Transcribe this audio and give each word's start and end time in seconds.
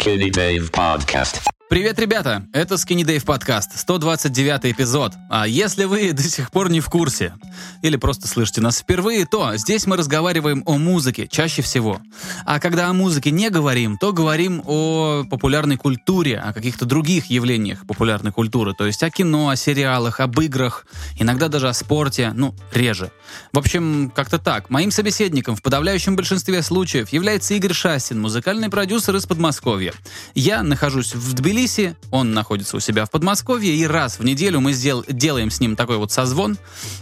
Skinny 0.00 0.30
Dave 0.30 0.70
Podcast. 0.72 1.59
Привет, 1.70 2.00
ребята! 2.00 2.48
Это 2.52 2.74
Skinny 2.74 3.04
Dave 3.04 3.24
подкаст, 3.24 3.78
129 3.78 4.74
эпизод. 4.74 5.12
А 5.30 5.46
если 5.46 5.84
вы 5.84 6.12
до 6.12 6.20
сих 6.20 6.50
пор 6.50 6.68
не 6.68 6.80
в 6.80 6.90
курсе, 6.90 7.32
или 7.80 7.94
просто 7.94 8.26
слышите 8.26 8.60
нас 8.60 8.80
впервые, 8.80 9.24
то 9.24 9.56
здесь 9.56 9.86
мы 9.86 9.96
разговариваем 9.96 10.64
о 10.66 10.78
музыке 10.78 11.28
чаще 11.28 11.62
всего. 11.62 12.00
А 12.44 12.58
когда 12.58 12.88
о 12.88 12.92
музыке 12.92 13.30
не 13.30 13.50
говорим, 13.50 13.98
то 13.98 14.12
говорим 14.12 14.64
о 14.66 15.22
популярной 15.30 15.76
культуре, 15.76 16.40
о 16.40 16.52
каких-то 16.52 16.86
других 16.86 17.26
явлениях 17.26 17.86
популярной 17.86 18.32
культуры, 18.32 18.74
то 18.74 18.84
есть 18.84 19.04
о 19.04 19.10
кино, 19.10 19.50
о 19.50 19.54
сериалах, 19.54 20.18
об 20.18 20.40
играх, 20.40 20.86
иногда 21.20 21.46
даже 21.46 21.68
о 21.68 21.72
спорте, 21.72 22.32
ну, 22.34 22.52
реже. 22.72 23.12
В 23.52 23.58
общем, 23.60 24.10
как-то 24.12 24.40
так. 24.40 24.70
Моим 24.70 24.90
собеседником 24.90 25.54
в 25.54 25.62
подавляющем 25.62 26.16
большинстве 26.16 26.64
случаев 26.64 27.10
является 27.10 27.54
Игорь 27.54 27.74
Шастин, 27.74 28.20
музыкальный 28.20 28.70
продюсер 28.70 29.14
из 29.14 29.24
Подмосковья. 29.24 29.94
Я 30.34 30.64
нахожусь 30.64 31.14
в 31.14 31.32
Тбилиси, 31.34 31.59
Тбилиси, 31.60 31.94
он 32.10 32.32
находится 32.32 32.78
у 32.78 32.80
себя 32.80 33.04
в 33.04 33.10
Подмосковье, 33.10 33.74
и 33.74 33.86
раз 33.86 34.18
в 34.18 34.24
неделю 34.24 34.60
мы 34.60 34.72
сдел- 34.72 35.04
делаем 35.06 35.50
с 35.50 35.60
ним 35.60 35.76
такой 35.76 35.98
вот 35.98 36.10
созвон, 36.10 36.56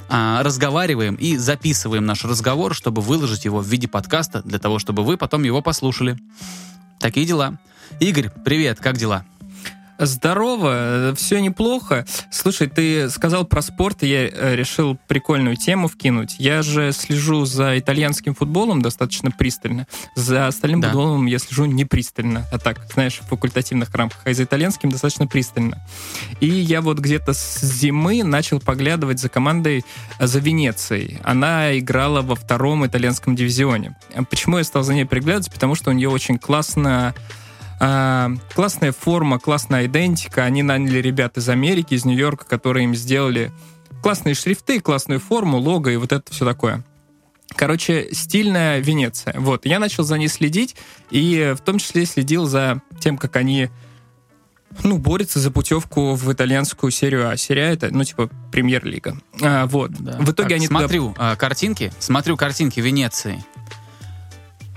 а, 0.09 0.43
разговариваем 0.43 1.15
и 1.15 1.37
записываем 1.37 2.05
наш 2.07 2.25
разговор, 2.25 2.75
чтобы 2.75 3.01
выложить 3.01 3.45
его 3.45 3.61
в 3.61 3.69
виде 3.69 3.87
подкаста, 3.87 4.43
для 4.43 4.59
того, 4.59 4.81
чтобы 4.81 5.05
вы 5.05 5.17
потом 5.17 5.45
его 5.45 5.63
послушали. 5.63 6.19
Такие 6.99 7.25
дела. 7.25 7.61
Игорь, 8.01 8.31
привет, 8.45 8.81
как 8.81 8.97
дела? 8.97 9.25
Здорово, 9.99 11.13
все 11.17 11.41
неплохо. 11.41 12.07
Слушай, 12.31 12.69
ты 12.69 13.11
сказал 13.11 13.45
про 13.45 13.63
спорт, 13.63 14.05
и 14.05 14.07
я 14.07 14.29
э, 14.29 14.55
решил 14.55 14.97
прикольную 15.09 15.57
тему 15.57 15.89
вкинуть. 15.89 16.37
Я 16.39 16.63
же 16.63 16.93
слежу 16.93 17.45
за 17.45 17.77
итальянским 17.79 18.35
футболом 18.35 18.81
достаточно 18.81 19.33
пристально. 19.33 19.89
За 20.15 20.47
остальным 20.47 20.81
Да. 20.81 20.89
футболом 20.89 21.27
я 21.27 21.41
слежу 21.41 21.65
не 21.65 21.85
пристально, 21.85 22.47
а 22.53 22.59
так, 22.59 22.87
знаешь, 22.95 23.19
в 23.21 23.27
факультативных 23.29 23.93
рамках. 23.93 24.21
А 24.25 24.33
за 24.33 24.45
итальянским 24.45 24.91
достаточно 24.91 25.27
пристально. 25.27 25.79
И 26.39 26.47
я 26.47 26.81
вот 26.81 26.99
где-то 27.01 27.33
с 27.33 27.61
зимы 27.61 28.23
начал 28.23 28.61
поглядывать 28.61 29.19
за 29.19 29.29
командой 29.29 29.85
э, 30.21 30.27
за 30.29 30.39
Венецией. 30.39 31.19
Она 31.25 31.77
играла 31.77 32.23
во 32.23 32.37
втором 32.37 32.87
итальянском 32.87 33.35
дивизионе. 33.35 33.97
А 34.15 34.23
Почему 34.23 34.59
я 34.59 34.65
стал 34.65 34.85
за 34.85 34.95
ней 34.95 35.07
приглядываться? 35.07 35.51
Потому 35.51 35.75
что 35.75 35.91
у 35.91 35.93
нее 35.93 36.09
очень 36.09 36.39
классно 36.39 37.15
а, 37.81 38.31
классная 38.55 38.93
форма, 38.93 39.39
классная 39.39 39.87
идентика. 39.87 40.45
Они 40.45 40.63
наняли 40.63 40.99
ребят 40.99 41.37
из 41.39 41.49
Америки, 41.49 41.95
из 41.95 42.05
Нью-Йорка, 42.05 42.45
которые 42.45 42.85
им 42.85 42.95
сделали 42.95 43.53
классные 44.03 44.35
шрифты, 44.35 44.81
классную 44.81 45.21
форму, 45.21 45.59
лого 45.59 45.89
и 45.89 45.97
вот 45.97 46.13
это 46.13 46.33
все 46.33 46.45
такое. 46.45 46.85
Короче, 47.55 48.09
стильная 48.13 48.79
Венеция. 48.79 49.35
Вот, 49.39 49.65
я 49.65 49.79
начал 49.79 50.05
за 50.05 50.19
ней 50.19 50.29
следить, 50.29 50.77
и 51.11 51.55
в 51.57 51.63
том 51.63 51.79
числе 51.79 52.05
следил 52.05 52.45
за 52.45 52.83
тем, 53.01 53.17
как 53.17 53.37
они 53.37 53.71
ну, 54.85 54.99
борются 54.99 55.41
за 55.41 55.51
путевку 55.51 56.15
в 56.15 56.33
итальянскую 56.33 56.91
серию 56.91 57.29
А. 57.29 57.37
Серия 57.37 57.69
А 57.69 57.73
это, 57.73 57.89
ну, 57.91 58.05
типа, 58.05 58.29
премьер-лига. 58.53 59.17
А, 59.41 59.67
вот. 59.67 59.91
Да. 59.93 60.19
В 60.19 60.31
итоге 60.31 60.51
Так, 60.51 60.53
они 60.53 60.69
туда- 60.69 60.81
смотрю 60.81 61.15
а, 61.17 61.37
картинки, 61.37 61.93
смотрю 61.99 62.37
картинки 62.37 62.81
Венеции. 62.81 63.43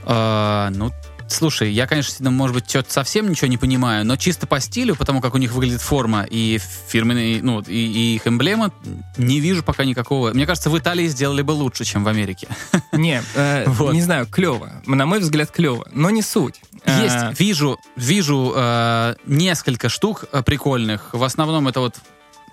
А, 0.04 0.70
ну, 0.72 0.92
слушай, 1.32 1.72
я, 1.72 1.88
конечно, 1.88 2.30
может 2.30 2.56
быть, 2.56 2.70
что-то 2.70 2.92
совсем 2.92 3.30
ничего 3.30 3.48
не 3.48 3.58
понимаю, 3.58 4.06
но 4.06 4.16
чисто 4.18 4.48
по 4.48 4.60
стилю, 4.60 4.96
потому 4.96 5.22
как 5.22 5.34
у 5.36 5.38
них 5.38 5.52
выглядит 5.52 5.82
форма 5.82 6.26
и 6.30 6.60
фирменные, 6.88 7.42
ну, 7.42 7.62
и, 7.62 7.74
и 7.74 8.16
их 8.16 8.28
эмблема, 8.28 8.72
не 9.18 9.40
вижу 9.40 9.64
пока 9.64 9.86
никакого. 9.86 10.34
Мне 10.34 10.46
кажется, 10.46 10.70
в 10.70 10.78
Италии 10.78 11.08
сделали 11.08 11.42
бы 11.42 11.52
лучше, 11.52 11.84
чем 11.84 12.04
в 12.04 12.08
Америке. 12.08 12.48
Не, 12.92 13.22
э, 13.36 13.66
Вот. 13.68 13.94
не 13.94 14.02
знаю, 14.02 14.28
клево. 14.28 14.82
На 14.86 15.06
мой 15.06 15.20
взгляд, 15.20 15.52
клево. 15.52 15.88
Но 15.94 16.10
не 16.10 16.22
суть. 16.22 16.62
А, 16.86 17.02
Есть, 17.02 17.40
вижу, 17.40 17.80
вижу 17.96 18.54
э, 18.56 19.16
несколько 19.26 19.90
штук 19.90 20.26
э, 20.32 20.42
прикольных. 20.44 21.14
В 21.14 21.24
основном 21.24 21.68
это 21.68 21.80
вот, 21.80 21.96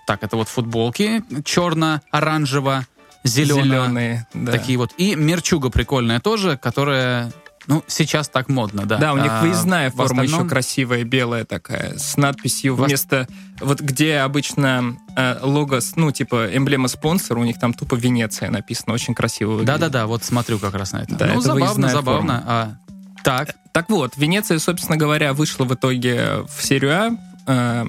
так, 0.06 0.22
это 0.22 0.36
вот 0.36 0.48
футболки 0.48 1.22
черно-оранжево, 1.44 2.86
зелено. 3.24 3.62
Зеленые, 3.62 4.26
да. 4.34 4.52
Такие 4.52 4.78
вот. 4.78 4.92
И 4.96 5.14
мерчуга 5.14 5.70
прикольная 5.70 6.20
тоже, 6.20 6.56
которая, 6.56 7.32
ну, 7.68 7.84
сейчас 7.86 8.28
так 8.30 8.48
модно, 8.48 8.86
да. 8.86 8.96
Да, 8.96 9.12
у 9.12 9.18
них 9.18 9.30
А, 9.30 9.42
выездная 9.42 9.90
в 9.90 9.94
форма 9.94 10.22
остальном- 10.22 10.40
еще 10.40 10.48
красивая, 10.48 11.04
белая 11.04 11.44
такая, 11.44 11.96
с 11.98 12.16
надписью 12.16 12.74
вместо... 12.74 13.28
Вот 13.60 13.80
где 13.80 14.18
обычно 14.18 14.96
э, 15.16 15.38
лого, 15.42 15.80
ну, 15.96 16.10
типа 16.10 16.48
эмблема 16.56 16.88
спонсора, 16.88 17.38
у 17.38 17.44
них 17.44 17.58
там 17.60 17.74
тупо 17.74 17.94
Венеция 17.94 18.50
написано, 18.50 18.94
очень 18.94 19.14
красиво 19.14 19.50
выглядит. 19.50 19.74
Да-да-да, 19.74 20.06
вот 20.06 20.24
смотрю 20.24 20.58
как 20.58 20.74
раз 20.74 20.92
на 20.92 21.02
это. 21.02 21.14
Да, 21.14 21.26
ну, 21.26 21.32
это 21.32 21.40
забавно, 21.42 21.88
забавно. 21.88 22.44
А, 22.46 22.74
так, 23.22 23.54
Так 23.72 23.90
вот, 23.90 24.16
Венеция, 24.16 24.58
собственно 24.58 24.96
говоря, 24.96 25.32
вышла 25.34 25.64
в 25.64 25.74
итоге 25.74 26.44
в 26.48 26.64
серию 26.64 26.92
А, 26.92 27.10
э, 27.46 27.86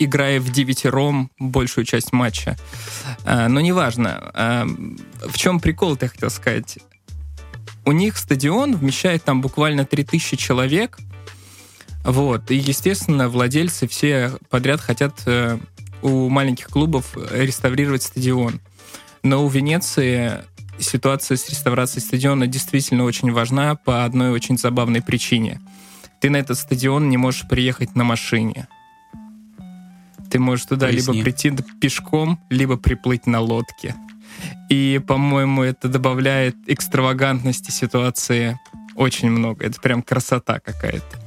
играя 0.00 0.40
в 0.40 0.50
девятером 0.50 1.30
большую 1.38 1.84
часть 1.84 2.12
матча. 2.12 2.56
Э, 3.24 3.46
но 3.48 3.60
неважно. 3.60 4.30
Э, 4.34 4.64
в 5.28 5.36
чем 5.36 5.60
прикол, 5.60 5.96
я 6.00 6.08
хотел 6.08 6.30
сказать? 6.30 6.78
У 7.88 7.92
них 7.92 8.18
стадион 8.18 8.76
вмещает 8.76 9.24
там 9.24 9.40
буквально 9.40 9.86
3000 9.86 10.36
человек. 10.36 10.98
Вот. 12.04 12.50
И, 12.50 12.54
естественно, 12.54 13.30
владельцы 13.30 13.88
все 13.88 14.32
подряд 14.50 14.82
хотят 14.82 15.22
э, 15.24 15.58
у 16.02 16.28
маленьких 16.28 16.68
клубов 16.68 17.16
реставрировать 17.32 18.02
стадион. 18.02 18.60
Но 19.22 19.42
у 19.42 19.48
Венеции 19.48 20.44
ситуация 20.78 21.38
с 21.38 21.48
реставрацией 21.48 22.04
стадиона 22.04 22.46
действительно 22.46 23.04
очень 23.04 23.32
важна 23.32 23.74
по 23.74 24.04
одной 24.04 24.32
очень 24.32 24.58
забавной 24.58 25.00
причине. 25.00 25.58
Ты 26.20 26.28
на 26.28 26.36
этот 26.36 26.58
стадион 26.58 27.08
не 27.08 27.16
можешь 27.16 27.48
приехать 27.48 27.94
на 27.94 28.04
машине. 28.04 28.68
Ты 30.30 30.38
можешь 30.38 30.66
туда 30.66 30.88
Поясни. 30.88 31.14
либо 31.14 31.24
прийти 31.24 31.52
пешком, 31.80 32.38
либо 32.50 32.76
приплыть 32.76 33.26
на 33.26 33.40
лодке. 33.40 33.94
И, 34.68 35.00
по-моему, 35.06 35.62
это 35.62 35.88
добавляет 35.88 36.56
экстравагантности 36.66 37.70
ситуации 37.70 38.58
очень 38.94 39.30
много. 39.30 39.64
Это 39.64 39.80
прям 39.80 40.02
красота 40.02 40.60
какая-то. 40.60 41.18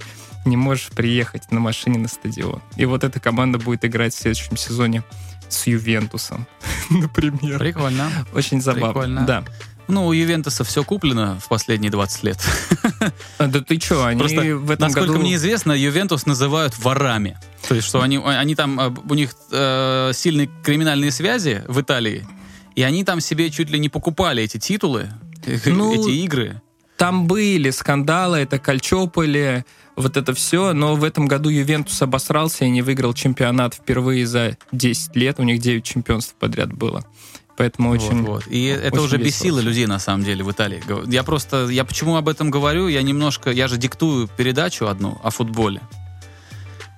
Не 0.45 0.57
можешь 0.57 0.87
приехать 0.89 1.51
на 1.51 1.59
машине 1.59 1.99
на 1.99 2.07
стадион. 2.07 2.61
И 2.75 2.85
вот 2.85 3.03
эта 3.03 3.19
команда 3.19 3.57
будет 3.59 3.85
играть 3.85 4.13
в 4.13 4.17
следующем 4.17 4.57
сезоне 4.57 5.03
с 5.49 5.67
Ювентусом, 5.67 6.47
например. 6.89 7.59
прикольно. 7.59 8.09
Очень 8.33 8.61
забавно. 8.61 8.87
Прикольно. 8.93 9.21
Да. 9.25 9.43
Ну, 9.87 10.07
у 10.07 10.13
Ювентуса 10.13 10.63
все 10.63 10.83
куплено 10.83 11.37
в 11.43 11.49
последние 11.49 11.91
20 11.91 12.23
лет. 12.23 12.39
А, 13.37 13.47
Да 13.47 13.59
ты 13.61 13.79
что, 13.79 14.05
они 14.05 14.19
Просто, 14.19 14.41
в 14.55 14.71
этом 14.71 14.87
насколько 14.87 15.07
году... 15.13 15.19
мне 15.21 15.35
известно, 15.35 15.73
Ювентус 15.73 16.25
называют 16.25 16.77
ворами. 16.79 17.37
То 17.67 17.75
есть, 17.75 17.87
что 17.87 18.01
они, 18.01 18.17
они 18.23 18.55
там, 18.55 18.79
э, 18.79 18.93
у 19.09 19.13
них 19.15 19.31
э, 19.51 20.11
сильные 20.13 20.49
криминальные 20.63 21.11
связи 21.11 21.63
в 21.67 21.81
Италии, 21.81 22.25
и 22.75 22.83
они 22.83 23.03
там 23.03 23.19
себе 23.21 23.49
чуть 23.49 23.69
ли 23.69 23.79
не 23.79 23.89
покупали 23.89 24.43
эти 24.43 24.57
титулы, 24.57 25.09
Ну, 25.65 25.93
эти 25.93 26.11
игры. 26.23 26.61
Там 26.97 27.25
были 27.25 27.71
скандалы, 27.71 28.37
это 28.37 28.59
Кальчополи, 28.59 29.65
вот 29.95 30.17
это 30.17 30.33
все, 30.33 30.73
но 30.73 30.95
в 30.95 31.03
этом 31.03 31.27
году 31.27 31.49
Ювентус 31.49 32.01
обосрался 32.01 32.65
и 32.65 32.69
не 32.69 32.81
выиграл 32.81 33.13
чемпионат 33.13 33.73
впервые 33.73 34.27
за 34.27 34.57
10 34.71 35.15
лет, 35.15 35.39
у 35.39 35.43
них 35.43 35.59
9 35.59 35.83
чемпионств 35.83 36.35
подряд 36.39 36.71
было. 36.73 37.03
Поэтому 37.57 37.89
очень... 37.89 38.23
Вот, 38.23 38.45
вот. 38.45 38.47
И 38.47 38.65
это 38.65 38.95
очень 38.95 39.05
уже 39.05 39.17
весело 39.17 39.57
бесило 39.57 39.59
людей, 39.59 39.85
на 39.85 39.99
самом 39.99 40.23
деле, 40.23 40.43
в 40.43 40.51
Италии. 40.51 40.81
Я 41.11 41.23
просто, 41.23 41.67
я 41.67 41.85
почему 41.85 42.15
об 42.15 42.29
этом 42.29 42.49
говорю, 42.49 42.87
я 42.87 43.01
немножко, 43.01 43.51
я 43.51 43.67
же 43.67 43.77
диктую 43.77 44.27
передачу 44.27 44.87
одну 44.87 45.19
о 45.23 45.29
футболе. 45.29 45.81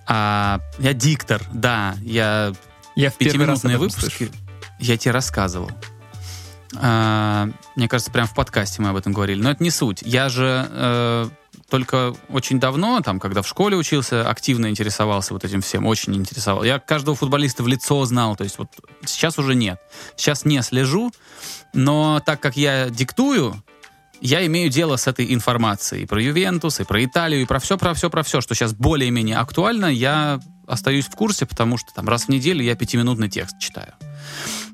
А, 0.05 0.59
я 0.79 0.93
диктор, 0.93 1.41
да, 1.53 1.95
я 2.01 2.53
Я 2.95 3.09
в 3.09 3.17
пятиминутные 3.17 3.77
выпуски, 3.77 4.25
слышу. 4.25 4.33
Я 4.79 4.97
тебе 4.97 5.11
рассказывал. 5.11 5.71
А, 6.75 7.49
мне 7.75 7.87
кажется, 7.87 8.11
прям 8.11 8.27
в 8.27 8.33
подкасте 8.33 8.81
мы 8.81 8.89
об 8.89 8.95
этом 8.95 9.13
говорили. 9.13 9.41
Но 9.41 9.51
это 9.51 9.63
не 9.63 9.69
суть. 9.69 10.01
Я 10.03 10.29
же 10.29 10.67
э, 10.69 11.29
только 11.69 12.15
очень 12.29 12.59
давно, 12.59 13.01
там, 13.01 13.19
когда 13.19 13.41
в 13.41 13.47
школе 13.47 13.75
учился, 13.75 14.29
активно 14.29 14.69
интересовался 14.69 15.33
вот 15.33 15.43
этим 15.43 15.61
всем, 15.61 15.85
очень 15.85 16.15
интересовал. 16.15 16.63
Я 16.63 16.79
каждого 16.79 17.15
футболиста 17.15 17.63
в 17.63 17.67
лицо 17.67 18.03
знал, 18.05 18.35
то 18.35 18.43
есть 18.43 18.57
вот 18.57 18.69
сейчас 19.05 19.37
уже 19.39 19.55
нет. 19.55 19.79
Сейчас 20.15 20.45
не 20.45 20.61
слежу, 20.61 21.11
но 21.73 22.21
так 22.25 22.39
как 22.39 22.57
я 22.57 22.89
диктую, 22.89 23.55
я 24.21 24.45
имею 24.45 24.69
дело 24.69 24.95
с 24.95 25.07
этой 25.07 25.33
информацией 25.33 26.03
и 26.03 26.05
про 26.05 26.21
Ювентус, 26.21 26.79
и 26.79 26.83
про 26.83 27.03
Италию, 27.03 27.41
и 27.41 27.45
про 27.45 27.59
все, 27.59 27.77
про 27.77 27.93
все, 27.93 28.09
про 28.09 28.23
все, 28.23 28.39
что 28.39 28.55
сейчас 28.55 28.73
более-менее 28.73 29.37
актуально, 29.37 29.87
я 29.87 30.39
остаюсь 30.67 31.07
в 31.07 31.15
курсе, 31.15 31.45
потому 31.45 31.77
что 31.77 31.93
там 31.93 32.07
раз 32.07 32.25
в 32.25 32.29
неделю 32.29 32.63
я 32.63 32.75
пятиминутный 32.75 33.29
текст 33.29 33.59
читаю. 33.59 33.93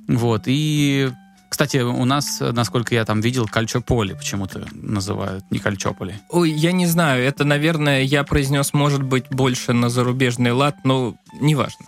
Вот, 0.09 0.43
и 0.47 1.11
кстати, 1.49 1.77
у 1.77 2.05
нас, 2.05 2.39
насколько 2.39 2.95
я 2.95 3.05
там 3.05 3.21
видел, 3.21 3.45
Кальчополи 3.47 4.13
почему-то 4.13 4.65
называют, 4.71 5.43
не 5.51 5.59
Кальчополи. 5.59 6.15
Ой, 6.29 6.51
я 6.51 6.71
не 6.71 6.85
знаю, 6.87 7.23
это, 7.23 7.43
наверное, 7.43 8.01
я 8.01 8.23
произнес, 8.23 8.73
может 8.73 9.03
быть, 9.03 9.25
больше 9.29 9.73
на 9.73 9.89
зарубежный 9.89 10.51
лад, 10.51 10.77
но 10.83 11.15
неважно. 11.39 11.85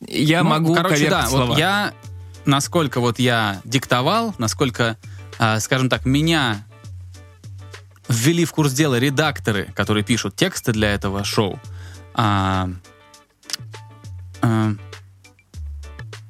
Я 0.00 0.42
Ну, 0.42 0.50
могу 0.50 0.74
короче, 0.74 1.08
да, 1.08 1.26
слова. 1.26 1.46
вот 1.46 1.58
я, 1.58 1.92
насколько 2.44 3.00
вот 3.00 3.18
я 3.18 3.60
диктовал, 3.64 4.34
насколько, 4.38 4.96
а, 5.38 5.60
скажем 5.60 5.88
так, 5.88 6.04
меня 6.04 6.66
ввели 8.08 8.44
в 8.44 8.52
курс 8.52 8.72
дела 8.72 8.98
редакторы, 8.98 9.72
которые 9.74 10.04
пишут 10.04 10.36
тексты 10.36 10.72
для 10.72 10.92
этого 10.92 11.24
шоу. 11.24 11.58
А, 12.14 12.68
а, 14.42 14.72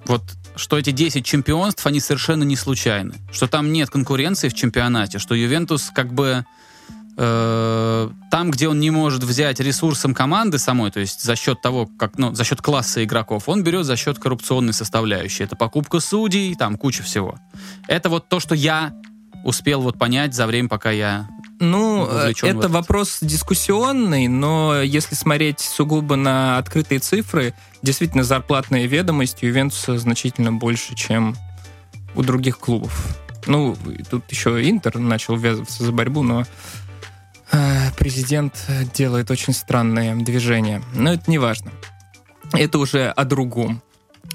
вот 0.05 0.23
что 0.57 0.79
эти 0.79 0.91
10 0.91 1.25
чемпионств, 1.25 1.87
они 1.87 2.01
совершенно 2.01 2.43
не 2.43 2.57
случайны. 2.57 3.15
Что 3.31 3.47
там 3.47 3.73
нет 3.73 3.91
конкуренции 3.91 4.49
в 4.49 4.55
чемпионате, 4.55 5.19
что 5.19 5.35
Ювентус 5.35 5.91
как 5.95 6.13
бы 6.13 6.45
э, 7.17 8.11
там, 8.31 8.51
где 8.51 8.69
он 8.69 8.81
не 8.81 8.91
может 8.91 9.23
взять 9.23 9.61
ресурсом 9.61 10.15
команды 10.15 10.59
самой, 10.59 10.91
то 10.91 11.01
есть 11.01 11.23
за 11.23 11.37
счет 11.37 11.61
того, 11.61 11.89
как, 11.99 12.19
ну, 12.19 12.35
за 12.35 12.45
счет 12.45 12.61
класса 12.61 13.05
игроков, 13.05 13.49
он 13.49 13.63
берет 13.63 13.87
за 13.87 13.97
счет 13.97 14.19
коррупционной 14.19 14.73
составляющей. 14.73 15.45
Это 15.45 15.57
покупка 15.57 16.01
судей, 16.01 16.55
там 16.55 16.77
куча 16.77 17.03
всего. 17.03 17.39
Это 17.87 18.09
вот 18.09 18.29
то, 18.29 18.41
что 18.41 18.55
я 18.55 18.93
успел 19.45 19.81
вот 19.81 19.99
понять 19.99 20.35
за 20.35 20.47
время, 20.47 20.69
пока 20.69 20.91
я 20.91 21.29
Ну, 21.59 22.07
это 22.07 22.69
вопрос 22.69 23.19
дискуссионный, 23.21 24.29
но 24.29 24.83
если 24.83 25.15
смотреть 25.15 25.61
сугубо 25.61 26.17
на 26.17 26.59
открытые 26.59 26.99
цифры, 26.99 27.55
действительно 27.83 28.25
зарплатная 28.25 28.87
ведомость 28.87 29.43
Ювентуса 29.43 29.99
значительно 29.99 30.53
больше, 30.53 30.95
чем 30.95 31.37
у 32.15 32.23
других 32.23 32.59
клубов. 32.59 33.19
Ну, 33.47 33.77
тут 34.11 34.31
еще 34.31 34.69
Интер 34.69 34.99
начал 34.99 35.37
ввязываться 35.37 35.85
за 35.85 35.93
борьбу, 35.93 36.23
но 36.23 36.45
э, 37.53 37.91
президент 37.97 38.55
делает 38.95 39.31
очень 39.31 39.53
странные 39.53 40.15
движения. 40.17 40.83
Но 40.95 41.13
это 41.13 41.31
не 41.31 41.39
важно. 41.39 41.71
Это 42.53 42.79
уже 42.79 43.09
о 43.09 43.25
другом. 43.25 43.83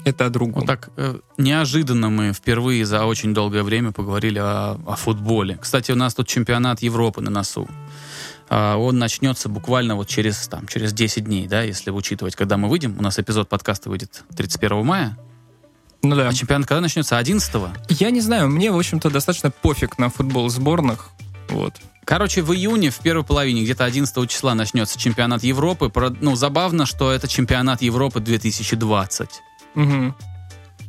Это 0.04 0.26
о 0.26 0.30
другом. 0.30 0.60
Вот 0.60 0.66
так 0.66 0.90
э, 0.96 1.18
неожиданно 1.38 2.10
мы 2.10 2.32
впервые 2.32 2.84
за 2.84 3.04
очень 3.04 3.34
долгое 3.34 3.62
время 3.62 3.92
поговорили 3.92 4.38
о, 4.38 4.80
о 4.86 4.96
футболе. 4.96 5.58
Кстати, 5.60 5.92
у 5.92 5.96
нас 5.96 6.14
тут 6.14 6.26
чемпионат 6.26 6.82
Европы 6.82 7.20
на 7.20 7.30
носу. 7.30 7.68
А, 8.48 8.76
он 8.76 8.98
начнется 8.98 9.48
буквально 9.48 9.96
вот 9.96 10.08
через, 10.08 10.46
там, 10.48 10.66
через 10.66 10.92
10 10.92 11.24
дней, 11.24 11.46
да, 11.46 11.62
если 11.62 11.90
учитывать, 11.90 12.36
когда 12.36 12.56
мы 12.56 12.68
выйдем. 12.68 12.98
У 12.98 13.02
нас 13.02 13.18
эпизод 13.18 13.48
подкаста 13.48 13.88
выйдет 13.88 14.24
31 14.36 14.84
мая. 14.84 15.16
Ну 16.02 16.16
да. 16.16 16.28
А 16.28 16.32
чемпионат 16.32 16.66
когда 16.66 16.80
начнется? 16.80 17.16
11 17.16 17.54
Я 17.88 18.10
не 18.10 18.20
знаю, 18.20 18.50
мне, 18.50 18.70
в 18.72 18.76
общем-то, 18.76 19.08
достаточно 19.08 19.50
пофиг 19.50 19.98
на 19.98 20.10
футбол 20.10 20.50
сборных. 20.50 21.10
Вот. 21.48 21.74
Короче, 22.04 22.42
в 22.42 22.52
июне, 22.52 22.90
в 22.90 22.98
первой 22.98 23.24
половине, 23.24 23.62
где-то 23.62 23.84
11 23.84 24.28
числа 24.28 24.54
начнется 24.54 24.98
чемпионат 24.98 25.44
Европы. 25.44 25.90
Ну, 26.20 26.34
забавно, 26.34 26.84
что 26.84 27.12
это 27.12 27.28
чемпионат 27.28 27.80
Европы 27.80 28.20
2020. 28.20 29.30
Мгм. 29.74 30.14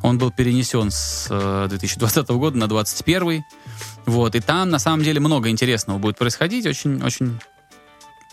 Он 0.01 0.17
был 0.17 0.31
перенесен 0.31 0.91
с 0.91 1.27
э, 1.29 1.67
2020 1.69 2.27
года 2.31 2.57
на 2.57 2.67
2021. 2.67 3.43
Вот, 4.05 4.35
и 4.35 4.41
там, 4.41 4.69
на 4.69 4.79
самом 4.79 5.03
деле, 5.03 5.19
много 5.21 5.49
интересного 5.49 5.97
будет 5.97 6.17
происходить. 6.17 6.65
Очень, 6.65 7.01
очень 7.01 7.39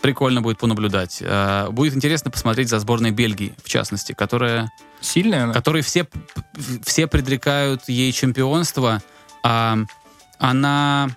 прикольно 0.01 0.41
будет 0.41 0.57
понаблюдать. 0.57 1.19
Э, 1.21 1.69
Будет 1.69 1.95
интересно 1.95 2.29
посмотреть 2.29 2.67
за 2.69 2.79
сборной 2.79 3.11
Бельгии, 3.11 3.55
в 3.63 3.69
частности, 3.69 4.13
которая, 4.13 4.69
Сильная 4.99 5.45
она? 5.45 5.53
которые 5.53 5.83
все, 5.83 6.07
все 6.83 7.07
предрекают 7.07 7.87
ей 7.87 8.11
чемпионство. 8.11 9.01
А 9.43 9.77
она... 10.39 11.09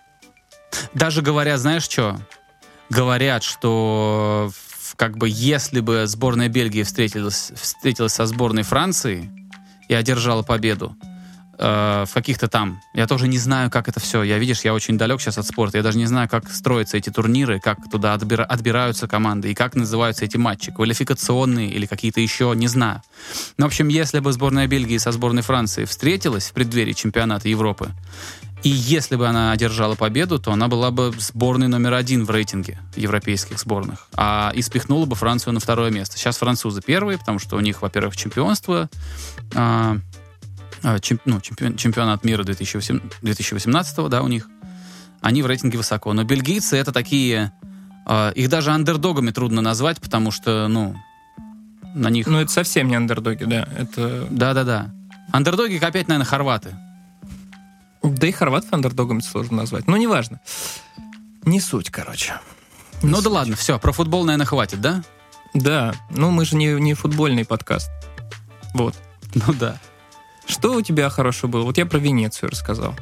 Даже 0.92 1.22
говорят, 1.22 1.60
знаешь 1.60 1.84
что? 1.84 2.20
Говорят, 2.90 3.42
что 3.42 4.50
как 4.96 5.16
бы 5.16 5.28
если 5.30 5.80
бы 5.80 6.06
сборная 6.06 6.48
Бельгии 6.48 6.82
встретилась, 6.82 7.52
встретилась 7.54 8.12
со 8.12 8.26
сборной 8.26 8.62
Франции 8.62 9.30
и 9.88 9.94
одержала 9.94 10.42
победу, 10.42 10.96
э, 11.58 12.04
в 12.06 12.12
каких-то 12.12 12.48
там. 12.48 12.80
Я 12.94 13.06
тоже 13.06 13.28
не 13.28 13.38
знаю, 13.38 13.70
как 13.70 13.88
это 13.88 14.00
все. 14.00 14.22
Я, 14.22 14.38
видишь, 14.38 14.62
я 14.62 14.74
очень 14.74 14.98
далек 14.98 15.20
сейчас 15.20 15.38
от 15.38 15.46
спорта. 15.46 15.78
Я 15.78 15.82
даже 15.82 15.98
не 15.98 16.06
знаю, 16.06 16.28
как 16.28 16.50
строятся 16.50 16.96
эти 16.96 17.10
турниры, 17.10 17.60
как 17.60 17.78
туда 17.90 18.14
отбира- 18.14 18.44
отбираются 18.44 19.06
команды 19.06 19.50
и 19.50 19.54
как 19.54 19.74
называются 19.74 20.24
эти 20.24 20.36
матчи. 20.36 20.72
Квалификационные 20.72 21.70
или 21.70 21.86
какие-то 21.86 22.20
еще, 22.20 22.52
не 22.54 22.68
знаю. 22.68 23.02
Ну, 23.58 23.66
в 23.66 23.68
общем, 23.68 23.88
если 23.88 24.20
бы 24.20 24.32
сборная 24.32 24.66
Бельгии 24.66 24.98
со 24.98 25.12
сборной 25.12 25.42
Франции 25.42 25.84
встретилась 25.84 26.50
в 26.50 26.52
преддверии 26.52 26.92
чемпионата 26.92 27.48
Европы, 27.48 27.90
и 28.64 28.70
если 28.70 29.16
бы 29.16 29.28
она 29.28 29.52
одержала 29.52 29.94
победу, 29.94 30.38
то 30.38 30.50
она 30.50 30.68
была 30.68 30.90
бы 30.90 31.12
сборной 31.18 31.68
номер 31.68 31.92
один 31.92 32.24
в 32.24 32.30
рейтинге 32.30 32.78
европейских 32.96 33.60
сборных. 33.60 34.08
А 34.14 34.52
и 34.54 34.62
спихнула 34.62 35.04
бы 35.04 35.14
Францию 35.16 35.52
на 35.52 35.60
второе 35.60 35.90
место. 35.90 36.16
Сейчас 36.16 36.38
французы 36.38 36.80
первые, 36.80 37.18
потому 37.18 37.38
что 37.38 37.56
у 37.56 37.60
них, 37.60 37.82
во-первых, 37.82 38.16
чемпионство, 38.16 38.88
а, 39.54 39.98
а, 40.82 40.98
чем- 40.98 41.20
ну, 41.26 41.40
чемпион- 41.40 41.76
чемпионат 41.76 42.24
мира 42.24 42.42
2008 42.42 43.00
2018, 43.20 44.08
да, 44.08 44.22
у 44.22 44.28
них. 44.28 44.48
Они 45.20 45.42
в 45.42 45.46
рейтинге 45.46 45.76
высоко. 45.76 46.14
Но 46.14 46.24
бельгийцы 46.24 46.78
это 46.78 46.90
такие... 46.90 47.52
а, 48.06 48.30
их 48.30 48.48
даже 48.48 48.70
андердогами 48.70 49.30
трудно 49.30 49.60
назвать, 49.60 50.00
потому 50.00 50.30
что, 50.30 50.68
ну, 50.68 50.96
на 51.94 52.08
них... 52.08 52.26
Ну, 52.26 52.38
это 52.40 52.50
совсем 52.50 52.88
не 52.88 52.94
андердоги, 52.94 53.44
да. 53.44 53.68
Это... 53.76 54.26
Да-да-да. 54.30 54.90
Андердоги 55.32 55.76
опять, 55.76 56.08
наверное, 56.08 56.26
хорваты. 56.26 56.74
Да 58.04 58.26
и 58.26 58.32
хорватов 58.32 58.72
андердогами 58.72 59.20
сложно 59.20 59.58
назвать. 59.58 59.86
Ну, 59.86 59.96
неважно. 59.96 60.40
Не 61.44 61.60
суть, 61.60 61.90
короче. 61.90 62.34
Не 63.02 63.10
ну 63.10 63.16
да 63.16 63.22
суть. 63.22 63.32
ладно, 63.32 63.56
все, 63.56 63.78
про 63.78 63.92
футбол, 63.92 64.24
наверное, 64.24 64.46
хватит, 64.46 64.80
да? 64.80 65.02
Да, 65.54 65.94
ну 66.10 66.30
мы 66.30 66.44
же 66.44 66.56
не, 66.56 66.68
не 66.80 66.94
футбольный 66.94 67.44
подкаст. 67.44 67.90
Вот. 68.74 68.94
Ну 69.34 69.52
да. 69.54 69.78
Что 70.46 70.74
у 70.74 70.80
тебя 70.82 71.08
хорошего 71.08 71.50
было? 71.50 71.62
Вот 71.64 71.78
я 71.78 71.86
про 71.86 71.98
Венецию 71.98 72.50
рассказал. 72.50 72.94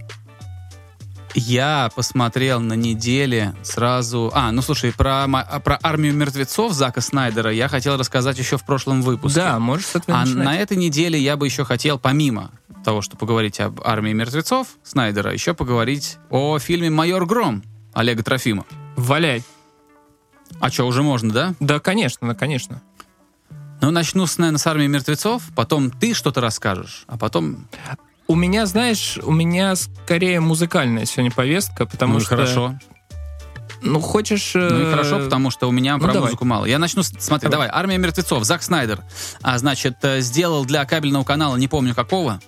Я 1.35 1.91
посмотрел 1.95 2.61
на 2.61 2.75
неделе 2.75 3.55
сразу... 3.63 4.31
А, 4.35 4.53
ну 4.53 4.61
слушай, 4.61 4.93
про, 4.93 5.27
про 5.65 5.79
армию 5.83 6.15
мертвецов 6.15 6.73
Зака 6.73 7.01
Снайдера 7.01 7.51
я 7.51 7.69
хотел 7.69 7.97
рассказать 7.97 8.39
еще 8.39 8.59
в 8.59 8.65
прошлом 8.65 9.01
выпуске. 9.03 9.41
Да, 9.41 9.59
можешь 9.59 9.87
с 9.87 9.97
этого 9.97 10.19
А 10.19 10.25
начинать. 10.25 10.45
на 10.45 10.57
этой 10.57 10.77
неделе 10.77 11.19
я 11.19 11.37
бы 11.37 11.47
еще 11.47 11.65
хотел, 11.65 11.99
помимо 11.99 12.51
того, 12.83 13.03
что 13.03 13.17
поговорить 13.17 13.61
об 13.61 13.81
армии 13.83 14.13
мертвецов 14.13 14.69
Снайдера, 14.83 15.33
еще 15.33 15.55
поговорить 15.55 16.19
о 16.31 16.59
фильме 16.59 16.91
«Майор 16.91 17.27
Гром» 17.27 17.63
Олега 17.93 18.23
Трофима. 18.23 18.65
Валяй. 18.97 19.43
А 20.61 20.71
что, 20.71 20.87
уже 20.87 21.03
можно, 21.03 21.33
да? 21.33 21.55
Да, 21.61 21.81
конечно, 21.81 22.29
да, 22.29 22.35
конечно. 22.35 22.83
Ну, 23.81 23.91
начну, 23.91 24.27
с, 24.27 24.39
наверное, 24.39 24.59
с 24.59 24.67
армии 24.67 24.87
мертвецов, 24.87 25.43
потом 25.57 25.91
ты 25.91 26.15
что-то 26.15 26.41
расскажешь, 26.41 27.05
а 27.09 27.19
потом... 27.19 27.69
У 28.29 28.37
меня, 28.37 28.67
знаешь, 28.67 29.19
у 29.23 29.33
меня 29.33 29.75
скорее 29.75 30.41
музыкальная 30.41 31.05
сегодня 31.05 31.33
повестка, 31.33 31.85
потому 31.87 32.15
ну, 32.15 32.21
что... 32.21 32.29
хорошо. 32.29 32.79
Ну, 33.83 34.01
хочешь... 34.01 34.53
Ну 34.55 34.61
и 34.61 34.85
э, 34.85 34.91
хорошо, 34.93 35.19
потому 35.19 35.51
что 35.51 35.69
у 35.69 35.73
меня 35.73 35.97
ну, 35.97 36.05
про 36.05 36.13
давай. 36.13 36.29
музыку 36.29 36.45
мало. 36.45 36.67
Я 36.67 36.79
начну, 36.79 37.03
с- 37.03 37.13
смотри, 37.19 37.51
Давай. 37.51 37.67
давай. 37.67 37.81
«Армия 37.81 37.99
мертвецов», 37.99 38.45
Зак 38.45 38.63
Снайдер, 38.63 39.01
а, 39.43 39.59
значит, 39.59 39.97
э, 40.03 40.21
сделал 40.21 40.65
для 40.65 40.85
кабельного 40.85 41.25
канала, 41.25 41.57
не 41.57 41.67
помню 41.67 41.95
какого, 41.95 42.41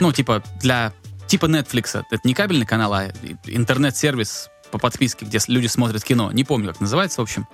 ну, 0.00 0.12
типа, 0.12 0.42
для, 0.60 0.92
типа 1.26 1.46
Netflix. 1.46 2.04
Это 2.10 2.20
не 2.24 2.34
кабельный 2.34 2.66
канал, 2.66 2.92
а 2.94 3.08
интернет-сервис 3.46 4.50
по 4.70 4.78
подписке, 4.78 5.24
где 5.24 5.38
люди 5.48 5.66
смотрят 5.66 6.04
кино. 6.04 6.30
Не 6.32 6.44
помню, 6.44 6.68
как 6.72 6.80
называется, 6.80 7.20
в 7.20 7.22
общем. 7.22 7.46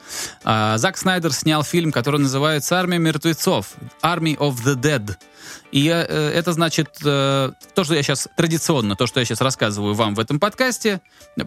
А, 0.45 0.79
Зак 0.79 0.97
Снайдер 0.97 1.33
снял 1.33 1.63
фильм, 1.63 1.93
который 1.93 2.21
называется 2.21 2.79
«Армия 2.79 2.99
мертвецов», 2.99 3.75
«Army 4.03 4.37
of 4.37 4.57
the 4.65 4.75
Dead». 4.75 5.17
И 5.73 5.89
э, 5.89 6.07
э, 6.09 6.31
это 6.31 6.53
значит, 6.53 6.99
э, 7.05 7.53
то, 7.75 7.85
что 7.85 7.95
я 7.95 8.03
сейчас 8.03 8.29
традиционно, 8.37 8.97
то, 8.97 9.07
что 9.07 9.21
я 9.21 9.27
сейчас 9.27 9.41
рассказываю 9.41 9.95
вам 9.95 10.15
в 10.15 10.21
этом 10.21 10.41
подкасте 10.41 11.01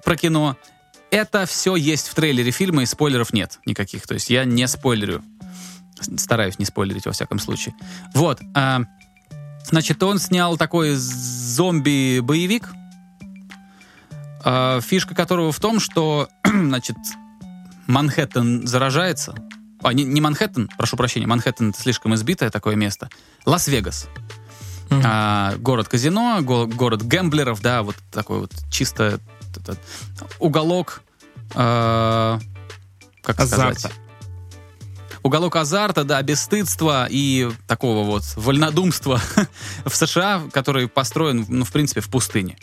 про 0.03 0.15
кино, 0.15 0.57
это 1.11 1.45
все 1.45 1.75
есть 1.75 2.07
в 2.07 2.15
трейлере 2.15 2.51
фильма, 2.51 2.83
и 2.83 2.85
спойлеров 2.85 3.33
нет 3.33 3.59
никаких. 3.65 4.07
То 4.07 4.15
есть 4.15 4.29
я 4.29 4.45
не 4.45 4.67
спойлерю. 4.67 5.23
Стараюсь 6.17 6.59
не 6.59 6.65
спойлерить, 6.65 7.05
во 7.05 7.13
всяком 7.13 7.39
случае. 7.39 7.73
Вот. 8.13 8.41
а, 8.53 8.81
значит, 9.69 10.01
он 10.03 10.19
снял 10.19 10.57
такой 10.57 10.95
зомби-боевик, 10.95 12.69
а, 14.43 14.79
фишка 14.81 15.15
которого 15.15 15.51
в 15.51 15.59
том, 15.59 15.79
что, 15.79 16.29
значит, 16.45 16.97
Манхэттен 17.87 18.67
заражается. 18.67 19.35
А, 19.83 19.93
не, 19.93 20.03
не 20.03 20.21
Манхэттен, 20.21 20.69
прошу 20.77 20.97
прощения, 20.97 21.27
Манхэттен 21.27 21.69
это 21.71 21.79
слишком 21.79 22.15
избитое 22.15 22.49
такое 22.49 22.75
место. 22.75 23.09
Лас-Вегас. 23.45 24.07
Мгм. 24.89 25.01
А, 25.03 25.55
город 25.57 25.87
казино, 25.87 26.39
го- 26.41 26.67
город 26.67 27.03
гэмблеров, 27.03 27.61
да, 27.61 27.83
вот 27.83 27.95
такой 28.11 28.39
вот 28.39 28.51
чисто 28.71 29.19
этот, 29.55 29.79
уголок, 30.39 31.01
а, 31.55 32.39
как 33.23 33.39
Азарта. 33.39 33.79
сказать? 33.79 33.97
Уголок 35.25 35.55
азарта, 35.55 36.03
да, 36.03 36.21
бесстыдства 36.21 37.07
и 37.09 37.49
такого 37.65 38.05
вот 38.05 38.21
вольнодумства 38.35 39.19
в 39.83 39.95
США, 39.95 40.43
который 40.53 40.87
построен, 40.87 41.47
ну, 41.49 41.65
в 41.65 41.71
принципе, 41.71 41.99
в 41.99 42.09
пустыне. 42.09 42.57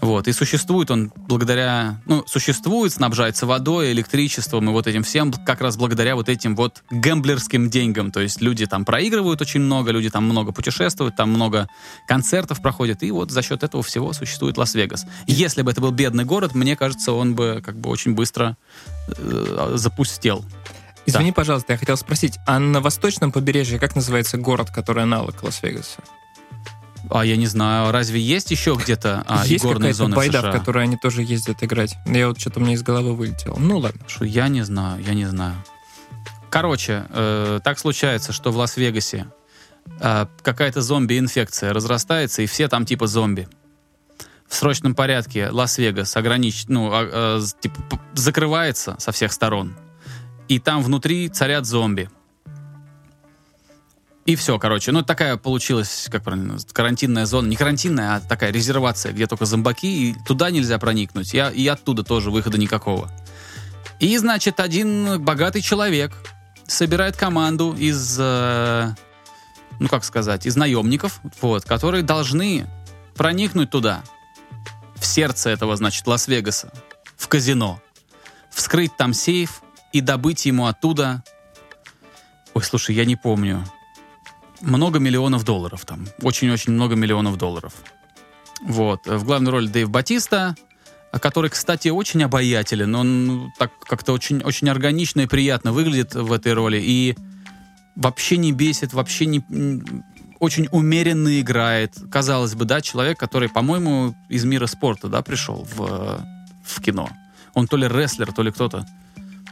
Вот, 0.00 0.26
и 0.26 0.32
существует 0.32 0.90
он 0.90 1.12
благодаря, 1.14 2.00
ну, 2.06 2.24
существует, 2.26 2.94
снабжается 2.94 3.44
водой, 3.44 3.92
электричеством 3.92 4.70
и 4.70 4.72
вот 4.72 4.86
этим 4.86 5.02
всем 5.02 5.30
как 5.30 5.60
раз 5.60 5.76
благодаря 5.76 6.16
вот 6.16 6.30
этим 6.30 6.56
вот 6.56 6.82
гэмблерским 6.90 7.68
деньгам. 7.68 8.12
То 8.12 8.20
есть 8.20 8.40
люди 8.40 8.64
там 8.64 8.86
проигрывают 8.86 9.42
очень 9.42 9.60
много, 9.60 9.90
люди 9.90 10.08
там 10.08 10.24
много 10.24 10.52
путешествуют, 10.52 11.16
там 11.16 11.28
много 11.28 11.68
концертов 12.08 12.62
проходят, 12.62 13.02
и 13.02 13.10
вот 13.10 13.30
за 13.30 13.42
счет 13.42 13.62
этого 13.62 13.82
всего 13.82 14.14
существует 14.14 14.56
Лас-Вегас. 14.56 15.04
Если 15.26 15.60
бы 15.60 15.70
это 15.70 15.82
был 15.82 15.90
бедный 15.90 16.24
город, 16.24 16.54
мне 16.54 16.76
кажется, 16.76 17.12
он 17.12 17.34
бы 17.34 17.60
как 17.62 17.78
бы 17.78 17.90
очень 17.90 18.14
быстро 18.14 18.56
э, 19.08 19.72
запустел. 19.74 20.46
Извини, 21.06 21.32
пожалуйста, 21.32 21.72
я 21.72 21.78
хотел 21.78 21.96
спросить, 21.96 22.38
а 22.46 22.58
на 22.58 22.80
восточном 22.80 23.32
побережье 23.32 23.78
как 23.78 23.96
называется 23.96 24.36
город, 24.38 24.70
который 24.70 25.02
аналог 25.02 25.42
Лас-Вегаса? 25.42 26.00
А 27.08 27.24
я 27.24 27.36
не 27.36 27.46
знаю, 27.46 27.90
разве 27.90 28.20
есть 28.20 28.50
еще 28.50 28.78
где-то 28.80 29.24
а, 29.26 29.44
Есть 29.46 29.64
какая-то 29.64 29.92
зоны 29.94 30.14
байда, 30.16 30.40
США? 30.40 30.50
в 30.50 30.58
которой 30.58 30.84
они 30.84 30.96
тоже 30.96 31.22
ездят 31.22 31.62
играть. 31.64 31.96
Я 32.06 32.28
вот 32.28 32.38
что-то 32.40 32.60
меня 32.60 32.74
из 32.74 32.82
головы 32.82 33.14
вылетело. 33.16 33.56
Ну 33.58 33.78
ладно. 33.78 34.00
Что 34.06 34.24
я 34.24 34.48
не 34.48 34.62
знаю, 34.62 35.02
я 35.02 35.14
не 35.14 35.24
знаю. 35.24 35.56
Короче, 36.50 37.06
э, 37.08 37.60
так 37.64 37.78
случается, 37.78 38.32
что 38.32 38.52
в 38.52 38.56
Лас-Вегасе 38.56 39.26
э, 40.00 40.26
какая-то 40.42 40.82
зомби-инфекция 40.82 41.72
разрастается, 41.72 42.42
и 42.42 42.46
все 42.46 42.68
там 42.68 42.84
типа 42.86 43.06
зомби. 43.06 43.48
В 44.46 44.54
срочном 44.54 44.94
порядке 44.94 45.48
Лас-Вегас 45.48 46.16
огранич... 46.16 46.64
ну, 46.68 46.90
а, 46.92 47.36
э, 47.36 47.40
з- 47.40 47.54
типа, 47.60 48.00
закрывается 48.14 48.96
со 48.98 49.10
всех 49.12 49.32
сторон. 49.32 49.74
И 50.50 50.58
там 50.58 50.82
внутри 50.82 51.28
царят 51.28 51.64
зомби. 51.64 52.10
И 54.26 54.34
все, 54.34 54.58
короче. 54.58 54.90
Ну, 54.90 55.02
такая 55.02 55.36
получилась, 55.36 56.08
как 56.10 56.24
правильно, 56.24 56.58
карантинная 56.72 57.24
зона. 57.24 57.46
Не 57.46 57.54
карантинная, 57.54 58.16
а 58.16 58.20
такая 58.20 58.50
резервация, 58.50 59.12
где 59.12 59.28
только 59.28 59.44
зомбаки, 59.44 60.10
и 60.10 60.16
туда 60.26 60.50
нельзя 60.50 60.80
проникнуть. 60.80 61.34
И, 61.34 61.38
и 61.38 61.68
оттуда 61.68 62.02
тоже 62.02 62.32
выхода 62.32 62.58
никакого. 62.58 63.08
И, 64.00 64.18
значит, 64.18 64.58
один 64.58 65.22
богатый 65.22 65.60
человек 65.60 66.12
собирает 66.66 67.16
команду 67.16 67.72
из, 67.78 68.16
э, 68.18 68.92
ну, 69.78 69.86
как 69.88 70.02
сказать, 70.02 70.46
из 70.46 70.56
наемников, 70.56 71.20
вот, 71.40 71.64
которые 71.64 72.02
должны 72.02 72.66
проникнуть 73.14 73.70
туда, 73.70 74.02
в 74.96 75.06
сердце 75.06 75.50
этого, 75.50 75.76
значит, 75.76 76.04
Лас-Вегаса, 76.08 76.72
в 77.16 77.28
казино, 77.28 77.80
вскрыть 78.50 78.96
там 78.96 79.14
сейф 79.14 79.62
и 79.92 80.00
добыть 80.00 80.46
ему 80.46 80.66
оттуда... 80.66 81.22
Ой, 82.54 82.62
слушай, 82.62 82.94
я 82.94 83.04
не 83.04 83.16
помню. 83.16 83.64
Много 84.60 84.98
миллионов 84.98 85.44
долларов 85.44 85.84
там. 85.84 86.06
Очень-очень 86.20 86.72
много 86.72 86.96
миллионов 86.96 87.36
долларов. 87.36 87.72
Вот. 88.62 89.06
В 89.06 89.24
главной 89.24 89.52
роли 89.52 89.68
Дэйв 89.68 89.88
Батиста, 89.88 90.56
который, 91.12 91.50
кстати, 91.50 91.88
очень 91.88 92.22
обаятелен. 92.22 92.94
Он 92.94 93.26
ну, 93.26 93.52
так 93.58 93.72
как-то 93.78 94.12
очень, 94.12 94.42
очень 94.42 94.68
органично 94.68 95.22
и 95.22 95.26
приятно 95.26 95.72
выглядит 95.72 96.14
в 96.14 96.32
этой 96.32 96.52
роли. 96.52 96.80
И 96.82 97.16
вообще 97.96 98.36
не 98.36 98.52
бесит, 98.52 98.92
вообще 98.92 99.26
не... 99.26 99.44
Очень 100.38 100.68
умеренно 100.72 101.40
играет. 101.40 101.94
Казалось 102.10 102.54
бы, 102.54 102.64
да, 102.64 102.80
человек, 102.80 103.18
который, 103.18 103.48
по-моему, 103.48 104.14
из 104.28 104.44
мира 104.44 104.66
спорта, 104.66 105.08
да, 105.08 105.20
пришел 105.20 105.66
в, 105.70 105.82
э, 105.82 106.18
в 106.64 106.80
кино. 106.80 107.10
Он 107.52 107.66
то 107.66 107.76
ли 107.76 107.86
рестлер, 107.86 108.32
то 108.32 108.42
ли 108.42 108.50
кто-то. 108.50 108.86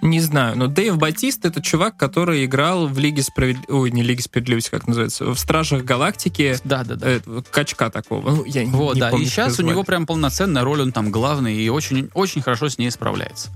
Не 0.03 0.21
знаю, 0.21 0.57
но 0.57 0.67
Дэйв 0.67 0.97
Батист 0.97 1.45
это 1.45 1.61
чувак, 1.61 1.97
который 1.97 2.45
играл 2.45 2.87
в 2.87 2.99
Лиге 2.99 3.23
Справедливости... 3.23 3.73
Ой, 3.73 3.91
не 3.91 4.03
Лиге 4.03 4.23
Справедливости, 4.23 4.71
как 4.71 4.87
называется? 4.87 5.25
В 5.27 5.39
Стражах 5.39 5.85
Галактики. 5.85 6.57
Да, 6.65 6.85
да, 6.85 6.95
да. 6.95 7.07
э, 7.09 7.21
качка 7.51 7.91
такого. 7.91 8.31
Ну, 8.31 8.45
я 8.45 8.65
Вот, 8.67 8.95
не 8.95 9.01
да. 9.01 9.11
помню, 9.11 9.27
и 9.27 9.29
сейчас 9.29 9.59
у 9.59 9.63
него 9.63 9.83
прям 9.83 10.07
полноценная 10.07 10.63
роль, 10.63 10.83
он 10.83 10.93
там 10.93 11.11
главный 11.11 11.57
и 11.57 11.69
очень, 11.69 12.11
очень 12.15 12.43
хорошо 12.43 12.69
с 12.69 12.79
ней 12.79 12.91
справляется. 12.91 13.51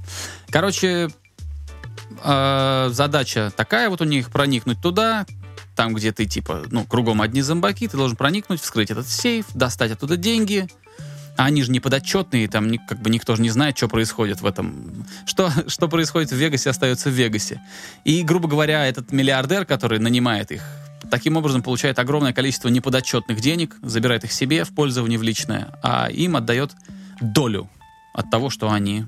Короче, 0.50 1.08
э, 2.24 2.88
задача 2.92 3.52
такая 3.56 3.88
вот 3.88 4.00
у 4.00 4.04
них 4.04 4.30
проникнуть 4.30 4.80
туда, 4.80 5.26
там, 5.76 5.94
где 5.94 6.12
ты 6.12 6.26
типа, 6.26 6.64
ну, 6.70 6.84
кругом 6.84 7.22
одни 7.22 7.42
зомбаки, 7.42 7.88
ты 7.88 7.96
должен 7.96 8.16
проникнуть, 8.16 8.60
вскрыть 8.60 8.90
этот 8.90 9.08
сейф, 9.08 9.46
достать 9.54 9.92
оттуда 9.92 10.16
деньги. 10.16 10.68
А 11.36 11.46
они 11.46 11.62
же 11.62 11.70
не 11.70 11.80
подотчетные, 11.80 12.46
там 12.46 12.76
как 12.86 13.00
бы 13.00 13.08
никто 13.08 13.36
же 13.36 13.42
не 13.42 13.50
знает, 13.50 13.76
что 13.76 13.88
происходит 13.88 14.42
в 14.42 14.46
этом. 14.46 15.06
Что, 15.24 15.50
что 15.66 15.88
происходит 15.88 16.30
в 16.30 16.36
Вегасе, 16.36 16.70
остается 16.70 17.08
в 17.08 17.12
Вегасе. 17.12 17.60
И, 18.04 18.22
грубо 18.22 18.48
говоря, 18.48 18.86
этот 18.86 19.12
миллиардер, 19.12 19.64
который 19.64 19.98
нанимает 19.98 20.52
их, 20.52 20.62
таким 21.10 21.36
образом 21.36 21.62
получает 21.62 21.98
огромное 21.98 22.32
количество 22.32 22.68
неподотчетных 22.68 23.40
денег, 23.40 23.76
забирает 23.82 24.24
их 24.24 24.32
себе 24.32 24.64
в 24.64 24.74
пользование 24.74 25.18
в 25.18 25.22
личное, 25.22 25.72
а 25.82 26.08
им 26.10 26.36
отдает 26.36 26.72
долю 27.20 27.68
от 28.14 28.30
того, 28.30 28.50
что 28.50 28.70
они 28.70 29.06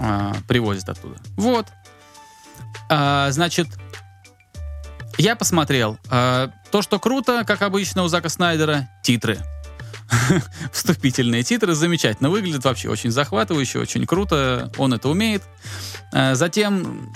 а, 0.00 0.34
привозят 0.46 0.88
оттуда. 0.88 1.16
Вот. 1.36 1.66
А, 2.88 3.30
значит, 3.30 3.68
я 5.18 5.36
посмотрел. 5.36 5.98
А, 6.10 6.50
то, 6.70 6.82
что 6.82 6.98
круто, 6.98 7.44
как 7.46 7.62
обычно 7.62 8.02
у 8.02 8.08
Зака 8.08 8.28
Снайдера, 8.28 8.88
титры. 9.02 9.38
Вступительные 10.72 11.42
титры 11.42 11.74
замечательно 11.74 12.30
выглядят, 12.30 12.64
вообще 12.64 12.88
очень 12.88 13.10
захватывающе, 13.10 13.78
очень 13.78 14.06
круто, 14.06 14.72
он 14.78 14.94
это 14.94 15.08
умеет. 15.08 15.42
А, 16.12 16.34
затем, 16.34 17.12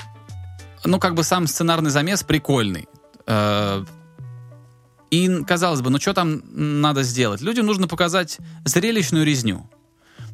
ну, 0.85 0.99
как 0.99 1.15
бы 1.15 1.25
сам 1.25 1.47
сценарный 1.47 1.91
замес 1.91 2.23
прикольный. 2.23 2.89
А, 3.27 3.85
и, 5.11 5.43
казалось 5.45 5.83
бы, 5.83 5.91
ну 5.91 6.01
что 6.01 6.15
там 6.15 6.43
надо 6.53 7.03
сделать? 7.03 7.41
Людям 7.43 7.67
нужно 7.67 7.87
показать 7.87 8.39
зрелищную 8.65 9.27
резню. 9.27 9.69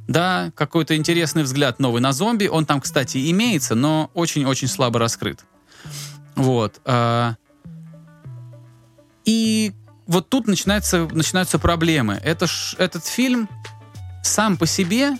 Да, 0.06 0.52
какой-то 0.54 0.96
интересный 0.96 1.42
взгляд 1.42 1.80
новый 1.80 2.00
на 2.00 2.12
зомби. 2.12 2.46
Он 2.46 2.64
там, 2.64 2.80
кстати, 2.80 3.30
имеется, 3.30 3.74
но 3.74 4.10
очень-очень 4.14 4.68
слабо 4.68 4.98
раскрыт. 4.98 5.44
Вот. 6.34 6.80
а. 6.84 7.36
И 9.24 9.74
вот 10.08 10.30
тут 10.30 10.48
начинается, 10.48 11.06
начинаются 11.12 11.58
проблемы. 11.58 12.20
Это 12.24 12.48
ж, 12.48 12.74
этот 12.78 13.06
фильм 13.06 13.48
сам 14.24 14.56
по 14.56 14.66
себе 14.66 15.12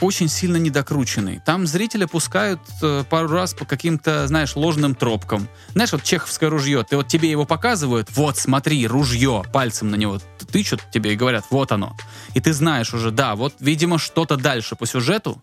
очень 0.00 0.28
сильно 0.28 0.56
недокрученный. 0.56 1.40
Там 1.46 1.66
зрителя 1.66 2.08
пускают 2.08 2.60
э, 2.82 3.04
пару 3.08 3.28
раз 3.28 3.54
по 3.54 3.64
каким-то, 3.64 4.26
знаешь, 4.26 4.56
ложным 4.56 4.96
тропкам. 4.96 5.48
Знаешь, 5.74 5.92
вот 5.92 6.02
чеховское 6.02 6.50
ружье, 6.50 6.82
ты 6.82 6.96
вот 6.96 7.06
тебе 7.06 7.30
его 7.30 7.44
показывают, 7.44 8.08
вот 8.16 8.36
смотри, 8.36 8.84
ружье, 8.88 9.44
пальцем 9.52 9.90
на 9.90 9.96
него 9.96 10.18
тычут 10.50 10.82
тебе 10.92 11.12
и 11.12 11.16
говорят, 11.16 11.44
вот 11.50 11.70
оно. 11.70 11.96
И 12.34 12.40
ты 12.40 12.52
знаешь 12.52 12.92
уже, 12.92 13.12
да, 13.12 13.36
вот, 13.36 13.54
видимо, 13.60 13.98
что-то 13.98 14.36
дальше 14.36 14.74
по 14.74 14.86
сюжету 14.86 15.40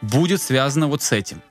будет 0.00 0.40
связано 0.40 0.86
вот 0.86 1.02
с 1.02 1.12
этим. 1.12 1.42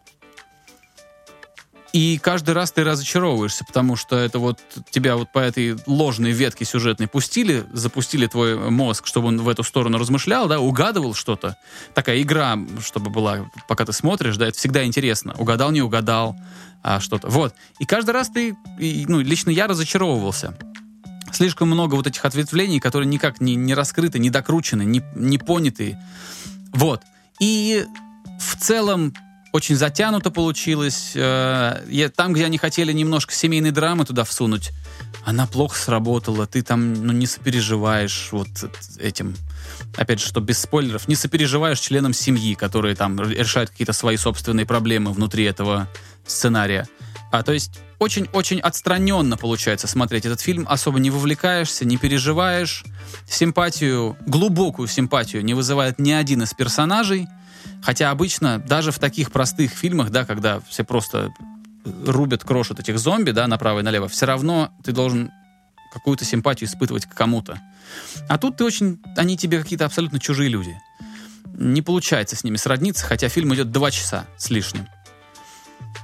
И 1.93 2.17
каждый 2.19 2.53
раз 2.53 2.71
ты 2.71 2.85
разочаровываешься, 2.85 3.65
потому 3.65 3.97
что 3.97 4.15
это 4.15 4.39
вот 4.39 4.59
тебя 4.91 5.17
вот 5.17 5.31
по 5.31 5.39
этой 5.39 5.75
ложной 5.85 6.31
ветке 6.31 6.63
сюжетной 6.63 7.07
пустили, 7.07 7.65
запустили 7.73 8.27
твой 8.27 8.55
мозг, 8.69 9.05
чтобы 9.07 9.27
он 9.27 9.41
в 9.41 9.49
эту 9.49 9.63
сторону 9.63 9.97
размышлял, 9.97 10.47
да, 10.47 10.61
угадывал 10.61 11.13
что-то. 11.13 11.57
Такая 11.93 12.21
игра, 12.21 12.57
чтобы 12.81 13.09
была, 13.09 13.49
пока 13.67 13.85
ты 13.85 13.91
смотришь, 13.91 14.37
да, 14.37 14.47
это 14.47 14.57
всегда 14.57 14.85
интересно. 14.85 15.35
Угадал, 15.37 15.71
не 15.71 15.81
угадал, 15.81 16.37
а 16.81 17.01
что-то. 17.01 17.27
Вот. 17.27 17.53
И 17.79 17.85
каждый 17.85 18.11
раз 18.11 18.29
ты, 18.29 18.55
и, 18.79 19.05
ну, 19.07 19.19
лично 19.19 19.49
я 19.49 19.67
разочаровывался. 19.67 20.57
Слишком 21.33 21.69
много 21.69 21.95
вот 21.95 22.07
этих 22.07 22.23
ответвлений, 22.23 22.79
которые 22.79 23.07
никак 23.07 23.41
не, 23.41 23.55
не 23.55 23.73
раскрыты, 23.73 24.17
не 24.17 24.29
докручены, 24.29 24.83
не, 24.83 25.03
не 25.15 25.37
поняты. 25.37 25.97
Вот. 26.71 27.01
И 27.39 27.85
в 28.39 28.55
целом 28.57 29.13
очень 29.51 29.75
затянуто 29.75 30.31
получилось. 30.31 31.11
Э, 31.15 32.09
Там, 32.15 32.33
где 32.33 32.45
они 32.45 32.57
хотели 32.57 32.91
немножко 32.91 33.33
семейной 33.33 33.71
драмы 33.71 34.05
туда 34.05 34.23
всунуть, 34.23 34.71
она 35.25 35.45
плохо 35.45 35.77
сработала. 35.77 36.47
Ты 36.47 36.61
там 36.61 36.93
ну, 36.93 37.13
не 37.13 37.27
сопереживаешь 37.27 38.29
вот 38.31 38.47
этим. 38.99 39.35
Опять 39.95 40.19
же, 40.19 40.27
что 40.27 40.39
без 40.41 40.59
спойлеров, 40.59 41.07
не 41.07 41.15
сопереживаешь 41.15 41.79
членам 41.79 42.13
семьи, 42.13 42.53
которые 42.55 42.95
там 42.95 43.19
решают 43.19 43.69
какие-то 43.69 43.93
свои 43.93 44.17
собственные 44.17 44.65
проблемы 44.65 45.11
внутри 45.11 45.43
этого 45.43 45.87
сценария. 46.25 46.87
А 47.31 47.43
то 47.43 47.53
есть 47.53 47.79
очень-очень 47.99 48.59
отстраненно 48.59 49.37
получается 49.37 49.87
смотреть 49.87 50.25
этот 50.25 50.41
фильм, 50.41 50.65
особо 50.69 50.99
не 50.99 51.09
вовлекаешься, 51.09 51.85
не 51.85 51.97
переживаешь. 51.97 52.83
Симпатию, 53.27 54.17
глубокую 54.25 54.87
симпатию 54.87 55.43
не 55.43 55.53
вызывает 55.53 55.99
ни 55.99 56.11
один 56.11 56.43
из 56.43 56.53
персонажей. 56.53 57.27
Хотя 57.83 58.11
обычно 58.11 58.59
даже 58.59 58.91
в 58.91 58.99
таких 58.99 59.31
простых 59.31 59.71
фильмах, 59.71 60.09
да, 60.09 60.25
когда 60.25 60.59
все 60.61 60.83
просто 60.83 61.33
рубят, 62.05 62.43
крошат 62.43 62.79
этих 62.79 62.99
зомби, 62.99 63.31
да, 63.31 63.47
направо 63.47 63.79
и 63.79 63.83
налево, 63.83 64.07
все 64.07 64.25
равно 64.25 64.71
ты 64.83 64.91
должен 64.91 65.31
какую-то 65.91 66.23
симпатию 66.25 66.69
испытывать 66.69 67.05
к 67.05 67.13
кому-то. 67.13 67.59
А 68.29 68.37
тут 68.37 68.57
ты 68.57 68.63
очень... 68.63 68.99
Они 69.17 69.37
тебе 69.37 69.61
какие-то 69.61 69.85
абсолютно 69.85 70.19
чужие 70.19 70.49
люди. 70.49 70.77
Не 71.53 71.81
получается 71.81 72.35
с 72.35 72.43
ними 72.43 72.57
сродниться, 72.57 73.05
хотя 73.05 73.27
фильм 73.29 73.53
идет 73.53 73.71
два 73.71 73.91
часа 73.91 74.25
с 74.37 74.49
лишним. 74.49 74.87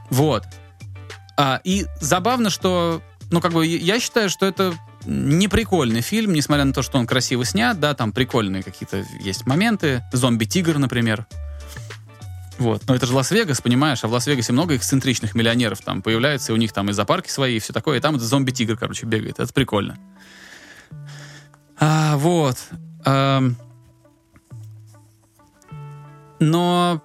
Вот. 0.10 0.44
А, 1.38 1.62
и 1.64 1.86
забавно, 2.02 2.50
что, 2.50 3.02
ну, 3.32 3.40
как 3.40 3.54
бы, 3.54 3.66
я 3.66 4.00
считаю, 4.00 4.30
что 4.30 4.46
это 4.46 4.74
неприкольный 5.06 6.02
фильм, 6.02 6.34
несмотря 6.34 6.66
на 6.66 6.74
то, 6.74 6.82
что 6.82 6.98
он 6.98 7.08
красиво 7.08 7.46
снят, 7.46 7.80
да, 7.80 7.94
там 7.94 8.12
прикольные 8.12 8.64
какие-то 8.64 9.06
есть 9.22 9.46
моменты. 9.46 10.04
Зомби-тигр, 10.12 10.78
например. 10.80 11.26
Вот. 12.58 12.84
Но 12.88 12.96
это 12.96 13.06
же 13.06 13.14
Лас-Вегас, 13.14 13.62
понимаешь, 13.62 14.04
а 14.04 14.08
в 14.08 14.12
Лас-Вегасе 14.12 14.54
много 14.54 14.76
эксцентричных 14.76 15.36
миллионеров 15.36 15.82
там 15.82 16.02
появляются, 16.02 16.52
и 16.52 16.56
у 16.56 16.58
них 16.58 16.74
там 16.74 16.90
и 16.90 16.94
зоопарки 16.94 17.30
свои, 17.30 17.58
и 17.58 17.60
все 17.60 17.74
такое, 17.74 17.98
и 17.98 18.02
там 18.02 18.20
зомби-тигр, 18.20 18.78
короче, 18.78 19.06
бегает. 19.06 19.40
Это 19.40 19.54
прикольно. 19.54 19.98
А, 21.80 22.18
вот. 22.18 22.58
Ам. 23.06 23.56
Но 26.40 27.02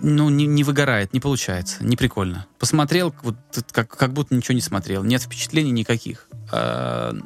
ну, 0.00 0.28
не, 0.30 0.46
не 0.46 0.64
выгорает, 0.64 1.12
не 1.12 1.20
получается, 1.20 1.84
не 1.84 1.96
прикольно. 1.96 2.46
Посмотрел, 2.58 3.14
вот 3.22 3.36
как, 3.72 3.88
как 3.88 4.12
будто 4.12 4.34
ничего 4.34 4.54
не 4.54 4.60
смотрел, 4.60 5.02
нет 5.02 5.22
впечатлений 5.22 5.70
никаких. 5.70 6.28
А, 6.52 7.16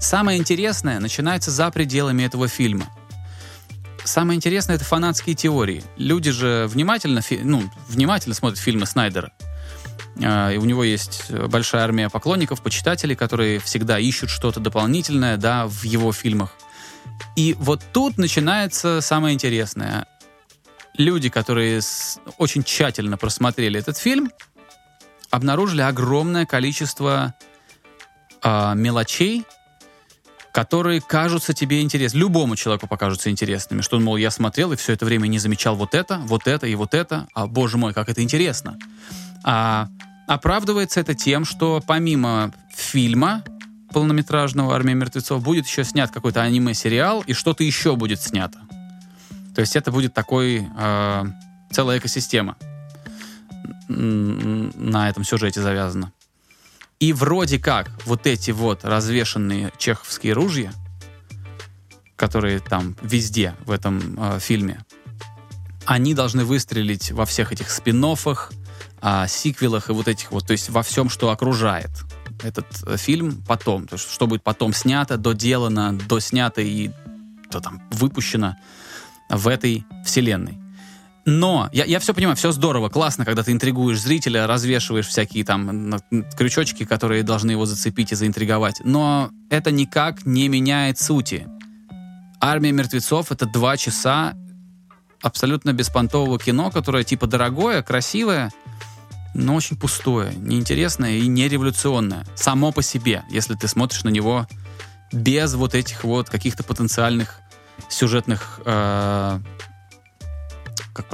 самое 0.00 0.38
интересное 0.38 1.00
начинается 1.00 1.50
за 1.50 1.70
пределами 1.70 2.24
этого 2.24 2.48
фильма. 2.48 2.86
Самое 4.06 4.36
интересное 4.36 4.76
это 4.76 4.84
фанатские 4.84 5.34
теории. 5.34 5.82
Люди 5.96 6.30
же 6.30 6.66
внимательно, 6.68 7.22
ну, 7.42 7.64
внимательно 7.88 8.36
смотрят 8.36 8.60
фильмы 8.60 8.86
Снайдера. 8.86 9.32
А, 10.22 10.50
и 10.50 10.58
у 10.58 10.64
него 10.64 10.84
есть 10.84 11.30
большая 11.32 11.82
армия 11.82 12.08
поклонников, 12.08 12.62
почитателей, 12.62 13.16
которые 13.16 13.58
всегда 13.58 13.98
ищут 13.98 14.30
что-то 14.30 14.60
дополнительное, 14.60 15.36
да, 15.36 15.66
в 15.66 15.82
его 15.82 16.12
фильмах. 16.12 16.52
И 17.34 17.56
вот 17.58 17.82
тут 17.92 18.16
начинается 18.16 19.00
самое 19.00 19.34
интересное 19.34 20.06
люди, 20.96 21.28
которые 21.28 21.80
очень 22.38 22.62
тщательно 22.62 23.18
просмотрели 23.18 23.80
этот 23.80 23.98
фильм, 23.98 24.30
обнаружили 25.30 25.82
огромное 25.82 26.46
количество 26.46 27.34
а, 28.40 28.74
мелочей, 28.74 29.44
которые 30.56 31.02
кажутся 31.02 31.52
тебе 31.52 31.82
интересными. 31.82 32.22
Любому 32.22 32.56
человеку 32.56 32.86
покажутся 32.86 33.28
интересными. 33.28 33.82
Что, 33.82 34.00
мол, 34.00 34.16
я 34.16 34.30
смотрел 34.30 34.72
и 34.72 34.76
все 34.76 34.94
это 34.94 35.04
время 35.04 35.26
не 35.26 35.38
замечал 35.38 35.76
вот 35.76 35.94
это, 35.94 36.16
вот 36.20 36.46
это 36.46 36.66
и 36.66 36.74
вот 36.74 36.94
это. 36.94 37.28
А, 37.34 37.46
боже 37.46 37.76
мой, 37.76 37.92
как 37.92 38.08
это 38.08 38.22
интересно. 38.22 38.78
А, 39.44 39.90
оправдывается 40.26 40.98
это 40.98 41.12
тем, 41.12 41.44
что 41.44 41.82
помимо 41.86 42.54
фильма 42.74 43.44
полнометражного 43.92 44.74
«Армия 44.74 44.94
мертвецов» 44.94 45.42
будет 45.42 45.66
еще 45.66 45.84
снят 45.84 46.10
какой-то 46.10 46.40
аниме-сериал, 46.40 47.22
и 47.26 47.34
что-то 47.34 47.62
еще 47.62 47.94
будет 47.94 48.22
снято. 48.22 48.58
То 49.54 49.60
есть 49.60 49.76
это 49.76 49.92
будет 49.92 50.14
такой 50.14 50.66
э, 50.74 51.24
целая 51.70 51.98
экосистема 51.98 52.56
на 53.88 55.10
этом 55.10 55.22
сюжете 55.22 55.60
завязана. 55.60 56.12
И 56.98 57.12
вроде 57.12 57.58
как 57.58 57.90
вот 58.06 58.26
эти 58.26 58.50
вот 58.50 58.84
развешенные 58.84 59.72
чеховские 59.76 60.32
ружья, 60.32 60.72
которые 62.16 62.60
там 62.60 62.96
везде 63.02 63.54
в 63.66 63.70
этом 63.70 64.16
э, 64.18 64.38
фильме, 64.40 64.84
они 65.84 66.14
должны 66.14 66.44
выстрелить 66.44 67.12
во 67.12 67.26
всех 67.26 67.52
этих 67.52 67.70
спин 67.70 68.04
а, 69.00 69.26
сиквелах 69.28 69.90
и 69.90 69.92
вот 69.92 70.08
этих 70.08 70.32
вот, 70.32 70.46
то 70.46 70.52
есть 70.52 70.70
во 70.70 70.82
всем, 70.82 71.08
что 71.08 71.30
окружает 71.30 71.90
этот 72.42 72.66
э, 72.86 72.96
фильм 72.96 73.42
потом, 73.46 73.86
то 73.86 73.94
есть 73.94 74.10
что 74.10 74.26
будет 74.26 74.42
потом 74.42 74.72
снято, 74.72 75.16
доделано, 75.16 75.96
доснято 75.96 76.60
и 76.60 76.90
то 77.50 77.60
там 77.60 77.82
выпущено 77.90 78.56
в 79.28 79.48
этой 79.48 79.84
вселенной. 80.04 80.58
Но 81.26 81.68
я, 81.72 81.84
я 81.84 81.98
все 81.98 82.14
понимаю, 82.14 82.36
все 82.36 82.52
здорово, 82.52 82.88
классно, 82.88 83.24
когда 83.24 83.42
ты 83.42 83.50
интригуешь 83.50 84.00
зрителя, 84.00 84.46
развешиваешь 84.46 85.08
всякие 85.08 85.44
там 85.44 86.00
крючочки, 86.38 86.84
которые 86.84 87.24
должны 87.24 87.50
его 87.50 87.66
зацепить 87.66 88.12
и 88.12 88.14
заинтриговать. 88.14 88.80
Но 88.84 89.30
это 89.50 89.72
никак 89.72 90.24
не 90.24 90.48
меняет 90.48 91.00
сути. 91.00 91.48
Армия 92.40 92.70
мертвецов 92.70 93.32
это 93.32 93.44
два 93.44 93.76
часа 93.76 94.36
абсолютно 95.20 95.72
беспонтового 95.72 96.38
кино, 96.38 96.70
которое 96.70 97.02
типа 97.02 97.26
дорогое, 97.26 97.82
красивое, 97.82 98.52
но 99.34 99.56
очень 99.56 99.76
пустое, 99.76 100.32
неинтересное 100.36 101.18
и 101.18 101.26
не 101.26 101.48
революционное. 101.48 102.24
Само 102.36 102.70
по 102.70 102.82
себе, 102.82 103.24
если 103.30 103.54
ты 103.54 103.66
смотришь 103.66 104.04
на 104.04 104.10
него 104.10 104.46
без 105.12 105.54
вот 105.54 105.74
этих 105.74 106.04
вот 106.04 106.30
каких-то 106.30 106.62
потенциальных 106.62 107.40
сюжетных, 107.88 108.60
э, 108.64 109.40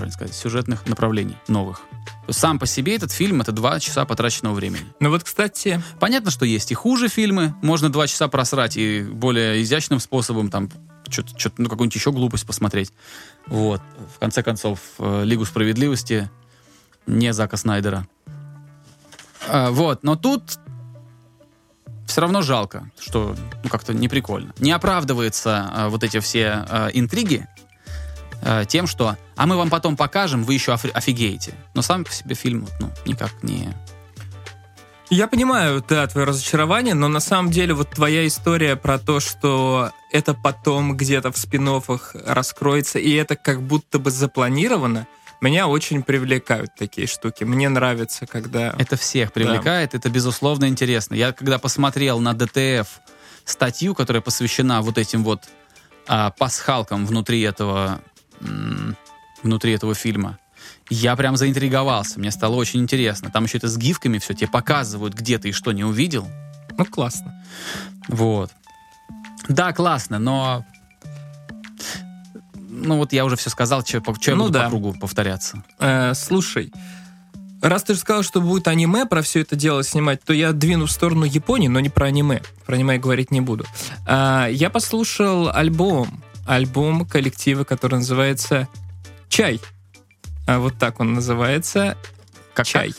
правильно 0.03 0.15
сказать, 0.15 0.35
сюжетных 0.35 0.87
направлений 0.89 1.37
новых. 1.47 1.83
Сам 2.29 2.59
по 2.59 2.67
себе 2.67 2.97
этот 2.97 3.13
фильм 3.13 3.41
это 3.41 3.53
два 3.53 3.79
часа 3.79 4.05
потраченного 4.05 4.53
времени. 4.53 4.85
Ну 4.99 5.11
вот, 5.11 5.23
кстати, 5.23 5.81
Понятно, 6.01 6.33
что 6.33 6.45
есть 6.45 6.73
и 6.73 6.75
хуже 6.75 7.07
фильмы, 7.09 7.55
можно 7.63 7.89
два 7.89 8.09
часа 8.09 8.27
просрать 8.27 8.77
и 8.77 9.03
более 9.03 9.63
изящным 9.63 10.01
способом 10.01 10.51
там 10.51 10.69
что-то, 11.09 11.39
что-то, 11.39 11.63
ну, 11.63 11.69
какую-нибудь 11.69 11.95
еще 11.95 12.11
глупость 12.11 12.45
посмотреть. 12.45 12.93
Вот. 13.47 13.81
В 14.17 14.19
конце 14.19 14.43
концов, 14.43 14.81
э, 14.99 15.23
Лигу 15.25 15.45
справедливости 15.45 16.29
не 17.07 17.33
Зака 17.33 17.57
Снайдера. 17.57 18.09
А, 19.47 19.71
вот, 19.71 20.03
но 20.03 20.17
тут 20.17 20.43
все 22.07 22.21
равно 22.21 22.43
жалко, 22.43 22.91
что 22.99 23.37
ну, 23.63 23.71
как-то 23.71 23.95
неприкольно. 23.95 24.53
Не 24.59 24.73
оправдывается 24.73 25.71
а, 25.73 25.89
вот 25.89 26.03
эти 26.03 26.19
все 26.19 26.65
а, 26.69 26.89
интриги 26.93 27.47
а, 28.43 28.65
тем, 28.65 28.87
что 28.87 29.17
«а 29.37 29.47
мы 29.47 29.57
вам 29.57 29.71
потом 29.71 29.97
покажем, 29.97 30.43
вы 30.43 30.55
еще 30.55 30.73
офи- 30.73 30.91
офигеете». 30.91 31.55
Но 31.75 31.83
сам 31.83 32.05
по 32.05 32.13
себе 32.13 32.35
фильм 32.35 32.69
ну, 32.81 32.91
никак 33.07 33.43
не... 33.43 33.69
Я 35.11 35.29
понимаю, 35.29 35.85
да, 35.87 36.07
твое 36.07 36.27
разочарование, 36.27 36.95
но 36.95 37.07
на 37.07 37.21
самом 37.21 37.51
деле 37.51 37.75
вот 37.75 37.91
твоя 37.91 38.27
история 38.27 38.77
про 38.77 38.99
то, 38.99 39.21
что 39.21 39.91
это 40.11 40.33
потом 40.33 40.97
где-то 40.97 41.31
в 41.31 41.37
спин 41.37 41.69
раскроется, 42.25 42.99
и 42.99 43.13
это 43.13 43.37
как 43.37 43.63
будто 43.63 43.99
бы 43.99 44.11
запланировано, 44.11 45.07
меня 45.43 45.67
очень 45.67 46.03
привлекают 46.03 46.75
такие 46.77 47.07
штуки. 47.07 47.45
Мне 47.45 47.69
нравится, 47.69 48.27
когда... 48.27 48.75
Это 48.79 48.97
всех 48.97 49.33
привлекает, 49.33 49.95
это 49.95 50.09
безусловно 50.09 50.67
интересно. 50.67 51.15
Я 51.15 51.33
когда 51.33 51.59
посмотрел 51.59 52.21
на 52.21 52.33
ДТФ 52.33 52.89
статью, 53.45 53.95
которая 53.95 54.23
посвящена 54.23 54.83
вот 54.83 54.99
этим 54.99 55.25
вот 55.25 55.43
а, 56.07 56.31
пасхалкам 56.31 57.07
внутри 57.07 57.43
этого 57.43 58.01
внутри 59.43 59.73
этого 59.73 59.95
фильма, 59.95 60.39
я 60.91 61.17
прям 61.17 61.37
заинтриговался. 61.37 62.19
Мне 62.19 62.31
стало 62.31 62.55
очень 62.57 62.81
интересно. 62.81 63.31
Там 63.31 63.45
еще 63.45 63.59
это 63.59 63.69
с 63.69 63.77
гифками 63.77 64.19
все 64.19 64.35
тебе 64.35 64.49
показывают, 64.49 65.15
где 65.15 65.39
ты 65.39 65.51
и 65.51 65.53
что 65.53 65.73
не 65.73 65.85
увидел. 65.85 66.29
Ну, 66.77 66.85
классно. 66.85 67.45
Вот. 68.09 68.51
Да, 69.49 69.73
классно, 69.73 70.19
но 70.19 70.65
ну 72.73 72.97
вот 72.97 73.13
я 73.13 73.25
уже 73.25 73.37
все 73.37 73.51
сказал, 73.51 73.85
что, 73.85 74.03
я 74.27 74.35
Ну 74.35 74.45
буду 74.45 74.55
да. 74.55 74.65
по 74.65 74.71
кругу 74.71 74.95
повторяться. 74.95 75.63
Э, 75.79 76.15
слушай, 76.15 76.73
раз 77.61 77.85
ты 77.85 77.95
же 77.95 78.01
сказал, 78.01 78.23
что 78.23 78.41
будет 78.41 78.67
аниме 78.67 79.07
про 79.07 79.23
все 79.23 79.41
это 79.41 79.57
дело 79.57 79.85
снимать, 79.85 80.23
то 80.25 80.33
я 80.33 80.53
двину 80.53 80.87
в 80.87 80.91
сторону 80.91 81.25
Японии, 81.25 81.69
но 81.69 81.81
не 81.81 81.91
про 81.91 82.07
аниме. 82.07 82.43
Про 82.67 82.77
аниме 82.77 82.95
я 82.95 83.01
говорить 83.01 83.31
не 83.31 83.41
буду. 83.41 83.65
А, 84.07 84.49
я 84.49 84.71
послушал 84.71 85.49
альбом. 85.51 86.23
Альбом 86.47 87.07
коллектива, 87.07 87.65
который 87.65 87.97
называется 87.97 88.69
«Чай». 89.29 89.61
А, 90.47 90.59
вот 90.59 90.77
так 90.79 91.01
он 91.01 91.15
называется. 91.15 91.97
Как 92.55 92.67
Чай. 92.67 92.95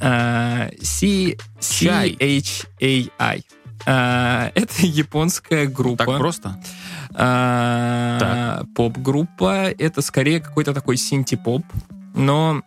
А, 0.00 0.68
C- 0.80 1.36
Чай. 1.60 2.16
C-H-A-I. 2.18 3.42
А, 3.86 4.50
это 4.54 4.74
японская 4.86 5.66
группа. 5.66 6.04
Так 6.04 6.18
просто? 6.18 6.60
А, 7.14 8.64
Поп-группа. 8.74 9.70
Это 9.78 10.02
скорее 10.02 10.40
какой-то 10.40 10.74
такой 10.74 10.96
синти-поп, 10.96 11.64
но 12.14 12.62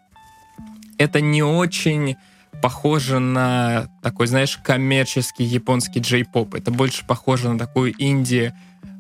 это 0.98 1.22
не 1.22 1.44
очень 1.44 2.16
похоже 2.62 3.20
на 3.20 3.88
такой, 4.02 4.28
знаешь, 4.28 4.58
коммерческий 4.58 5.44
японский 5.44 6.00
джей-поп. 6.00 6.56
Это 6.56 6.72
больше 6.72 7.06
похоже 7.06 7.50
на 7.50 7.58
такую 7.58 7.94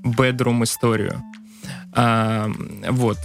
инди-бедрум 0.03 0.63
историю. 0.63 1.21
А, 1.93 2.49
вот. 2.89 3.17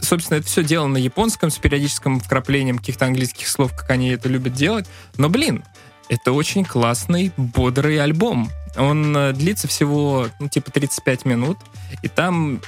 Собственно, 0.00 0.38
это 0.38 0.46
все 0.46 0.64
дело 0.64 0.86
на 0.88 0.96
японском 0.96 1.50
с 1.50 1.58
периодическим 1.58 2.20
вкраплением 2.20 2.78
каких-то 2.78 3.06
английских 3.06 3.46
слов, 3.46 3.72
как 3.76 3.90
они 3.90 4.08
это 4.10 4.28
любят 4.28 4.52
делать. 4.52 4.86
Но, 5.16 5.28
блин, 5.28 5.64
это 6.08 6.32
очень 6.32 6.64
классный, 6.64 7.32
бодрый 7.36 8.00
альбом. 8.02 8.50
Он 8.76 9.16
э, 9.16 9.32
длится 9.32 9.68
всего, 9.68 10.28
ну, 10.40 10.48
типа 10.48 10.70
35 10.70 11.24
минут, 11.24 11.58
и 12.02 12.08
там 12.08 12.60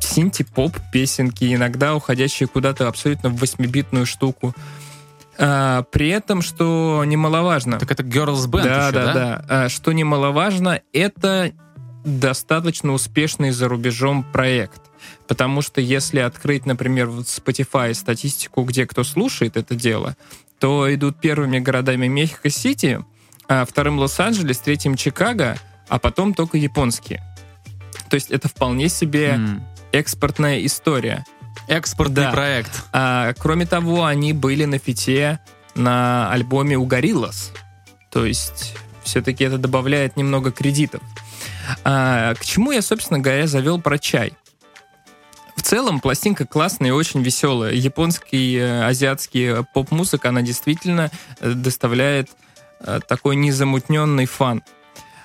синти-поп 0.00 0.76
песенки, 0.92 1.52
иногда 1.52 1.94
уходящие 1.94 2.46
куда-то 2.46 2.88
абсолютно 2.88 3.30
в 3.30 3.38
восьмибитную 3.38 4.06
штуку. 4.06 4.54
А, 5.36 5.82
при 5.84 6.08
этом, 6.10 6.42
что 6.42 7.02
немаловажно... 7.04 7.78
Так 7.78 7.90
это 7.90 8.02
Girls 8.02 8.46
Band 8.46 8.62
да, 8.62 8.86
еще, 8.86 8.92
да, 8.92 9.04
да? 9.06 9.12
да. 9.12 9.44
А, 9.48 9.68
Что 9.68 9.92
немаловажно, 9.92 10.80
это 10.92 11.52
достаточно 12.04 12.92
успешный 12.92 13.50
за 13.50 13.68
рубежом 13.68 14.24
проект. 14.24 14.80
Потому 15.26 15.62
что 15.62 15.80
если 15.80 16.20
открыть, 16.20 16.66
например, 16.66 17.08
вот 17.08 17.26
Spotify 17.26 17.92
статистику, 17.94 18.62
где 18.64 18.86
кто 18.86 19.04
слушает 19.04 19.56
это 19.56 19.74
дело, 19.74 20.16
то 20.58 20.92
идут 20.94 21.20
первыми 21.20 21.58
городами 21.58 22.06
Мехико-Сити, 22.06 23.04
а 23.48 23.64
вторым 23.66 23.98
Лос-Анджелес, 23.98 24.58
третьим 24.58 24.96
Чикаго, 24.96 25.58
а 25.88 25.98
потом 25.98 26.32
только 26.34 26.56
японские. 26.56 27.22
То 28.08 28.14
есть 28.14 28.30
это 28.30 28.48
вполне 28.48 28.88
себе 28.88 29.30
М. 29.30 29.64
экспортная 29.92 30.64
история. 30.64 31.24
Экспортный 31.68 32.24
Да. 32.24 32.30
проект. 32.32 32.84
А, 32.92 33.32
кроме 33.38 33.66
того, 33.66 34.04
они 34.04 34.32
были 34.32 34.64
на 34.64 34.78
фите 34.78 35.40
на 35.74 36.30
альбоме 36.30 36.76
у 36.76 36.86
Gorillaz. 36.86 37.52
То 38.10 38.24
есть 38.24 38.74
все-таки 39.02 39.44
это 39.44 39.58
добавляет 39.58 40.16
немного 40.16 40.52
кредитов. 40.52 41.02
А, 41.84 42.34
к 42.34 42.44
чему 42.44 42.72
я, 42.72 42.82
собственно 42.82 43.18
говоря, 43.18 43.46
завел 43.46 43.80
про 43.80 43.98
чай? 43.98 44.34
В 45.56 45.62
целом, 45.62 46.00
пластинка 46.00 46.46
классная 46.46 46.88
и 46.88 46.92
очень 46.92 47.22
веселая. 47.22 47.72
Японский, 47.72 48.56
э, 48.56 48.84
азиатский 48.84 49.60
э, 49.60 49.62
поп-музыка, 49.72 50.28
она 50.28 50.42
действительно 50.42 51.10
э, 51.40 51.52
доставляет 51.52 52.30
такой 53.08 53.34
незамутненный 53.36 54.26
фан. 54.26 54.62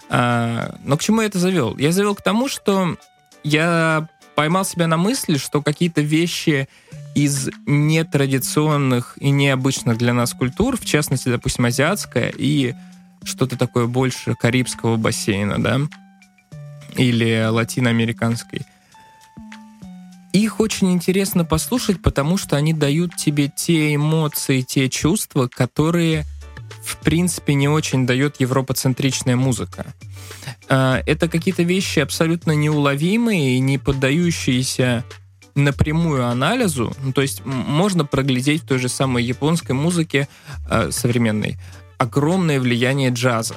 А, 0.10 0.76
но 0.86 0.96
к 0.96 1.02
чему 1.02 1.22
я 1.22 1.28
это 1.28 1.40
завел? 1.40 1.78
Я 1.78 1.92
завел 1.92 2.16
к 2.16 2.22
тому, 2.22 2.48
что 2.48 2.96
я 3.44 4.08
поймал 4.36 4.64
себя 4.64 4.88
на 4.88 4.96
мысли, 4.96 5.38
что 5.38 5.62
какие-то 5.62 6.00
вещи 6.00 6.70
из 7.16 7.50
нетрадиционных 7.66 9.18
и 9.20 9.30
необычных 9.30 9.98
для 9.98 10.14
нас 10.14 10.34
культур, 10.34 10.78
в 10.78 10.86
частности, 10.86 11.28
допустим, 11.28 11.66
азиатская 11.66 12.32
и 12.38 12.76
что-то 13.24 13.58
такое 13.58 13.88
больше 13.88 14.36
карибского 14.36 14.96
бассейна, 14.96 15.62
да, 15.62 15.82
или 16.96 17.48
латиноамериканской. 17.50 18.62
Их 20.32 20.60
очень 20.60 20.92
интересно 20.94 21.44
послушать, 21.44 22.02
потому 22.02 22.38
что 22.38 22.56
они 22.56 22.74
дают 22.74 23.16
тебе 23.16 23.52
те 23.54 23.96
эмоции, 23.96 24.62
те 24.62 24.88
чувства, 24.88 25.48
которые, 25.48 26.26
в 26.84 26.98
принципе, 26.98 27.56
не 27.56 27.68
очень 27.68 28.06
дает 28.06 28.40
европоцентричная 28.40 29.36
музыка. 29.36 29.88
А, 30.68 31.02
Это 31.08 31.28
какие-то 31.28 31.64
вещи 31.64 32.00
абсолютно 32.00 32.52
неуловимые 32.52 33.56
и 33.56 33.60
не 33.60 33.80
поддающиеся 33.80 35.04
напрямую 35.56 36.28
анализу. 36.28 36.96
Ну, 37.04 37.12
то 37.12 37.22
есть 37.22 37.44
можно 37.44 38.06
проглядеть 38.06 38.64
в 38.64 38.68
той 38.68 38.78
же 38.78 38.88
самой 38.88 39.24
японской 39.24 39.74
музыке 39.74 40.28
э, 40.70 40.92
современной 40.92 41.58
огромное 42.00 42.60
влияние 42.60 43.12
джаза. 43.12 43.56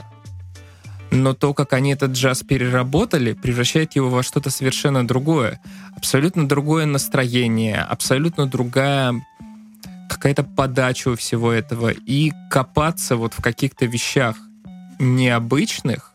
Но 1.13 1.35
то, 1.35 1.53
как 1.53 1.75
они 1.75 1.93
этот 1.93 2.13
джаз 2.13 2.43
переработали, 2.43 3.35
превращает 3.35 3.95
его 3.97 4.09
во 4.09 4.23
что-то 4.23 4.49
совершенно 4.49 5.07
другое. 5.07 5.61
Абсолютно 5.95 6.49
другое 6.49 6.87
настроение, 6.87 7.81
абсолютно 7.81 8.47
другая 8.47 9.23
какая-то 10.09 10.43
подача 10.43 11.09
у 11.09 11.17
всего 11.17 11.53
этого. 11.53 11.91
И 11.91 12.33
копаться 12.51 13.17
вот 13.17 13.35
в 13.35 13.43
каких-то 13.43 13.85
вещах 13.85 14.37
необычных, 14.99 16.13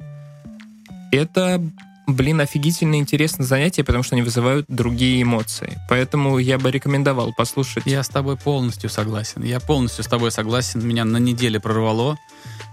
это, 1.11 1.61
блин, 2.07 2.41
офигительно 2.41 2.95
интересное 2.95 3.45
занятие, 3.45 3.83
потому 3.83 4.03
что 4.03 4.15
они 4.15 4.23
вызывают 4.23 4.65
другие 4.67 5.21
эмоции. 5.21 5.77
Поэтому 5.89 6.39
я 6.39 6.57
бы 6.57 6.71
рекомендовал 6.71 7.33
послушать. 7.33 7.83
Я 7.85 8.01
с 8.01 8.09
тобой 8.09 8.35
полностью 8.35 8.89
согласен. 8.89 9.43
Я 9.43 9.59
полностью 9.59 10.03
с 10.03 10.07
тобой 10.07 10.31
согласен. 10.31 10.85
Меня 10.85 11.05
на 11.05 11.17
неделе 11.17 11.59
прорвало. 11.59 12.17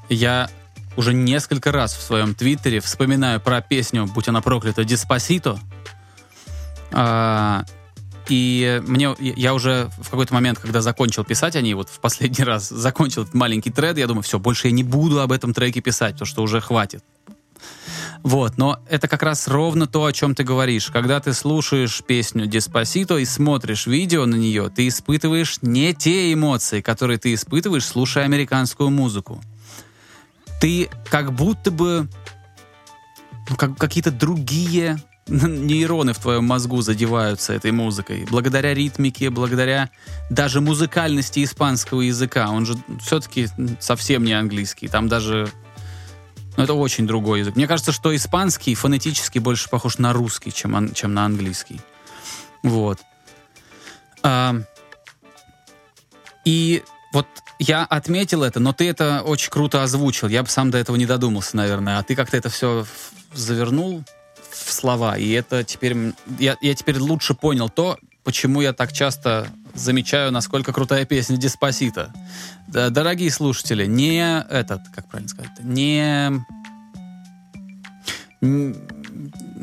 Я 0.09 0.49
уже 0.97 1.13
несколько 1.13 1.73
раз 1.73 1.95
в 1.95 2.03
своем 2.03 2.35
твиттере 2.35 2.81
вспоминаю 2.81 3.41
про 3.41 3.61
песню 3.61 4.07
«Будь 4.07 4.29
она 4.29 4.41
проклята, 4.41 4.85
Диспосито». 4.85 5.59
А, 6.93 7.65
и 8.29 8.81
мне, 8.87 9.15
я 9.19 9.55
уже 9.55 9.91
в 9.99 10.11
какой-то 10.11 10.33
момент, 10.33 10.59
когда 10.59 10.81
закончил 10.81 11.25
писать 11.25 11.57
о 11.57 11.61
ней, 11.61 11.75
вот 11.75 11.89
в 11.89 12.01
последний 12.01 12.45
раз 12.45 12.69
закончил 12.69 13.23
этот 13.23 13.35
маленький 13.35 13.71
тред, 13.71 13.99
я 13.99 14.07
думаю, 14.07 14.23
все, 14.23 14.39
больше 14.39 14.69
я 14.69 14.73
не 14.73 14.85
буду 14.85 15.21
об 15.21 15.33
этом 15.33 15.53
треке 15.53 15.81
писать, 15.81 16.15
потому 16.15 16.27
что 16.27 16.43
уже 16.43 16.61
хватит. 16.61 17.05
Вот, 18.23 18.57
но 18.57 18.81
это 18.89 19.07
как 19.07 19.23
раз 19.23 19.49
ровно 19.49 19.87
то, 19.87 20.07
о 20.07 20.13
чем 20.13 20.35
ты 20.35 20.45
говоришь. 20.45 20.87
Когда 20.87 21.21
ты 21.21 21.35
слушаешь 21.35 22.03
песню 22.07 22.47
Деспасито 22.47 23.19
и 23.19 23.27
смотришь 23.27 23.87
видео 23.87 24.25
на 24.25 24.37
нее, 24.37 24.71
ты 24.75 24.89
испытываешь 24.89 25.59
не 25.61 25.93
те 25.93 26.33
эмоции, 26.33 26.81
которые 26.81 27.19
ты 27.19 27.35
испытываешь, 27.35 27.85
слушая 27.85 28.25
американскую 28.25 28.89
музыку. 28.89 29.43
Ты 30.65 30.89
как 31.11 31.35
будто 31.35 31.71
бы 31.71 32.09
ну, 33.51 33.57
как, 33.57 33.77
какие-то 33.77 34.11
другие 34.11 34.97
нейроны 35.27 36.15
в 36.15 36.19
твоем 36.19 36.47
мозгу 36.47 36.81
задеваются 36.81 37.53
этой 37.53 37.71
музыкой. 37.71 38.27
Благодаря 38.31 38.73
ритмике, 38.73 39.29
благодаря 39.29 39.91
даже 40.31 40.63
музыкальности 40.63 41.45
испанского 41.45 42.01
языка. 42.01 42.49
Он 42.49 42.65
же 42.65 42.79
все-таки 43.03 43.49
совсем 43.79 44.25
не 44.25 44.33
английский. 44.33 44.89
Там 44.89 45.07
даже 45.07 45.53
ну, 46.57 46.65
это 46.65 46.73
очень 46.73 47.07
другой 47.07 47.41
язык. 47.41 47.57
Мне 47.57 47.67
кажется, 47.67 47.93
что 47.93 48.17
испанский 48.17 48.75
фонетически 48.75 49.41
больше 49.41 49.69
похож 49.69 49.99
на 49.99 50.15
русский, 50.15 50.51
чем, 50.51 50.77
ан- 50.77 50.95
чем 50.95 51.13
на 51.13 51.27
английский. 51.27 51.79
Вот. 52.63 53.01
А, 54.23 54.57
и 56.47 56.83
вот 57.15 57.27
я 57.61 57.85
отметил 57.85 58.43
это, 58.43 58.59
но 58.61 58.73
ты 58.73 58.89
это 58.89 59.23
очень 59.23 59.51
круто 59.51 59.83
озвучил. 59.83 60.29
Я 60.29 60.43
бы 60.43 60.49
сам 60.49 60.71
до 60.71 60.79
этого 60.79 60.97
не 60.97 61.07
додумался, 61.07 61.57
наверное. 61.57 61.99
А 61.99 62.03
ты 62.03 62.17
как-то 62.17 62.37
это 62.37 62.49
все 62.49 62.85
завернул 63.33 64.03
в 64.51 64.73
слова. 64.73 65.17
И 65.17 65.31
это 65.31 65.63
теперь... 65.63 65.97
Я, 66.39 66.57
я 66.61 66.75
теперь 66.75 66.99
лучше 66.99 67.35
понял 67.35 67.69
то, 67.69 67.99
почему 68.25 68.61
я 68.61 68.73
так 68.73 68.93
часто 68.93 69.47
замечаю, 69.75 70.33
насколько 70.33 70.73
крутая 70.73 71.05
песня 71.05 71.37
Диспосита. 71.37 72.13
Дорогие 72.67 73.31
слушатели, 73.31 73.87
не 73.87 74.41
этот, 74.51 74.81
как 74.95 75.09
правильно 75.09 75.29
сказать, 75.29 75.53
не 75.61 76.45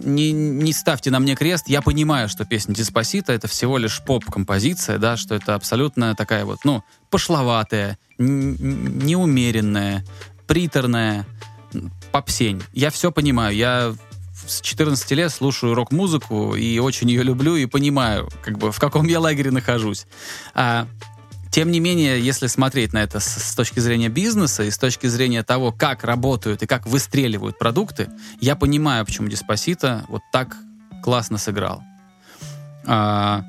не, 0.03 0.31
не 0.31 0.73
ставьте 0.73 1.11
на 1.11 1.19
мне 1.19 1.35
крест. 1.35 1.67
Я 1.67 1.81
понимаю, 1.81 2.29
что 2.29 2.45
песня 2.45 2.73
Диспосита 2.73 3.33
это 3.33 3.47
всего 3.47 3.77
лишь 3.77 4.01
поп-композиция, 4.03 4.97
да, 4.97 5.17
что 5.17 5.35
это 5.35 5.55
абсолютно 5.55 6.15
такая 6.15 6.45
вот, 6.45 6.59
ну, 6.63 6.83
пошловатая, 7.09 7.97
неумеренная, 8.17 10.05
приторная 10.47 11.25
попсень. 12.11 12.61
Я 12.73 12.89
все 12.89 13.11
понимаю. 13.11 13.55
Я 13.55 13.95
с 14.47 14.61
14 14.61 15.11
лет 15.11 15.31
слушаю 15.31 15.75
рок-музыку 15.75 16.55
и 16.55 16.79
очень 16.79 17.09
ее 17.09 17.23
люблю 17.23 17.55
и 17.55 17.65
понимаю, 17.65 18.29
как 18.43 18.57
бы 18.57 18.71
в 18.71 18.79
каком 18.79 19.07
я 19.07 19.19
лагере 19.19 19.51
нахожусь. 19.51 20.07
А, 20.53 20.87
тем 21.51 21.69
не 21.69 21.81
менее, 21.81 22.21
если 22.21 22.47
смотреть 22.47 22.93
на 22.93 23.03
это 23.03 23.19
с, 23.19 23.25
с 23.25 23.55
точки 23.55 23.81
зрения 23.81 24.07
бизнеса 24.07 24.63
и 24.63 24.71
с 24.71 24.77
точки 24.77 25.07
зрения 25.07 25.43
того, 25.43 25.73
как 25.73 26.05
работают 26.05 26.63
и 26.63 26.65
как 26.65 26.87
выстреливают 26.87 27.59
продукты, 27.59 28.09
я 28.39 28.55
понимаю, 28.55 29.05
почему 29.05 29.27
Диспосита 29.27 30.05
вот 30.07 30.21
так 30.31 30.55
классно 31.03 31.37
сыграл. 31.37 31.83
А, 32.85 33.43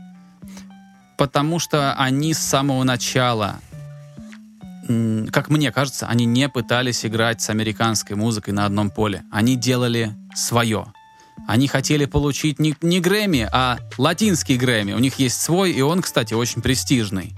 потому 1.17 1.61
что 1.61 1.95
они 1.95 2.35
с 2.35 2.39
самого 2.39 2.83
начала, 2.83 3.61
как 5.31 5.49
мне 5.49 5.71
кажется, 5.71 6.09
они 6.09 6.25
не 6.25 6.49
пытались 6.49 7.07
играть 7.07 7.41
с 7.41 7.51
американской 7.51 8.17
музыкой 8.17 8.53
на 8.53 8.67
одном 8.67 8.91
поле. 8.91 9.23
Они 9.31 9.55
делали 9.55 10.13
свое. 10.35 10.93
Они 11.47 11.69
хотели 11.69 12.07
получить 12.07 12.59
не, 12.59 12.75
не 12.83 13.01
Грэмми, 13.01 13.49
а 13.53 13.79
латинский 13.97 14.57
Грэмми. 14.57 14.93
У 14.93 14.99
них 14.99 15.21
есть 15.21 15.41
свой, 15.41 15.71
и 15.71 15.81
он, 15.83 16.03
кстати, 16.03 16.35
очень 16.35 16.63
престижный. 16.63 17.33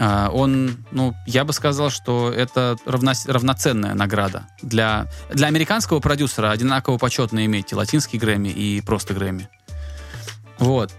А, 0.00 0.30
он, 0.30 0.76
ну, 0.92 1.14
я 1.26 1.44
бы 1.44 1.52
сказал, 1.52 1.90
что 1.90 2.30
это 2.30 2.76
равнос- 2.86 3.30
равноценная 3.30 3.94
награда. 3.94 4.46
Для, 4.62 5.08
для 5.32 5.48
американского 5.48 5.98
продюсера 5.98 6.50
одинаково 6.50 6.98
почетно 6.98 7.44
иметь 7.44 7.72
и 7.72 7.74
латинский 7.74 8.18
Грэмми, 8.18 8.48
и 8.48 8.80
просто 8.80 9.14
Грэмми. 9.14 9.48
Вот. 10.58 10.92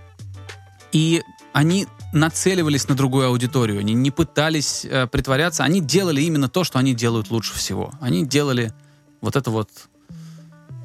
И 0.92 1.22
они 1.54 1.88
нацеливались 2.12 2.88
на 2.88 2.96
другую 2.96 3.28
аудиторию, 3.28 3.80
они 3.80 3.94
не 3.94 4.12
пытались 4.12 4.84
э, 4.84 5.08
притворяться, 5.08 5.64
они 5.64 5.80
делали 5.80 6.22
именно 6.22 6.50
то, 6.50 6.64
что 6.64 6.80
они 6.80 6.94
делают 6.94 7.32
лучше 7.32 7.54
всего. 7.54 7.92
Они 8.02 8.26
делали 8.26 8.74
вот 9.22 9.36
это 9.36 9.50
вот, 9.50 9.70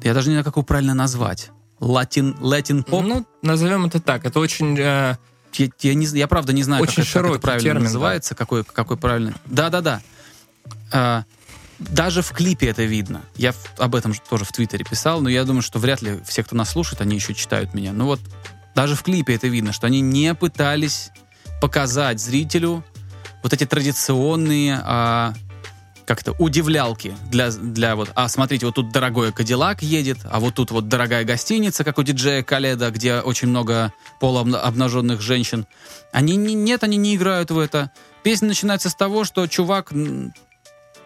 я 0.03 0.13
даже 0.13 0.29
не 0.29 0.35
знаю, 0.35 0.45
как 0.45 0.55
его 0.55 0.63
правильно 0.63 0.93
назвать. 0.93 1.51
Латин, 1.79 2.37
латин 2.39 2.83
поп. 2.83 3.03
Ну, 3.03 3.25
назовем 3.41 3.85
это 3.85 3.99
так. 3.99 4.25
Это 4.25 4.39
очень... 4.39 4.77
э, 4.79 5.17
Я, 5.59 5.69
я 5.81 5.93
не, 5.93 6.05
я 6.05 6.27
правда 6.27 6.53
не 6.53 6.63
знаю, 6.63 6.83
Очень 6.83 6.95
как, 6.95 7.03
это- 7.03 7.11
как 7.11 7.19
это 7.21 7.27
широкий 7.27 7.41
правильно 7.41 7.63
термин, 7.63 7.83
называется, 7.83 8.35
какой, 8.35 8.63
какой 8.63 8.97
правильно. 8.97 9.33
Да-да-да. 9.45 10.01
А, 10.91 11.23
даже 11.79 12.21
в 12.21 12.31
клипе 12.31 12.67
это 12.67 12.83
видно. 12.83 13.21
Я 13.35 13.51
в- 13.51 13.79
об 13.79 13.95
этом 13.95 14.13
же 14.13 14.21
тоже 14.29 14.45
в 14.45 14.51
Твиттере 14.51 14.85
писал, 14.85 15.21
но 15.21 15.29
я 15.29 15.43
думаю, 15.43 15.61
что 15.61 15.79
вряд 15.79 16.01
ли 16.01 16.19
все, 16.25 16.43
кто 16.43 16.55
нас 16.55 16.69
слушает, 16.69 17.01
они 17.01 17.15
еще 17.15 17.33
читают 17.33 17.73
меня. 17.73 17.91
Ну 17.93 18.05
вот 18.05 18.19
даже 18.75 18.95
в 18.95 19.03
клипе 19.03 19.35
это 19.35 19.47
видно, 19.47 19.71
что 19.73 19.87
они 19.87 20.01
не 20.01 20.33
пытались 20.35 21.09
показать 21.61 22.19
зрителю 22.19 22.83
вот 23.43 23.53
эти 23.53 23.65
традиционные 23.65 24.81
а, 24.83 25.33
как-то 26.05 26.33
удивлялки 26.33 27.15
для, 27.29 27.49
для 27.49 27.95
вот, 27.95 28.11
а 28.15 28.27
смотрите, 28.29 28.65
вот 28.65 28.75
тут 28.75 28.91
дорогой 28.91 29.31
Кадиллак 29.31 29.81
едет, 29.81 30.19
а 30.25 30.39
вот 30.39 30.55
тут 30.55 30.71
вот 30.71 30.87
дорогая 30.87 31.23
гостиница, 31.23 31.83
как 31.83 31.97
у 31.97 32.03
диджея 32.03 32.43
Каледа, 32.43 32.91
где 32.91 33.19
очень 33.19 33.47
много 33.47 33.93
полуобнаженных 34.19 35.21
женщин. 35.21 35.65
Они 36.11 36.35
не, 36.35 36.53
нет, 36.53 36.83
они 36.83 36.97
не 36.97 37.15
играют 37.15 37.51
в 37.51 37.59
это. 37.59 37.91
Песня 38.23 38.47
начинается 38.47 38.89
с 38.89 38.95
того, 38.95 39.23
что 39.23 39.47
чувак 39.47 39.91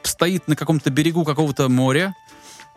стоит 0.03 0.47
на 0.47 0.55
каком-то 0.55 0.89
берегу 0.89 1.25
какого-то 1.25 1.69
моря, 1.69 2.15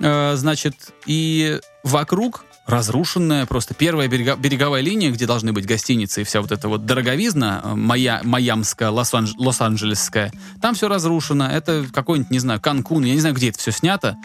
э, 0.01 0.35
значит, 0.37 0.75
и 1.07 1.61
вокруг 1.85 2.45
разрушенная 2.67 3.45
просто 3.47 3.75
первая 3.75 4.09
берега, 4.09 4.37
береговая 4.37 4.83
линия, 4.83 5.11
где 5.11 5.27
должны 5.27 5.53
быть 5.53 5.67
гостиницы 5.67 6.21
и 6.21 6.25
вся 6.25 6.41
вот 6.41 6.53
эта 6.53 6.69
вот 6.69 6.87
дороговизна 6.87 7.61
э, 7.65 7.75
моя, 7.75 8.21
майамская, 8.23 8.91
Лос-Анджелесская, 8.91 10.33
там 10.61 10.75
все 10.75 10.89
разрушено. 10.89 11.49
Это 11.49 11.85
какой-нибудь, 11.93 12.31
не 12.31 12.39
знаю, 12.39 12.61
Канкун, 12.61 13.05
я 13.05 13.15
не 13.15 13.21
знаю, 13.21 13.35
где 13.35 13.49
это 13.49 13.59
все 13.59 13.73
снято, 13.73 14.17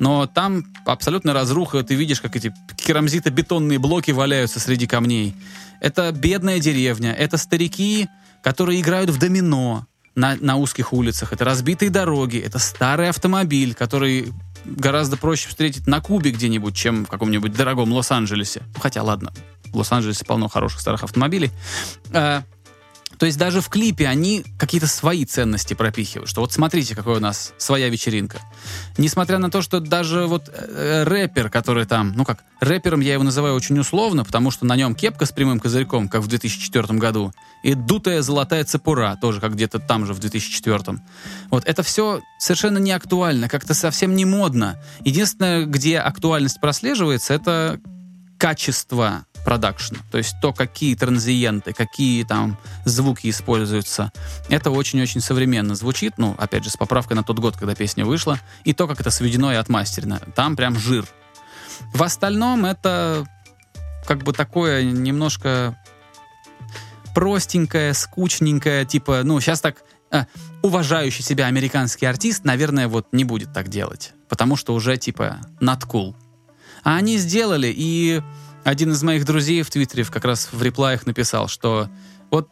но 0.00 0.26
там 0.26 0.64
абсолютно 0.84 1.32
разруха. 1.32 1.82
Ты 1.84 1.94
видишь, 1.94 2.20
как 2.20 2.34
эти 2.36 2.52
керамзито-бетонные 2.76 3.78
блоки 3.78 4.10
валяются 4.10 4.58
среди 4.58 4.86
камней. 4.86 5.34
Это 5.80 6.10
бедная 6.12 6.58
деревня, 6.58 7.12
это 7.12 7.36
старики, 7.36 8.08
которые 8.42 8.80
играют 8.80 9.10
в 9.10 9.18
домино 9.18 9.86
на, 10.14 10.36
на 10.40 10.56
узких 10.56 10.92
улицах, 10.92 11.32
это 11.32 11.44
разбитые 11.44 11.90
дороги, 11.90 12.38
это 12.38 12.58
старый 12.58 13.08
автомобиль, 13.08 13.74
который 13.74 14.32
гораздо 14.64 15.16
проще 15.16 15.48
встретить 15.48 15.86
на 15.86 16.00
Кубе 16.00 16.30
где-нибудь, 16.30 16.74
чем 16.74 17.04
в 17.06 17.08
каком-нибудь 17.08 17.52
дорогом 17.52 17.92
Лос-Анджелесе. 17.92 18.62
Хотя, 18.80 19.02
ладно, 19.02 19.32
в 19.72 19.76
Лос-Анджелесе 19.76 20.24
полно 20.24 20.48
хороших 20.48 20.80
старых 20.80 21.02
автомобилей. 21.02 21.50
А, 22.12 22.44
то 23.24 23.26
есть 23.26 23.38
даже 23.38 23.62
в 23.62 23.70
клипе 23.70 24.06
они 24.06 24.44
какие-то 24.58 24.86
свои 24.86 25.24
ценности 25.24 25.72
пропихивают, 25.72 26.28
что 26.28 26.42
вот 26.42 26.52
смотрите, 26.52 26.94
какая 26.94 27.16
у 27.16 27.20
нас 27.20 27.54
своя 27.56 27.88
вечеринка. 27.88 28.42
Несмотря 28.98 29.38
на 29.38 29.50
то, 29.50 29.62
что 29.62 29.80
даже 29.80 30.26
вот 30.26 30.50
э, 30.52 31.04
рэпер, 31.04 31.48
который 31.48 31.86
там, 31.86 32.12
ну 32.14 32.26
как, 32.26 32.44
рэпером 32.60 33.00
я 33.00 33.14
его 33.14 33.22
называю 33.22 33.54
очень 33.54 33.78
условно, 33.78 34.26
потому 34.26 34.50
что 34.50 34.66
на 34.66 34.76
нем 34.76 34.94
кепка 34.94 35.24
с 35.24 35.32
прямым 35.32 35.58
козырьком, 35.58 36.10
как 36.10 36.20
в 36.20 36.26
2004 36.26 36.98
году, 36.98 37.32
и 37.62 37.72
дутая 37.72 38.20
золотая 38.20 38.62
цепура, 38.64 39.16
тоже 39.18 39.40
как 39.40 39.54
где-то 39.54 39.78
там 39.78 40.04
же 40.04 40.12
в 40.12 40.18
2004. 40.18 40.98
Вот 41.48 41.64
это 41.64 41.82
все 41.82 42.20
совершенно 42.38 42.76
не 42.76 42.92
актуально, 42.92 43.48
как-то 43.48 43.72
совсем 43.72 44.14
не 44.16 44.26
модно. 44.26 44.78
Единственное, 45.02 45.64
где 45.64 45.98
актуальность 45.98 46.60
прослеживается, 46.60 47.32
это 47.32 47.80
качество 48.36 49.24
продакшена. 49.44 50.00
То 50.10 50.18
есть 50.18 50.36
то, 50.40 50.52
какие 50.52 50.94
транзиенты, 50.94 51.72
какие 51.72 52.24
там 52.24 52.58
звуки 52.84 53.28
используются. 53.28 54.10
Это 54.48 54.70
очень-очень 54.70 55.20
современно 55.20 55.74
звучит. 55.74 56.14
Ну, 56.16 56.34
опять 56.38 56.64
же, 56.64 56.70
с 56.70 56.76
поправкой 56.76 57.16
на 57.16 57.22
тот 57.22 57.38
год, 57.38 57.56
когда 57.56 57.74
песня 57.74 58.04
вышла. 58.04 58.40
И 58.64 58.72
то, 58.72 58.86
как 58.86 59.00
это 59.00 59.10
сведено 59.10 59.52
и 59.52 59.56
отмастерено. 59.56 60.20
Там 60.34 60.56
прям 60.56 60.78
жир. 60.78 61.06
В 61.92 62.02
остальном 62.02 62.64
это 62.64 63.26
как 64.06 64.22
бы 64.22 64.32
такое 64.32 64.84
немножко 64.84 65.78
простенькое, 67.14 67.94
скучненькое, 67.94 68.84
типа, 68.84 69.22
ну, 69.22 69.40
сейчас 69.40 69.60
так 69.60 69.84
э, 70.10 70.24
уважающий 70.62 71.22
себя 71.22 71.46
американский 71.46 72.06
артист, 72.06 72.44
наверное, 72.44 72.88
вот 72.88 73.08
не 73.12 73.24
будет 73.24 73.52
так 73.52 73.68
делать, 73.68 74.12
потому 74.28 74.56
что 74.56 74.74
уже, 74.74 74.96
типа, 74.96 75.38
not 75.60 75.82
cool. 75.88 76.16
А 76.82 76.96
они 76.96 77.16
сделали, 77.16 77.72
и 77.74 78.20
один 78.64 78.92
из 78.92 79.02
моих 79.02 79.24
друзей 79.24 79.62
в 79.62 79.70
Твиттере 79.70 80.04
как 80.04 80.24
раз 80.24 80.48
в 80.50 80.62
реплаях 80.62 81.06
написал, 81.06 81.48
что 81.48 81.88
вот 82.30 82.48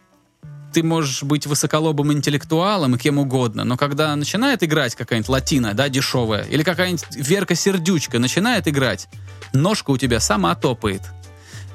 ты 0.72 0.82
можешь 0.82 1.22
быть 1.22 1.46
высоколобым 1.46 2.12
интеллектуалом 2.12 2.94
и 2.94 2.98
кем 2.98 3.18
угодно, 3.18 3.64
но 3.64 3.76
когда 3.76 4.14
начинает 4.16 4.62
играть 4.62 4.94
какая-нибудь 4.94 5.28
латина, 5.28 5.74
да, 5.74 5.88
дешевая, 5.88 6.44
или 6.44 6.62
какая-нибудь 6.62 7.04
Верка 7.16 7.54
Сердючка 7.54 8.18
начинает 8.18 8.68
играть, 8.68 9.08
ножка 9.52 9.90
у 9.90 9.98
тебя 9.98 10.20
сама 10.20 10.54
топает. 10.54 11.02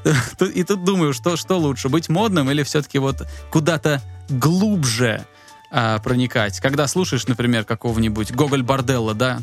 И 0.54 0.64
тут 0.64 0.84
думаю, 0.84 1.14
что, 1.14 1.36
что 1.36 1.58
лучше, 1.58 1.90
быть 1.90 2.10
модным 2.10 2.50
или 2.50 2.64
все-таки 2.64 2.98
вот 3.00 3.28
куда-то 3.52 4.02
глубже 4.30 5.26
а, 5.72 6.00
проникать? 6.00 6.60
Когда 6.60 6.88
слушаешь, 6.88 7.28
например, 7.28 7.66
какого-нибудь 7.66 8.32
Гоголь 8.32 8.64
Борделла, 8.64 9.14
да, 9.14 9.42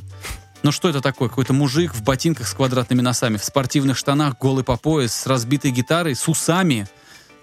ну 0.64 0.72
что 0.72 0.88
это 0.88 1.02
такое? 1.02 1.28
Какой-то 1.28 1.52
мужик 1.52 1.94
в 1.94 2.02
ботинках 2.02 2.48
с 2.48 2.54
квадратными 2.54 3.02
носами, 3.02 3.36
в 3.36 3.44
спортивных 3.44 3.98
штанах, 3.98 4.38
голый 4.38 4.64
по 4.64 4.78
пояс, 4.78 5.14
с 5.14 5.26
разбитой 5.26 5.70
гитарой, 5.70 6.14
с 6.14 6.26
усами, 6.26 6.88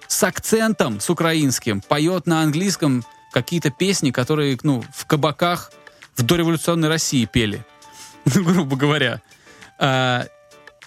с 0.08 0.24
акцентом, 0.24 1.00
с 1.00 1.08
украинским, 1.08 1.82
поет 1.82 2.26
на 2.26 2.42
английском 2.42 3.06
какие-то 3.32 3.70
песни, 3.70 4.10
которые, 4.10 4.58
ну, 4.64 4.84
в 4.92 5.06
кабаках 5.06 5.72
в 6.16 6.24
дореволюционной 6.24 6.90
России 6.90 7.26
пели, 7.26 7.64
ну, 8.26 8.44
грубо 8.44 8.76
говоря. 8.76 9.22
А, 9.78 10.26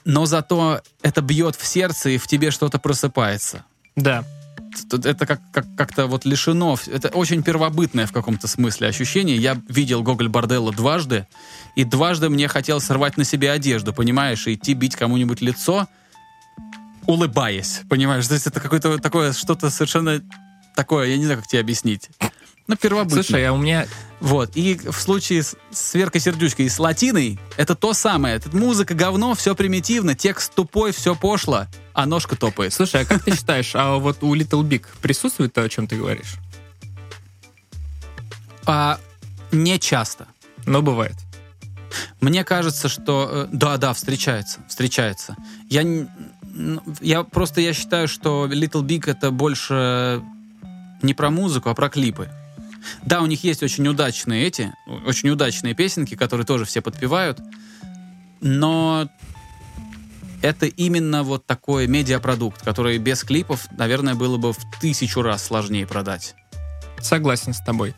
но 0.04 0.26
зато 0.26 0.82
это 1.02 1.22
бьет 1.22 1.54
в 1.54 1.64
сердце, 1.64 2.10
и 2.10 2.18
в 2.18 2.26
тебе 2.26 2.50
что-то 2.50 2.80
просыпается. 2.80 3.64
Да 3.94 4.24
это 4.92 5.26
как, 5.26 5.40
как, 5.52 5.66
как-то 5.76 6.06
вот 6.06 6.24
лишено, 6.24 6.76
это 6.86 7.08
очень 7.08 7.42
первобытное 7.42 8.06
в 8.06 8.12
каком-то 8.12 8.48
смысле 8.48 8.88
ощущение. 8.88 9.36
Я 9.36 9.60
видел 9.68 10.02
Гоголь 10.02 10.28
Борделла 10.28 10.72
дважды, 10.72 11.26
и 11.76 11.84
дважды 11.84 12.28
мне 12.28 12.48
хотелось 12.48 12.84
сорвать 12.84 13.16
на 13.16 13.24
себе 13.24 13.50
одежду, 13.50 13.92
понимаешь, 13.92 14.46
и 14.46 14.54
идти 14.54 14.74
бить 14.74 14.96
кому-нибудь 14.96 15.40
лицо, 15.40 15.88
улыбаясь, 17.06 17.82
понимаешь? 17.88 18.26
То 18.26 18.34
есть 18.34 18.46
это 18.46 18.60
какое-то 18.60 18.98
такое, 18.98 19.32
что-то 19.32 19.70
совершенно 19.70 20.22
такое, 20.74 21.08
я 21.08 21.16
не 21.16 21.24
знаю, 21.24 21.40
как 21.40 21.48
тебе 21.48 21.60
объяснить. 21.60 22.10
Ну, 22.66 22.76
первобытно. 22.76 23.22
Слушай, 23.22 23.46
а 23.46 23.52
у 23.52 23.58
меня... 23.58 23.86
Вот, 24.24 24.52
и 24.54 24.80
в 24.90 24.98
случае 24.98 25.42
с, 25.42 25.54
с 25.70 25.92
Веркой 25.92 26.18
Сердючкой 26.18 26.64
и 26.64 26.68
с 26.70 26.78
латиной, 26.78 27.38
это 27.58 27.74
то 27.74 27.92
самое. 27.92 28.36
Это 28.36 28.56
музыка 28.56 28.94
говно, 28.94 29.34
все 29.34 29.54
примитивно, 29.54 30.14
текст 30.14 30.54
тупой, 30.54 30.92
все 30.92 31.14
пошло, 31.14 31.66
а 31.92 32.06
ножка 32.06 32.34
топает. 32.34 32.72
Слушай, 32.72 33.02
а 33.02 33.04
как 33.04 33.22
ты 33.22 33.36
считаешь, 33.36 33.72
а 33.74 33.96
вот 33.96 34.22
у 34.22 34.34
Little 34.34 34.62
Big 34.62 34.86
присутствует 35.02 35.52
то, 35.52 35.60
о 35.60 35.68
чем 35.68 35.86
ты 35.86 35.98
говоришь? 35.98 36.36
А, 38.64 38.98
не 39.52 39.78
часто. 39.78 40.26
Но 40.64 40.80
бывает. 40.80 41.16
Мне 42.22 42.44
кажется, 42.44 42.88
что... 42.88 43.28
Э, 43.30 43.48
да, 43.52 43.76
да, 43.76 43.92
встречается, 43.92 44.60
встречается. 44.68 45.36
Я, 45.68 45.84
я 47.02 47.24
просто 47.24 47.60
я 47.60 47.74
считаю, 47.74 48.08
что 48.08 48.46
Little 48.46 48.84
Big 48.84 49.04
это 49.06 49.30
больше 49.30 50.22
не 51.02 51.12
про 51.12 51.28
музыку, 51.28 51.68
а 51.68 51.74
про 51.74 51.90
клипы. 51.90 52.30
Да, 53.02 53.22
у 53.22 53.26
них 53.26 53.44
есть 53.44 53.62
очень 53.62 53.86
удачные 53.86 54.46
эти, 54.46 54.72
очень 55.06 55.30
удачные 55.30 55.74
песенки, 55.74 56.14
которые 56.14 56.46
тоже 56.46 56.64
все 56.64 56.80
подпевают, 56.80 57.40
но 58.40 59.08
это 60.42 60.66
именно 60.66 61.22
вот 61.22 61.46
такой 61.46 61.86
медиапродукт, 61.86 62.62
который 62.62 62.98
без 62.98 63.24
клипов, 63.24 63.66
наверное, 63.70 64.14
было 64.14 64.36
бы 64.36 64.52
в 64.52 64.58
тысячу 64.80 65.22
раз 65.22 65.44
сложнее 65.44 65.86
продать. 65.86 66.34
Согласен 67.00 67.54
с 67.54 67.60
тобой. 67.60 67.94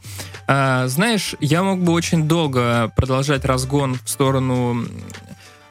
А, 0.46 0.86
знаешь, 0.88 1.34
я 1.40 1.62
мог 1.62 1.82
бы 1.82 1.92
очень 1.92 2.28
долго 2.28 2.92
продолжать 2.96 3.44
разгон 3.44 3.98
в 4.04 4.08
сторону 4.08 4.84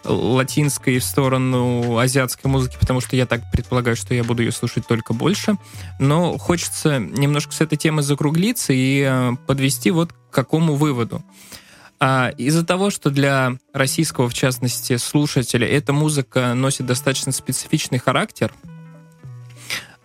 латинской 0.05 0.99
в 0.99 1.03
сторону 1.03 1.97
азиатской 1.97 2.49
музыки, 2.49 2.77
потому 2.79 3.01
что 3.01 3.15
я 3.15 3.25
так 3.25 3.41
предполагаю, 3.51 3.95
что 3.95 4.13
я 4.13 4.23
буду 4.23 4.43
ее 4.43 4.51
слушать 4.51 4.87
только 4.87 5.13
больше. 5.13 5.55
Но 5.99 6.37
хочется 6.37 6.99
немножко 6.99 7.53
с 7.53 7.61
этой 7.61 7.77
темы 7.77 8.01
закруглиться 8.01 8.73
и 8.73 9.01
э, 9.01 9.31
подвести 9.47 9.91
вот 9.91 10.13
к 10.13 10.33
какому 10.33 10.75
выводу. 10.75 11.23
А 11.99 12.29
из-за 12.37 12.65
того, 12.65 12.89
что 12.89 13.09
для 13.09 13.57
российского, 13.73 14.29
в 14.29 14.33
частности, 14.33 14.97
слушателя 14.97 15.67
эта 15.67 15.93
музыка 15.93 16.53
носит 16.53 16.85
достаточно 16.85 17.31
специфичный 17.31 17.99
характер, 17.99 18.53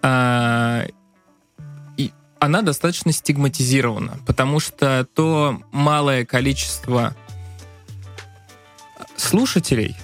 а, 0.02 0.86
и 1.96 2.12
она 2.38 2.62
достаточно 2.62 3.12
стигматизирована, 3.12 4.18
потому 4.26 4.60
что 4.60 5.06
то 5.14 5.60
малое 5.72 6.24
количество 6.24 7.14
слушателей, 9.20 9.96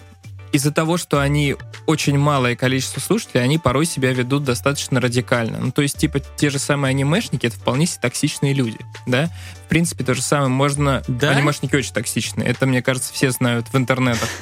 из-за 0.53 0.73
того, 0.73 0.97
что 0.97 1.21
они 1.21 1.57
очень 1.87 2.19
малое 2.19 2.57
количество 2.57 3.01
слушателей, 3.01 3.43
они 3.43 3.59
порой 3.59 3.85
себя 3.85 4.13
ведут 4.13 4.45
достаточно 4.45 5.01
радикально. 5.01 5.59
Ну, 5.59 5.71
то 5.71 5.83
есть, 5.83 5.99
типа, 5.99 6.21
те 6.21 6.51
же 6.51 6.59
самые 6.59 6.91
анимешники— 6.91 7.47
это 7.49 7.57
вполне 7.57 7.87
себе 7.87 8.01
токсичные 8.03 8.55
люди, 8.55 8.79
да? 9.07 9.31
В 9.65 9.69
принципе, 9.69 10.05
то 10.05 10.15
же 10.15 10.23
самое 10.23 10.49
можно... 10.49 11.03
Да? 11.09 11.31
Анимешники 11.31 11.75
очень 11.75 11.93
токсичные. 11.93 12.49
Это, 12.49 12.67
мне 12.67 12.81
кажется, 12.83 13.13
все 13.13 13.31
знают 13.31 13.67
в 13.73 13.77
интернетах. 13.77 14.29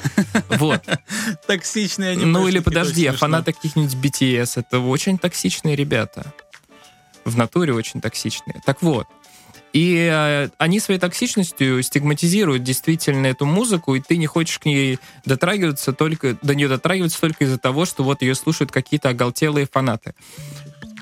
Вот. 0.49 0.83
Токсичные 1.47 2.11
анимешники. 2.11 2.31
Ну, 2.31 2.47
или 2.47 2.59
подожди, 2.59 3.05
а 3.07 3.13
фанаты 3.13 3.51
каких-нибудь 3.51 3.95
BTS— 3.95 4.53
это 4.55 4.79
очень 4.79 5.17
токсичные 5.17 5.75
ребята. 5.75 6.33
В 7.25 7.37
натуре 7.37 7.73
очень 7.73 7.99
токсичные. 7.99 8.61
Так 8.65 8.81
вот, 8.81 9.07
и 9.75 10.07
э, 10.09 10.47
они 10.57 10.79
своей 10.79 11.01
токсичностью 11.01 11.83
стигматизируют 11.83 12.63
действительно 12.63 13.27
эту 13.27 13.45
музыку, 13.45 13.93
и 13.95 13.99
ты 13.99 14.15
не 14.15 14.25
хочешь 14.25 14.57
к 14.57 14.63
ней 14.63 14.99
дотрагиваться 15.25 15.91
только, 15.91 16.37
до 16.41 16.55
нее 16.55 16.69
дотрагиваться 16.69 17.19
только 17.19 17.43
из-за 17.43 17.57
того, 17.57 17.83
что 17.83 18.05
вот 18.05 18.21
ее 18.21 18.35
слушают 18.35 18.71
какие-то 18.71 19.09
оголтелые 19.09 19.67
фанаты. 19.69 20.15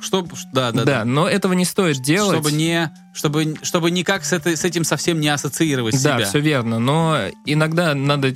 Что, 0.02 0.24
да, 0.52 0.72
да, 0.72 0.72
да, 0.72 0.84
да. 0.86 1.06
но 1.06 1.30
этого 1.30 1.54
не 1.54 1.66
стоит 1.66 2.02
делать. 2.02 2.40
Чтобы, 2.40 2.52
не, 2.52 2.92
чтобы, 3.14 3.56
чтобы 3.62 3.92
никак 3.92 4.26
с, 4.26 4.34
это, 4.34 4.58
с 4.58 4.64
этим 4.64 4.84
совсем 4.86 5.20
не 5.20 5.30
ассоциировать 5.30 5.94
да, 5.94 6.00
себя. 6.00 6.18
Да, 6.18 6.26
все 6.26 6.40
верно. 6.40 6.80
Но 6.80 7.20
иногда 7.46 7.94
надо, 7.94 8.34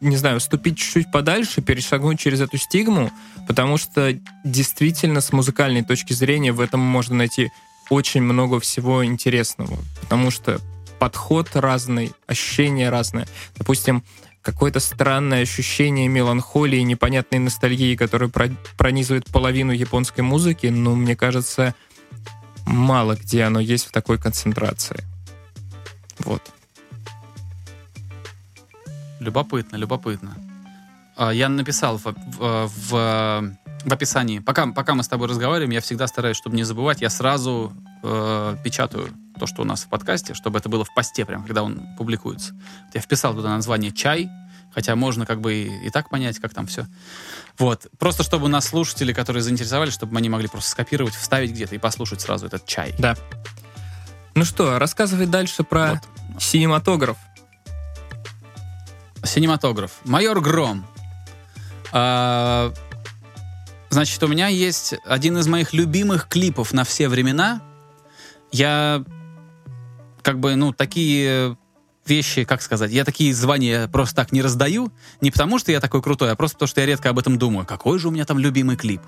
не 0.00 0.16
знаю, 0.16 0.40
ступить 0.40 0.78
чуть-чуть 0.78 1.12
подальше, 1.12 1.60
перешагнуть 1.60 2.18
через 2.18 2.40
эту 2.40 2.56
стигму, 2.56 3.12
потому 3.46 3.76
что 3.76 4.18
действительно 4.44 5.20
с 5.20 5.30
музыкальной 5.30 5.84
точки 5.84 6.14
зрения 6.14 6.52
в 6.52 6.60
этом 6.60 6.80
можно 6.80 7.16
найти 7.16 7.50
очень 7.90 8.22
много 8.22 8.60
всего 8.60 9.04
интересного, 9.04 9.76
потому 10.00 10.30
что 10.30 10.60
подход 10.98 11.50
разный, 11.54 12.12
ощущение 12.26 12.90
разное. 12.90 13.26
Допустим, 13.56 14.02
какое-то 14.42 14.80
странное 14.80 15.42
ощущение 15.42 16.08
меланхолии, 16.08 16.80
непонятной 16.80 17.38
ностальгии, 17.38 17.96
которая 17.96 18.30
пронизывает 18.76 19.24
половину 19.26 19.72
японской 19.72 20.20
музыки, 20.20 20.66
ну, 20.66 20.94
мне 20.94 21.16
кажется, 21.16 21.74
мало 22.66 23.16
где 23.16 23.44
оно 23.44 23.60
есть 23.60 23.86
в 23.86 23.92
такой 23.92 24.18
концентрации. 24.18 25.04
Вот. 26.18 26.42
Любопытно, 29.20 29.76
любопытно. 29.76 30.36
А, 31.16 31.32
я 31.32 31.48
написал 31.48 31.98
в, 31.98 32.04
в, 32.04 32.70
в, 32.88 33.56
в 33.84 33.92
описании. 33.92 34.38
Пока, 34.38 34.66
пока 34.66 34.94
мы 34.94 35.02
с 35.02 35.08
тобой 35.08 35.28
разговариваем, 35.28 35.70
я 35.70 35.80
всегда 35.80 36.06
стараюсь, 36.06 36.36
чтобы 36.36 36.56
не 36.56 36.64
забывать, 36.64 37.00
я 37.00 37.10
сразу 37.10 37.72
э, 38.02 38.56
печатаю 38.64 39.08
то, 39.38 39.46
что 39.46 39.62
у 39.62 39.64
нас 39.64 39.84
в 39.84 39.88
подкасте, 39.88 40.34
чтобы 40.34 40.58
это 40.58 40.68
было 40.68 40.84
в 40.84 40.94
посте, 40.94 41.24
прям, 41.24 41.44
когда 41.44 41.62
он 41.62 41.82
публикуется. 41.96 42.54
Я 42.92 43.00
вписал 43.00 43.34
туда 43.34 43.50
название 43.50 43.92
«Чай», 43.92 44.30
хотя 44.72 44.96
можно 44.96 45.26
как 45.26 45.40
бы 45.40 45.54
и, 45.54 45.86
и 45.86 45.90
так 45.90 46.10
понять, 46.10 46.38
как 46.38 46.52
там 46.52 46.66
все. 46.66 46.86
Вот. 47.58 47.86
Просто 47.98 48.22
чтобы 48.22 48.46
у 48.46 48.48
нас 48.48 48.66
слушатели, 48.66 49.12
которые 49.12 49.42
заинтересовались, 49.42 49.94
чтобы 49.94 50.16
они 50.18 50.28
могли 50.28 50.48
просто 50.48 50.70
скопировать, 50.70 51.14
вставить 51.14 51.52
где-то 51.52 51.74
и 51.74 51.78
послушать 51.78 52.20
сразу 52.20 52.46
этот 52.46 52.66
чай. 52.66 52.94
Да. 52.98 53.16
Ну 54.34 54.44
что, 54.44 54.78
рассказывай 54.78 55.26
дальше 55.26 55.62
про 55.62 56.00
вот. 56.32 56.42
синематограф. 56.42 57.16
Синематограф. 59.22 59.92
Майор 60.04 60.40
Гром. 60.40 60.84
А, 61.92 62.72
значит, 63.94 64.22
у 64.22 64.28
меня 64.28 64.48
есть 64.48 64.94
один 65.04 65.38
из 65.38 65.46
моих 65.46 65.72
любимых 65.72 66.28
клипов 66.28 66.72
на 66.72 66.84
все 66.84 67.08
времена. 67.08 67.62
Я 68.50 69.04
как 70.22 70.40
бы, 70.40 70.56
ну, 70.56 70.72
такие 70.72 71.56
вещи, 72.06 72.44
как 72.44 72.62
сказать, 72.62 72.90
я 72.90 73.04
такие 73.04 73.32
звания 73.32 73.88
просто 73.88 74.16
так 74.16 74.32
не 74.32 74.42
раздаю, 74.42 74.92
не 75.20 75.30
потому 75.30 75.58
что 75.58 75.72
я 75.72 75.80
такой 75.80 76.02
крутой, 76.02 76.32
а 76.32 76.36
просто 76.36 76.56
потому 76.56 76.68
что 76.68 76.80
я 76.80 76.86
редко 76.86 77.10
об 77.10 77.18
этом 77.18 77.38
думаю. 77.38 77.66
Какой 77.66 77.98
же 77.98 78.08
у 78.08 78.10
меня 78.10 78.24
там 78.24 78.38
любимый 78.38 78.76
клип? 78.76 79.00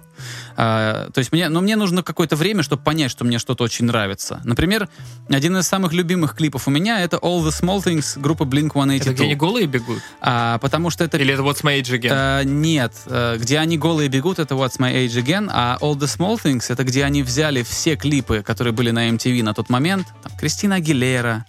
А, 0.56 1.10
то 1.10 1.18
есть 1.18 1.32
мне, 1.32 1.48
ну, 1.48 1.60
мне 1.60 1.76
нужно 1.76 2.02
какое-то 2.02 2.36
время, 2.36 2.62
чтобы 2.62 2.82
понять, 2.82 3.10
что 3.10 3.24
мне 3.24 3.38
что-то 3.38 3.64
очень 3.64 3.86
нравится. 3.86 4.40
Например, 4.44 4.88
один 5.28 5.56
из 5.56 5.66
самых 5.66 5.92
любимых 5.92 6.34
клипов 6.34 6.68
у 6.68 6.70
меня 6.70 7.00
это 7.00 7.16
All 7.18 7.44
the 7.44 7.50
Small 7.50 7.82
Things 7.82 8.18
группы 8.18 8.44
Blink-182. 8.44 9.00
Это 9.00 9.12
где 9.12 9.24
они 9.24 9.34
голые 9.34 9.66
бегут? 9.66 10.02
А, 10.20 10.58
потому 10.58 10.90
что 10.90 11.04
это... 11.04 11.18
Или 11.18 11.34
это 11.34 11.42
What's 11.42 11.62
My 11.62 11.80
Age 11.80 11.98
Again? 11.98 12.10
А, 12.12 12.42
нет, 12.42 12.92
а, 13.06 13.36
где 13.36 13.58
они 13.58 13.78
голые 13.78 14.08
бегут, 14.08 14.38
это 14.38 14.54
What's 14.54 14.78
My 14.78 14.92
Age 14.92 15.22
Again, 15.22 15.50
а 15.52 15.78
All 15.80 15.94
the 15.94 16.06
Small 16.06 16.40
Things 16.42 16.66
это 16.68 16.84
где 16.84 17.04
они 17.04 17.22
взяли 17.22 17.62
все 17.62 17.96
клипы, 17.96 18.42
которые 18.42 18.72
были 18.72 18.90
на 18.90 19.08
MTV 19.08 19.42
на 19.42 19.54
тот 19.54 19.68
момент, 19.70 20.06
там, 20.22 20.32
Кристина 20.38 20.76
Агилера, 20.76 21.46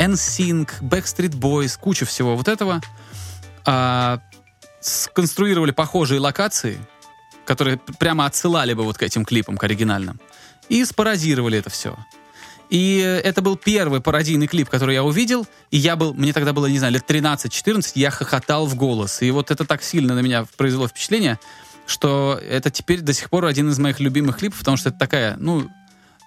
NSYNC, 0.00 0.80
Backstreet 0.80 1.34
Boys, 1.34 1.78
куча 1.78 2.06
всего 2.06 2.34
вот 2.34 2.48
этого, 2.48 2.80
а, 3.66 4.20
сконструировали 4.80 5.72
похожие 5.72 6.20
локации, 6.20 6.78
которые 7.44 7.78
прямо 7.98 8.24
отсылали 8.24 8.72
бы 8.72 8.82
вот 8.84 8.96
к 8.96 9.02
этим 9.02 9.24
клипам, 9.24 9.58
к 9.58 9.64
оригинальным, 9.64 10.18
и 10.70 10.84
спародировали 10.84 11.58
это 11.58 11.68
все. 11.68 11.96
И 12.70 12.98
это 13.24 13.42
был 13.42 13.56
первый 13.56 14.00
пародийный 14.00 14.46
клип, 14.46 14.70
который 14.70 14.94
я 14.94 15.02
увидел, 15.02 15.46
и 15.70 15.76
я 15.76 15.96
был, 15.96 16.14
мне 16.14 16.32
тогда 16.32 16.52
было, 16.52 16.66
не 16.66 16.78
знаю, 16.78 16.94
лет 16.94 17.04
13-14, 17.06 17.92
я 17.96 18.10
хохотал 18.10 18.66
в 18.66 18.76
голос. 18.76 19.22
И 19.22 19.30
вот 19.32 19.50
это 19.50 19.64
так 19.64 19.82
сильно 19.82 20.14
на 20.14 20.20
меня 20.20 20.46
произвело 20.56 20.86
впечатление, 20.86 21.40
что 21.86 22.40
это 22.48 22.70
теперь 22.70 23.00
до 23.00 23.12
сих 23.12 23.28
пор 23.28 23.46
один 23.46 23.68
из 23.68 23.78
моих 23.80 23.98
любимых 23.98 24.38
клипов, 24.38 24.60
потому 24.60 24.76
что 24.76 24.90
это 24.90 24.98
такая, 24.98 25.36
ну, 25.36 25.68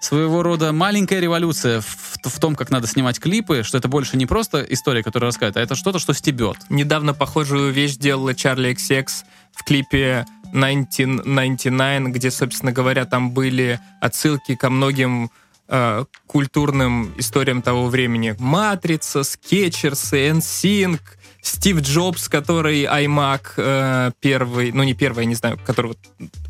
своего 0.04 0.42
рода 0.42 0.72
маленькая 0.72 1.20
революция 1.20 1.80
в, 1.80 2.18
в 2.22 2.38
том, 2.40 2.54
как 2.54 2.70
надо 2.70 2.86
снимать 2.86 3.18
клипы, 3.18 3.62
что 3.62 3.78
это 3.78 3.88
больше 3.88 4.16
не 4.16 4.26
просто 4.26 4.60
история, 4.62 5.02
которая 5.02 5.28
рассказывает, 5.28 5.56
а 5.56 5.60
это 5.60 5.74
что-то, 5.74 5.98
что 5.98 6.12
стебет. 6.12 6.56
Недавно 6.68 7.14
похожую 7.14 7.72
вещь 7.72 7.96
делала 7.96 8.34
Чарли 8.34 8.72
XX 8.72 9.06
в 9.52 9.64
клипе 9.64 10.26
1999, 10.52 12.14
где, 12.14 12.30
собственно 12.30 12.72
говоря, 12.72 13.06
там 13.06 13.32
были 13.32 13.80
отсылки 14.00 14.54
ко 14.54 14.70
многим 14.70 15.30
э, 15.68 16.04
культурным 16.26 17.12
историям 17.16 17.62
того 17.62 17.88
времени. 17.88 18.36
Матрица, 18.38 19.24
Скетчерсы, 19.24 20.28
NSYNC, 20.28 21.00
Стив 21.44 21.80
Джобс, 21.82 22.30
который 22.30 22.84
iMac 22.84 23.40
э, 23.58 24.12
первый, 24.20 24.72
ну 24.72 24.82
не 24.82 24.94
первый, 24.94 25.24
я 25.24 25.26
не 25.26 25.34
знаю, 25.34 25.60
который 25.66 25.88
вот 25.88 25.98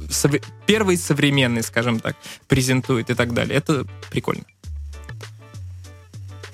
сов, 0.09 0.31
первый 0.67 0.97
современный, 0.97 1.65
скажем 1.65 1.99
так, 1.99 2.15
презентует 2.47 3.11
и 3.11 3.15
так 3.15 3.35
далее. 3.35 3.59
Это 3.59 3.85
прикольно. 4.11 4.45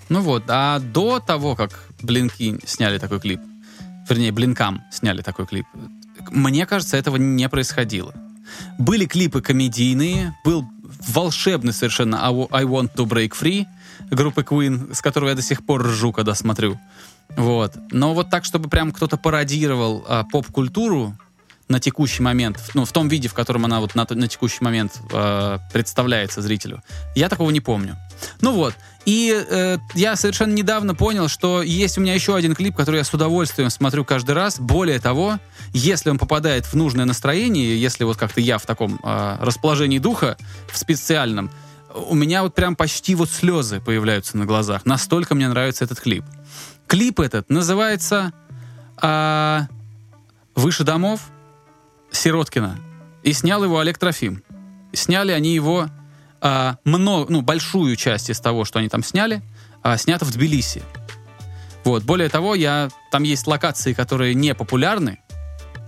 Ну 0.09 0.22
вот, 0.22 0.44
а 0.48 0.79
до 0.79 1.20
того, 1.20 1.55
как 1.55 1.87
Блинки 2.00 2.59
сняли 2.64 2.96
такой 2.96 3.20
клип, 3.20 3.40
вернее, 4.09 4.33
Блинкам 4.33 4.85
сняли 4.90 5.20
такой 5.20 5.46
клип, 5.46 5.66
мне 6.31 6.64
кажется, 6.64 6.96
этого 6.96 7.16
не 7.16 7.46
происходило. 7.50 8.14
Были 8.79 9.05
клипы 9.05 9.42
комедийные, 9.42 10.35
был 10.46 10.64
волшебный 11.09 11.74
совершенно 11.74 12.16
I 12.24 12.64
Want 12.64 12.94
to 12.94 13.05
Break 13.05 13.33
Free 13.38 13.66
группы 14.11 14.40
Queen, 14.40 14.94
с 14.94 15.03
которого 15.03 15.29
я 15.29 15.35
до 15.35 15.42
сих 15.42 15.62
пор 15.62 15.83
ржу, 15.83 16.11
когда 16.12 16.35
смотрю. 16.35 16.81
Вот. 17.37 17.75
Но 17.90 18.14
вот 18.14 18.31
так, 18.31 18.45
чтобы 18.45 18.69
прям 18.69 18.93
кто-то 18.93 19.16
пародировал 19.16 20.05
а, 20.09 20.25
поп-культуру 20.25 21.16
на 21.71 21.79
текущий 21.79 22.23
момент, 22.23 22.59
ну, 22.75 22.85
в 22.85 22.93
том 22.93 23.09
виде, 23.09 23.29
в 23.29 23.35
котором 23.35 23.64
она 23.64 23.81
вот 23.81 23.95
на, 23.95 24.05
на 24.11 24.27
текущий 24.27 24.62
момент 24.62 25.01
э, 25.12 25.59
представляется 25.73 26.43
зрителю, 26.43 26.83
я 27.14 27.29
такого 27.29 27.49
не 27.51 27.61
помню. 27.61 27.97
Ну 28.40 28.53
вот. 28.53 28.75
И 29.07 29.33
э, 29.33 29.79
я 29.95 30.16
совершенно 30.16 30.53
недавно 30.53 30.97
понял, 30.97 31.29
что 31.29 31.62
есть 31.62 31.97
у 31.97 32.01
меня 32.01 32.12
еще 32.12 32.35
один 32.35 32.57
клип, 32.57 32.75
который 32.77 32.97
я 32.97 33.05
с 33.05 33.14
удовольствием 33.14 33.71
смотрю 33.71 34.05
каждый 34.05 34.33
раз. 34.33 34.59
Более 34.59 34.99
того, 34.99 35.38
если 35.73 36.11
он 36.11 36.19
попадает 36.19 36.66
в 36.66 36.75
нужное 36.75 37.05
настроение, 37.05 37.81
если 37.81 38.03
вот 38.03 38.16
как-то 38.16 38.40
я 38.40 38.59
в 38.59 38.66
таком 38.66 38.99
э, 39.05 39.37
расположении 39.40 40.01
духа, 40.01 40.37
в 40.73 40.77
специальном, 40.77 41.53
у 41.95 42.16
меня 42.16 42.43
вот 42.43 42.55
прям 42.55 42.75
почти 42.75 43.14
вот 43.14 43.31
слезы 43.31 43.81
появляются 43.81 44.37
на 44.37 44.45
глазах. 44.45 44.87
Настолько 44.87 45.37
мне 45.37 45.49
нравится 45.49 45.85
этот 45.85 46.01
клип. 46.01 46.25
Клип 46.90 47.20
этот 47.20 47.48
называется 47.48 48.33
а, 48.96 49.68
«Выше 50.57 50.83
домов» 50.83 51.20
Сироткина. 52.11 52.81
И 53.22 53.33
снял 53.33 53.62
его 53.62 53.79
Олег 53.79 53.96
Трофим. 53.96 54.42
Сняли 54.92 55.31
они 55.31 55.55
его 55.55 55.87
а, 56.40 56.79
много, 56.83 57.33
ну, 57.33 57.42
большую 57.42 57.94
часть 57.94 58.29
из 58.29 58.40
того, 58.40 58.64
что 58.64 58.81
они 58.81 58.88
там 58.88 59.05
сняли, 59.05 59.40
а, 59.85 59.96
снято 59.98 60.24
в 60.24 60.33
Тбилиси. 60.33 60.83
Вот. 61.85 62.03
Более 62.03 62.29
того, 62.29 62.57
я, 62.57 62.88
там 63.12 63.22
есть 63.22 63.46
локации, 63.46 63.92
которые 63.92 64.35
не 64.35 64.53
популярны, 64.57 65.20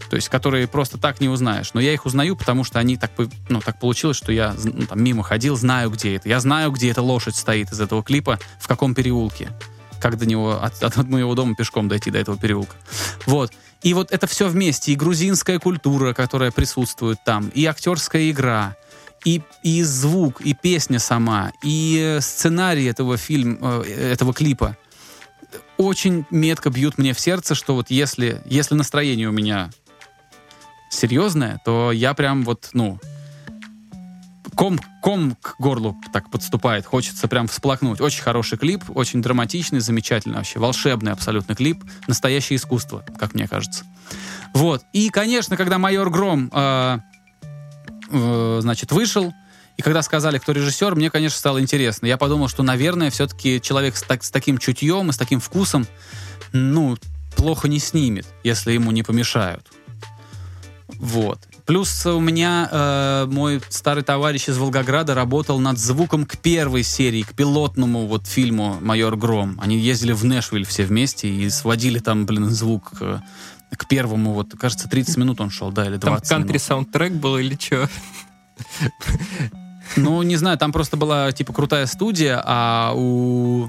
то 0.09 0.15
есть 0.15 0.29
которые 0.29 0.69
просто 0.69 0.99
так 0.99 1.21
не 1.21 1.29
узнаешь. 1.29 1.75
Но 1.75 1.81
я 1.81 1.93
их 1.93 2.07
узнаю, 2.07 2.37
потому 2.37 2.63
что 2.63 2.79
они 2.79 2.97
так, 2.97 3.11
ну, 3.49 3.61
так 3.61 3.81
получилось, 3.81 4.19
что 4.19 4.31
я 4.31 4.55
ну, 4.63 4.87
там, 4.87 5.03
мимо 5.03 5.25
ходил, 5.25 5.57
знаю, 5.57 5.91
где 5.91 6.15
это. 6.15 6.29
Я 6.29 6.39
знаю, 6.39 6.71
где 6.71 6.93
эта 6.93 7.03
лошадь 7.03 7.35
стоит 7.35 7.73
из 7.73 7.81
этого 7.81 8.05
клипа, 8.05 8.39
в 8.61 8.69
каком 8.69 8.95
переулке 8.95 9.51
как 10.03 10.19
до 10.19 10.27
него, 10.27 10.61
от, 10.61 10.83
от 10.83 10.97
моего 11.09 11.35
дома 11.35 11.55
пешком 11.55 11.89
дойти 11.89 12.11
до 12.11 12.19
этого 12.19 12.37
переулка. 12.37 12.75
Вот. 13.25 13.53
И 13.83 13.95
вот 13.95 14.13
это 14.13 14.27
все 14.27 14.49
вместе, 14.49 14.93
и 14.93 14.97
грузинская 14.97 15.59
культура, 15.59 16.13
которая 16.13 16.51
присутствует 16.51 17.19
там, 17.25 17.49
и 17.49 17.65
актерская 17.65 18.31
игра, 18.31 18.77
и, 19.25 19.43
и 19.63 19.83
звук, 19.83 20.41
и 20.41 20.55
песня 20.55 20.99
сама, 20.99 21.53
и 21.63 22.19
сценарий 22.21 22.87
этого 22.87 23.17
фильма, 23.17 23.85
э, 23.87 24.13
этого 24.13 24.35
клипа 24.35 24.77
очень 25.77 26.25
метко 26.31 26.71
бьют 26.71 26.99
мне 26.99 27.13
в 27.13 27.21
сердце, 27.21 27.55
что 27.55 27.75
вот 27.75 27.91
если, 27.91 28.43
если 28.45 28.75
настроение 28.75 29.29
у 29.29 29.33
меня 29.33 29.71
серьезное, 30.91 31.61
то 31.65 31.93
я 31.93 32.15
прям 32.15 32.45
вот, 32.45 32.71
ну, 32.73 32.99
ком, 34.55 34.79
ком 35.01 35.37
к 35.41 35.57
горлу 35.59 35.97
так 36.13 36.31
подступает, 36.31 36.87
хочется 36.87 37.29
прям 37.29 37.49
всплакнуть. 37.49 38.01
Очень 38.01 38.23
хороший 38.23 38.59
клип, 38.59 38.85
очень 38.95 39.23
драматичный, 39.23 39.81
замечательный 39.81 40.37
вообще, 40.37 40.59
волшебный 40.59 41.13
абсолютно 41.13 41.55
клип, 41.55 41.83
настоящее 42.07 42.57
искусство, 42.57 43.05
как 43.19 43.35
мне 43.35 43.49
кажется. 43.49 43.85
Вот. 44.55 44.83
И, 44.93 45.09
конечно, 45.09 45.57
когда 45.57 45.79
майор 45.79 46.11
Гром, 46.11 46.51
э, 46.53 46.99
э, 48.11 48.59
значит, 48.63 48.93
вышел, 48.93 49.33
и 49.77 49.83
когда 49.83 50.03
сказали, 50.03 50.39
кто 50.39 50.53
режиссер, 50.53 50.95
мне, 50.95 51.11
конечно, 51.11 51.39
стало 51.39 51.61
интересно. 51.61 52.07
Я 52.07 52.19
подумал, 52.19 52.49
что, 52.49 52.63
наверное, 52.63 53.11
все-таки 53.11 53.61
человек 53.61 53.97
с, 53.97 54.03
так, 54.03 54.23
с 54.23 54.31
таким 54.31 54.59
чутьем 54.59 55.11
и 55.11 55.13
с 55.13 55.17
таким 55.17 55.41
вкусом, 55.41 55.87
ну, 56.53 56.97
плохо 57.37 57.69
не 57.69 57.79
снимет, 57.79 58.27
если 58.45 58.73
ему 58.73 58.91
не 58.91 59.03
помешают. 59.03 59.67
Вот. 60.89 61.41
Плюс 61.67 62.07
у 62.07 62.19
меня 62.19 62.69
э, 62.71 63.27
мой 63.31 63.61
старый 63.69 64.03
товарищ 64.03 64.49
из 64.49 64.59
Волгограда 64.59 65.15
работал 65.15 65.61
над 65.61 65.79
звуком 65.79 66.27
к 66.27 66.37
первой 66.39 66.83
серии, 66.83 67.23
к 67.23 67.35
пилотному 67.35 68.07
вот 68.07 68.27
фильму 68.27 68.79
«Майор 68.81 69.17
Гром». 69.17 69.59
Они 69.63 69.79
ездили 69.79 70.13
в 70.13 70.25
Нэшвилл 70.25 70.65
все 70.65 70.85
вместе 70.85 71.29
и 71.29 71.49
сводили 71.51 72.01
там, 72.01 72.27
блин, 72.27 72.51
звук 72.51 72.91
к, 72.91 73.23
к 73.77 73.87
первому, 73.87 74.33
вот, 74.33 74.55
кажется, 74.59 74.89
30 74.89 75.17
минут 75.19 75.41
он 75.41 75.51
шел, 75.51 75.71
да, 75.71 75.87
или 75.87 75.97
20 75.97 76.29
Там 76.29 76.39
кантри-саундтрек 76.41 77.13
был 77.13 77.39
или 77.39 77.57
что? 77.59 77.89
Ну, 79.97 80.23
не 80.23 80.37
знаю, 80.37 80.57
там 80.59 80.73
просто 80.73 80.97
была, 80.97 81.33
типа, 81.33 81.53
крутая 81.53 81.87
студия, 81.87 82.43
а 82.45 82.93
у 82.95 83.69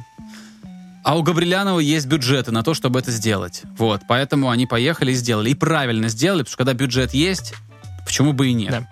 А 1.03 1.17
у 1.17 1.23
Габрилянова 1.23 1.79
есть 1.79 2.07
бюджеты 2.07 2.51
на 2.51 2.63
то, 2.63 2.73
чтобы 2.73 2.99
это 2.99 3.11
сделать. 3.11 3.63
Вот, 3.77 4.01
поэтому 4.07 4.49
они 4.49 4.65
поехали 4.65 5.11
и 5.11 5.15
сделали. 5.15 5.49
И 5.49 5.53
правильно 5.53 6.07
сделали, 6.07 6.43
потому 6.43 6.51
что 6.51 6.57
когда 6.57 6.73
бюджет 6.73 7.13
есть, 7.13 7.53
почему 8.05 8.33
бы 8.33 8.47
и 8.47 8.53
нет. 8.53 8.71
Да. 8.71 8.87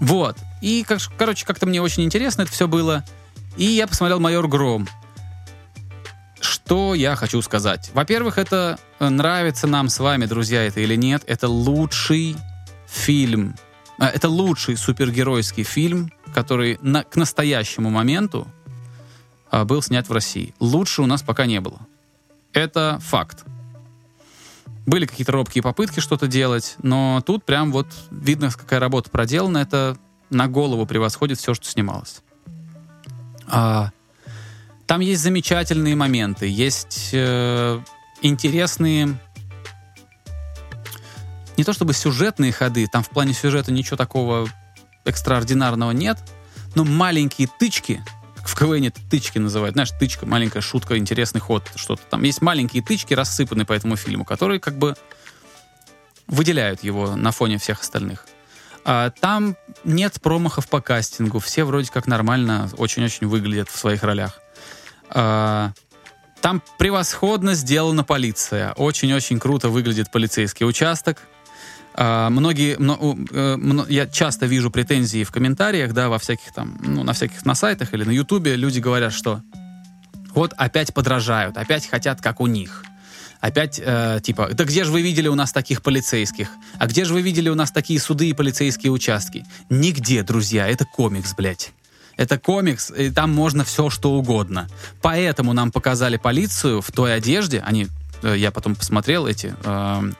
Вот. 0.00 0.38
И, 0.60 0.84
как, 0.86 1.00
короче, 1.16 1.46
как-то 1.46 1.66
мне 1.66 1.80
очень 1.80 2.04
интересно 2.04 2.42
это 2.42 2.52
все 2.52 2.68
было. 2.68 3.04
И 3.56 3.64
я 3.64 3.86
посмотрел 3.86 4.20
«Майор 4.20 4.46
Гром». 4.48 4.88
Что 6.40 6.94
я 6.94 7.16
хочу 7.16 7.40
сказать? 7.42 7.90
Во-первых, 7.94 8.38
это 8.38 8.78
э, 8.98 9.08
нравится 9.08 9.66
нам 9.66 9.88
с 9.88 9.98
вами, 9.98 10.26
друзья, 10.26 10.62
это 10.64 10.80
или 10.80 10.94
нет. 10.96 11.22
Это 11.26 11.48
лучший 11.48 12.36
фильм. 12.86 13.54
а, 13.98 14.08
Это 14.08 14.28
лучший 14.28 14.76
супергеройский 14.76 15.62
фильм, 15.62 16.12
который 16.34 16.78
на, 16.82 17.04
к 17.04 17.16
настоящему 17.16 17.90
моменту 17.90 18.46
а, 19.50 19.64
был 19.64 19.80
снят 19.80 20.08
в 20.08 20.12
России. 20.12 20.54
Лучше 20.60 21.02
у 21.02 21.06
нас 21.06 21.22
пока 21.22 21.46
не 21.46 21.60
было. 21.60 21.80
Это 22.52 22.98
факт. 23.00 23.44
Были 24.86 25.06
какие-то 25.06 25.32
робкие 25.32 25.62
попытки 25.62 26.00
что-то 26.00 26.26
делать, 26.28 26.76
но 26.82 27.22
тут 27.26 27.44
прям 27.44 27.72
вот 27.72 27.88
видно, 28.10 28.50
какая 28.50 28.80
работа 28.80 29.10
проделана. 29.10 29.58
Это 29.58 29.98
на 30.30 30.48
голову 30.48 30.86
превосходит 30.86 31.38
все, 31.38 31.54
что 31.54 31.66
снималось. 31.66 32.22
А, 33.48 33.90
там 34.86 35.00
есть 35.00 35.22
замечательные 35.22 35.96
моменты, 35.96 36.46
есть 36.46 37.10
э, 37.12 37.80
интересные 38.22 39.18
не 41.56 41.64
то 41.64 41.72
чтобы 41.72 41.92
сюжетные 41.94 42.52
ходы, 42.52 42.86
там 42.86 43.02
в 43.02 43.08
плане 43.10 43.32
сюжета 43.32 43.72
ничего 43.72 43.96
такого 43.96 44.46
экстраординарного 45.04 45.92
нет, 45.92 46.18
но 46.74 46.84
маленькие 46.84 47.48
тычки, 47.58 48.02
как 48.46 48.54
в 48.54 48.58
КВН 48.58 48.92
тычки 49.10 49.38
называют, 49.38 49.74
знаешь, 49.74 49.90
тычка, 49.90 50.24
маленькая 50.24 50.60
шутка, 50.60 50.96
интересный 50.96 51.40
ход, 51.40 51.68
что-то 51.74 52.02
там. 52.08 52.22
Есть 52.22 52.42
маленькие 52.42 52.80
тычки, 52.80 53.12
рассыпанные 53.12 53.66
по 53.66 53.72
этому 53.72 53.96
фильму, 53.96 54.24
которые 54.24 54.60
как 54.60 54.78
бы 54.78 54.94
выделяют 56.28 56.84
его 56.84 57.16
на 57.16 57.32
фоне 57.32 57.58
всех 57.58 57.80
остальных. 57.80 58.24
А, 58.84 59.10
там 59.10 59.56
нет 59.82 60.20
промахов 60.22 60.68
по 60.68 60.80
кастингу, 60.80 61.40
все 61.40 61.64
вроде 61.64 61.90
как 61.90 62.06
нормально, 62.06 62.70
очень-очень 62.78 63.26
выглядят 63.26 63.68
в 63.68 63.76
своих 63.76 64.04
ролях. 64.04 64.38
А, 65.10 65.72
там 66.40 66.62
превосходно 66.78 67.54
сделана 67.54 68.04
полиция, 68.04 68.74
очень-очень 68.74 69.40
круто 69.40 69.70
выглядит 69.70 70.12
полицейский 70.12 70.64
участок. 70.64 71.20
А, 71.98 72.28
многие, 72.28 72.76
э, 72.78 73.86
я 73.88 74.06
часто 74.06 74.44
вижу 74.44 74.70
претензии 74.70 75.24
в 75.24 75.30
комментариях, 75.30 75.94
да, 75.94 76.10
во 76.10 76.18
всяких 76.18 76.52
там, 76.52 76.78
ну, 76.82 77.02
на 77.02 77.14
всяких 77.14 77.46
на 77.46 77.54
сайтах 77.54 77.94
или 77.94 78.04
на 78.04 78.10
Ютубе 78.10 78.54
люди 78.54 78.80
говорят, 78.80 79.14
что 79.14 79.40
вот 80.34 80.52
опять 80.58 80.92
подражают, 80.92 81.56
опять 81.56 81.88
хотят 81.88 82.20
как 82.20 82.40
у 82.40 82.46
них. 82.46 82.84
Опять, 83.40 83.80
э, 83.82 84.20
типа, 84.22 84.50
да 84.52 84.64
где 84.64 84.84
же 84.84 84.92
вы 84.92 85.00
видели 85.00 85.28
у 85.28 85.34
нас 85.34 85.52
таких 85.52 85.82
полицейских? 85.82 86.48
А 86.78 86.86
где 86.86 87.06
же 87.06 87.14
вы 87.14 87.22
видели 87.22 87.48
у 87.48 87.54
нас 87.54 87.70
такие 87.70 87.98
суды 87.98 88.28
и 88.28 88.34
полицейские 88.34 88.92
участки? 88.92 89.46
Нигде, 89.70 90.22
друзья, 90.22 90.68
это 90.68 90.84
комикс, 90.84 91.34
блядь. 91.34 91.72
Это 92.18 92.38
комикс, 92.38 92.90
и 92.90 93.10
там 93.10 93.32
можно 93.32 93.64
все, 93.64 93.88
что 93.88 94.12
угодно. 94.12 94.68
Поэтому 95.00 95.54
нам 95.54 95.70
показали 95.70 96.16
полицию 96.18 96.82
в 96.82 96.92
той 96.92 97.14
одежде. 97.14 97.60
Они, 97.60 97.88
э, 98.22 98.36
я 98.36 98.50
потом 98.50 98.74
посмотрел 98.74 99.26
эти, 99.26 99.54
э, 99.64 100.12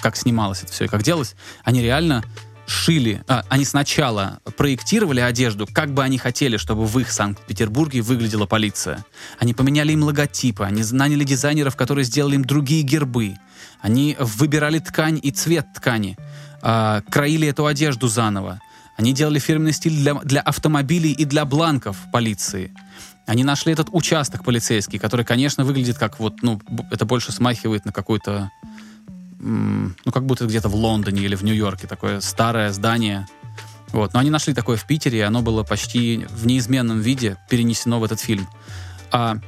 как 0.00 0.16
снималось 0.16 0.62
это 0.62 0.72
все 0.72 0.84
и 0.84 0.88
как 0.88 1.02
делалось. 1.02 1.34
Они 1.64 1.82
реально 1.82 2.24
шили, 2.70 3.22
а, 3.26 3.44
они 3.48 3.64
сначала 3.64 4.40
проектировали 4.56 5.20
одежду, 5.20 5.66
как 5.70 5.92
бы 5.92 6.04
они 6.04 6.18
хотели, 6.18 6.56
чтобы 6.56 6.86
в 6.86 6.98
их 6.98 7.10
Санкт-Петербурге 7.10 8.00
выглядела 8.00 8.46
полиция. 8.46 9.04
Они 9.38 9.54
поменяли 9.54 9.92
им 9.92 10.04
логотипы, 10.04 10.64
они 10.64 10.84
наняли 10.92 11.24
дизайнеров, 11.24 11.76
которые 11.76 12.04
сделали 12.04 12.36
им 12.36 12.44
другие 12.44 12.82
гербы. 12.82 13.34
Они 13.80 14.16
выбирали 14.18 14.78
ткань 14.78 15.18
и 15.20 15.30
цвет 15.30 15.66
ткани, 15.74 16.16
а, 16.62 17.02
краили 17.10 17.48
эту 17.48 17.66
одежду 17.66 18.08
заново. 18.08 18.60
Они 18.96 19.12
делали 19.12 19.38
фирменный 19.38 19.72
стиль 19.72 19.96
для, 19.96 20.14
для 20.14 20.40
автомобилей 20.40 21.12
и 21.12 21.24
для 21.24 21.44
бланков 21.44 21.96
полиции. 22.12 22.72
Они 23.26 23.44
нашли 23.44 23.72
этот 23.72 23.88
участок 23.92 24.44
полицейский, 24.44 24.98
который, 24.98 25.24
конечно, 25.24 25.64
выглядит 25.64 25.98
как 25.98 26.20
вот, 26.20 26.42
ну, 26.42 26.60
это 26.90 27.04
больше 27.04 27.32
смахивает 27.32 27.84
на 27.84 27.92
какой-то 27.92 28.50
ну, 29.40 30.12
как 30.12 30.26
будто 30.26 30.46
где-то 30.46 30.68
в 30.68 30.74
Лондоне 30.74 31.22
или 31.22 31.34
в 31.34 31.42
Нью-Йорке, 31.42 31.86
такое 31.86 32.20
старое 32.20 32.72
здание. 32.72 33.26
Вот. 33.92 34.12
Но 34.12 34.20
они 34.20 34.30
нашли 34.30 34.54
такое 34.54 34.76
в 34.76 34.86
Питере, 34.86 35.18
и 35.18 35.22
оно 35.22 35.42
было 35.42 35.64
почти 35.64 36.26
в 36.30 36.46
неизменном 36.46 37.00
виде 37.00 37.38
перенесено 37.48 37.98
в 37.98 38.04
этот 38.04 38.20
фильм. 38.20 38.48
А, 39.10 39.38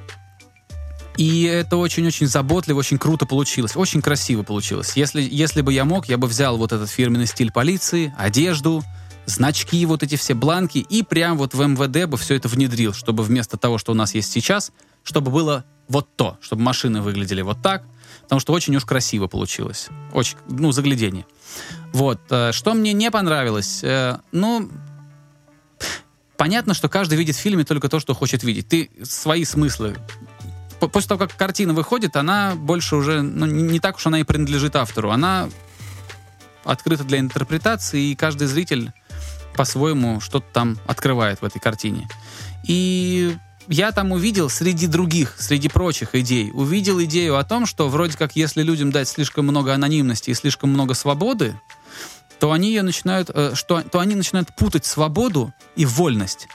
и 1.16 1.42
это 1.44 1.76
очень-очень 1.76 2.26
заботливо, 2.26 2.78
очень 2.78 2.98
круто 2.98 3.26
получилось, 3.26 3.76
очень 3.76 4.00
красиво 4.00 4.42
получилось. 4.42 4.96
Если, 4.96 5.22
если 5.22 5.60
бы 5.60 5.72
я 5.72 5.84
мог, 5.84 6.08
я 6.08 6.16
бы 6.16 6.26
взял 6.26 6.56
вот 6.56 6.72
этот 6.72 6.88
фирменный 6.88 7.26
стиль 7.26 7.52
полиции, 7.52 8.14
одежду, 8.18 8.82
значки, 9.26 9.84
вот 9.86 10.02
эти 10.02 10.16
все 10.16 10.34
бланки, 10.34 10.78
и 10.78 11.02
прям 11.02 11.36
вот 11.36 11.54
в 11.54 11.64
МВД 11.64 12.08
бы 12.08 12.16
все 12.16 12.34
это 12.34 12.48
внедрил, 12.48 12.94
чтобы 12.94 13.22
вместо 13.22 13.56
того, 13.56 13.78
что 13.78 13.92
у 13.92 13.94
нас 13.94 14.14
есть 14.14 14.32
сейчас, 14.32 14.72
чтобы 15.04 15.30
было 15.30 15.64
вот 15.88 16.16
то, 16.16 16.38
чтобы 16.40 16.62
машины 16.62 17.02
выглядели 17.02 17.42
вот 17.42 17.62
так, 17.62 17.84
потому 18.22 18.40
что 18.40 18.52
очень 18.52 18.74
уж 18.76 18.84
красиво 18.84 19.26
получилось. 19.26 19.88
Очень, 20.12 20.36
ну, 20.48 20.72
заглядение. 20.72 21.26
Вот. 21.92 22.20
э, 22.30 22.52
Что 22.52 22.74
мне 22.74 22.92
не 22.92 23.10
понравилось? 23.10 23.82
Э, 23.82 24.18
Ну, 24.32 24.70
понятно, 26.36 26.74
что 26.74 26.88
каждый 26.88 27.18
видит 27.18 27.36
в 27.36 27.40
фильме 27.40 27.64
только 27.64 27.88
то, 27.88 28.00
что 28.00 28.14
хочет 28.14 28.42
видеть. 28.42 28.68
Ты 28.68 28.90
свои 29.02 29.44
смыслы 29.44 29.96
После 30.88 31.08
того, 31.08 31.18
как 31.20 31.36
картина 31.36 31.74
выходит, 31.74 32.16
она 32.16 32.54
больше 32.56 32.96
уже, 32.96 33.22
ну, 33.22 33.46
не 33.46 33.78
так 33.78 33.96
уж 33.96 34.06
она 34.06 34.18
и 34.18 34.24
принадлежит 34.24 34.74
автору. 34.74 35.12
Она 35.12 35.48
открыта 36.64 37.04
для 37.04 37.18
интерпретации, 37.20 38.10
и 38.10 38.16
каждый 38.16 38.48
зритель 38.48 38.92
по-своему 39.56 40.20
что-то 40.20 40.46
там 40.52 40.78
открывает 40.86 41.40
в 41.40 41.44
этой 41.44 41.60
картине. 41.60 42.08
И 42.66 43.36
я 43.68 43.92
там 43.92 44.12
увидел 44.12 44.48
среди 44.48 44.86
других, 44.86 45.36
среди 45.38 45.68
прочих 45.68 46.14
идей, 46.14 46.50
увидел 46.52 47.02
идею 47.04 47.36
о 47.36 47.44
том, 47.44 47.66
что 47.66 47.88
вроде 47.88 48.16
как 48.16 48.36
если 48.36 48.62
людям 48.62 48.90
дать 48.90 49.08
слишком 49.08 49.46
много 49.46 49.74
анонимности 49.74 50.30
и 50.30 50.34
слишком 50.34 50.70
много 50.70 50.94
свободы, 50.94 51.58
то 52.38 52.52
они 52.52 52.68
ее 52.68 52.82
начинают, 52.82 53.30
э, 53.32 53.52
что, 53.54 53.82
то 53.82 54.00
они 54.00 54.14
начинают 54.14 54.54
путать 54.56 54.84
свободу 54.84 55.52
и 55.76 55.86
вольность. 55.86 56.48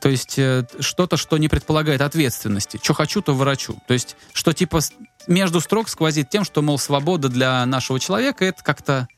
То 0.00 0.08
есть 0.08 0.38
э, 0.38 0.66
что-то, 0.80 1.16
что 1.16 1.38
не 1.38 1.48
предполагает 1.48 2.02
ответственности. 2.02 2.78
Что 2.82 2.92
хочу, 2.92 3.22
то 3.22 3.34
ворочу. 3.34 3.78
То 3.86 3.94
есть 3.94 4.16
что 4.34 4.52
типа 4.52 4.80
между 5.26 5.60
строк 5.60 5.88
сквозит 5.88 6.28
тем, 6.28 6.44
что, 6.44 6.60
мол, 6.60 6.78
свобода 6.78 7.28
для 7.28 7.64
нашего 7.66 7.98
человека 8.00 8.44
это 8.44 8.62
как-то 8.62 9.08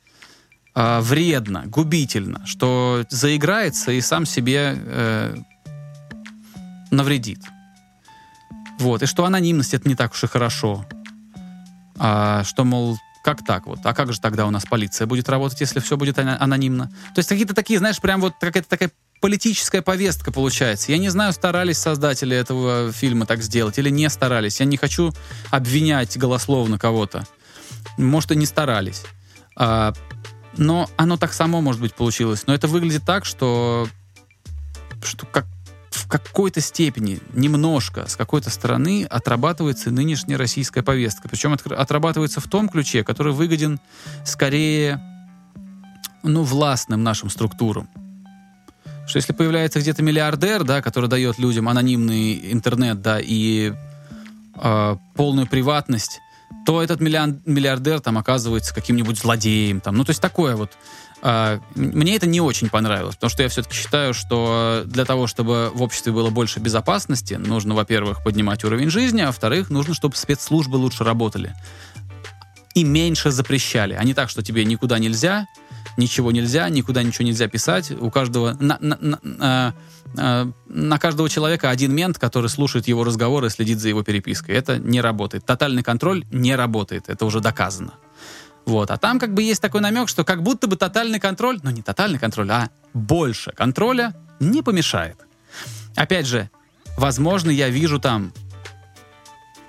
а, 0.76 1.00
вредно, 1.00 1.64
губительно, 1.66 2.44
что 2.46 3.04
заиграется 3.08 3.92
и 3.92 4.00
сам 4.00 4.26
себе 4.26 4.76
э, 4.76 5.36
навредит. 6.90 7.40
Вот. 8.78 9.02
И 9.02 9.06
что 9.06 9.24
анонимность 9.24 9.74
это 9.74 9.88
не 9.88 9.94
так 9.94 10.12
уж 10.12 10.24
и 10.24 10.26
хорошо. 10.26 10.84
А, 11.96 12.42
что, 12.44 12.64
мол, 12.64 12.98
как 13.22 13.44
так 13.44 13.66
вот? 13.66 13.78
А 13.84 13.94
как 13.94 14.12
же 14.12 14.20
тогда 14.20 14.46
у 14.46 14.50
нас 14.50 14.64
полиция 14.64 15.06
будет 15.06 15.28
работать, 15.28 15.60
если 15.60 15.80
все 15.80 15.96
будет 15.96 16.18
анонимно? 16.18 16.88
То 17.14 17.18
есть 17.18 17.28
какие-то 17.28 17.54
такие, 17.54 17.78
знаешь, 17.78 18.00
прям 18.00 18.20
вот 18.20 18.34
какая-то 18.40 18.68
такая 18.68 18.90
политическая 19.20 19.80
повестка 19.80 20.30
получается. 20.30 20.92
Я 20.92 20.98
не 20.98 21.08
знаю, 21.08 21.32
старались 21.32 21.78
создатели 21.78 22.36
этого 22.36 22.92
фильма 22.92 23.24
так 23.24 23.42
сделать 23.42 23.78
или 23.78 23.88
не 23.88 24.10
старались. 24.10 24.60
Я 24.60 24.66
не 24.66 24.76
хочу 24.76 25.14
обвинять 25.50 26.18
голословно 26.18 26.78
кого-то. 26.78 27.26
Может, 27.96 28.32
и 28.32 28.36
не 28.36 28.44
старались. 28.44 29.02
А, 29.56 29.94
но 30.56 30.90
оно 30.96 31.16
так 31.16 31.32
само, 31.32 31.60
может 31.60 31.80
быть, 31.80 31.94
получилось. 31.94 32.46
Но 32.46 32.54
это 32.54 32.68
выглядит 32.68 33.04
так, 33.06 33.24
что, 33.24 33.88
что 35.02 35.24
как 35.26 35.46
в 35.94 36.08
какой-то 36.08 36.60
степени, 36.60 37.20
немножко, 37.32 38.08
с 38.08 38.16
какой-то 38.16 38.50
стороны 38.50 39.04
отрабатывается 39.04 39.90
нынешняя 39.90 40.38
российская 40.38 40.82
повестка. 40.82 41.28
Причем 41.28 41.52
от- 41.52 41.66
отрабатывается 41.66 42.40
в 42.40 42.48
том 42.48 42.68
ключе, 42.68 43.04
который 43.04 43.32
выгоден 43.32 43.80
скорее 44.24 45.00
ну, 46.22 46.42
властным 46.42 47.02
нашим 47.02 47.30
структурам. 47.30 47.88
Что 49.06 49.18
если 49.18 49.32
появляется 49.32 49.80
где-то 49.80 50.02
миллиардер, 50.02 50.64
да, 50.64 50.80
который 50.80 51.10
дает 51.10 51.38
людям 51.38 51.68
анонимный 51.68 52.52
интернет, 52.52 53.02
да, 53.02 53.18
и 53.20 53.74
э, 54.56 54.96
полную 55.14 55.46
приватность, 55.46 56.20
то 56.64 56.82
этот 56.82 57.00
миллиардер 57.00 58.00
там 58.00 58.18
оказывается 58.18 58.74
каким-нибудь 58.74 59.18
злодеем. 59.18 59.80
Там. 59.80 59.96
Ну, 59.96 60.04
то 60.04 60.10
есть 60.10 60.20
такое 60.20 60.56
вот. 60.56 60.72
А, 61.22 61.60
Мне 61.74 62.16
это 62.16 62.26
не 62.26 62.40
очень 62.40 62.68
понравилось, 62.68 63.14
потому 63.14 63.30
что 63.30 63.42
я 63.42 63.48
все-таки 63.48 63.74
считаю, 63.74 64.12
что 64.12 64.82
для 64.84 65.04
того, 65.04 65.26
чтобы 65.26 65.70
в 65.74 65.82
обществе 65.82 66.12
было 66.12 66.30
больше 66.30 66.60
безопасности, 66.60 67.34
нужно, 67.34 67.74
во-первых, 67.74 68.22
поднимать 68.22 68.62
уровень 68.64 68.90
жизни, 68.90 69.22
а 69.22 69.26
во-вторых, 69.28 69.70
нужно, 69.70 69.94
чтобы 69.94 70.16
спецслужбы 70.16 70.76
лучше 70.76 71.02
работали. 71.02 71.54
И 72.74 72.84
меньше 72.84 73.30
запрещали. 73.30 73.94
А 73.94 74.04
не 74.04 74.12
так, 74.14 74.28
что 74.28 74.42
тебе 74.42 74.64
никуда 74.64 74.98
нельзя, 74.98 75.46
ничего 75.96 76.32
нельзя, 76.32 76.68
никуда 76.68 77.02
ничего 77.02 77.26
нельзя 77.26 77.48
писать. 77.48 77.90
У 77.90 78.10
каждого 78.10 78.56
на, 78.60 78.78
на, 78.80 78.98
на, 79.00 79.74
э, 80.16 80.52
на 80.66 80.98
каждого 80.98 81.28
человека 81.28 81.70
один 81.70 81.94
мент, 81.94 82.18
который 82.18 82.48
слушает 82.48 82.88
его 82.88 83.04
разговоры 83.04 83.48
и 83.48 83.50
следит 83.50 83.80
за 83.80 83.88
его 83.88 84.02
перепиской. 84.02 84.54
Это 84.54 84.78
не 84.78 85.00
работает. 85.00 85.46
Тотальный 85.46 85.82
контроль 85.82 86.24
не 86.30 86.54
работает. 86.56 87.08
Это 87.08 87.24
уже 87.26 87.40
доказано. 87.40 87.94
Вот. 88.66 88.90
А 88.90 88.96
там 88.96 89.18
как 89.18 89.34
бы 89.34 89.42
есть 89.42 89.60
такой 89.60 89.80
намек, 89.80 90.08
что 90.08 90.24
как 90.24 90.42
будто 90.42 90.66
бы 90.66 90.76
тотальный 90.76 91.20
контроль, 91.20 91.60
ну 91.62 91.70
не 91.70 91.82
тотальный 91.82 92.18
контроль, 92.18 92.50
а 92.50 92.70
больше 92.94 93.52
контроля 93.52 94.14
не 94.40 94.62
помешает. 94.62 95.18
Опять 95.96 96.26
же, 96.26 96.50
возможно, 96.96 97.50
я 97.50 97.68
вижу 97.68 98.00
там 98.00 98.32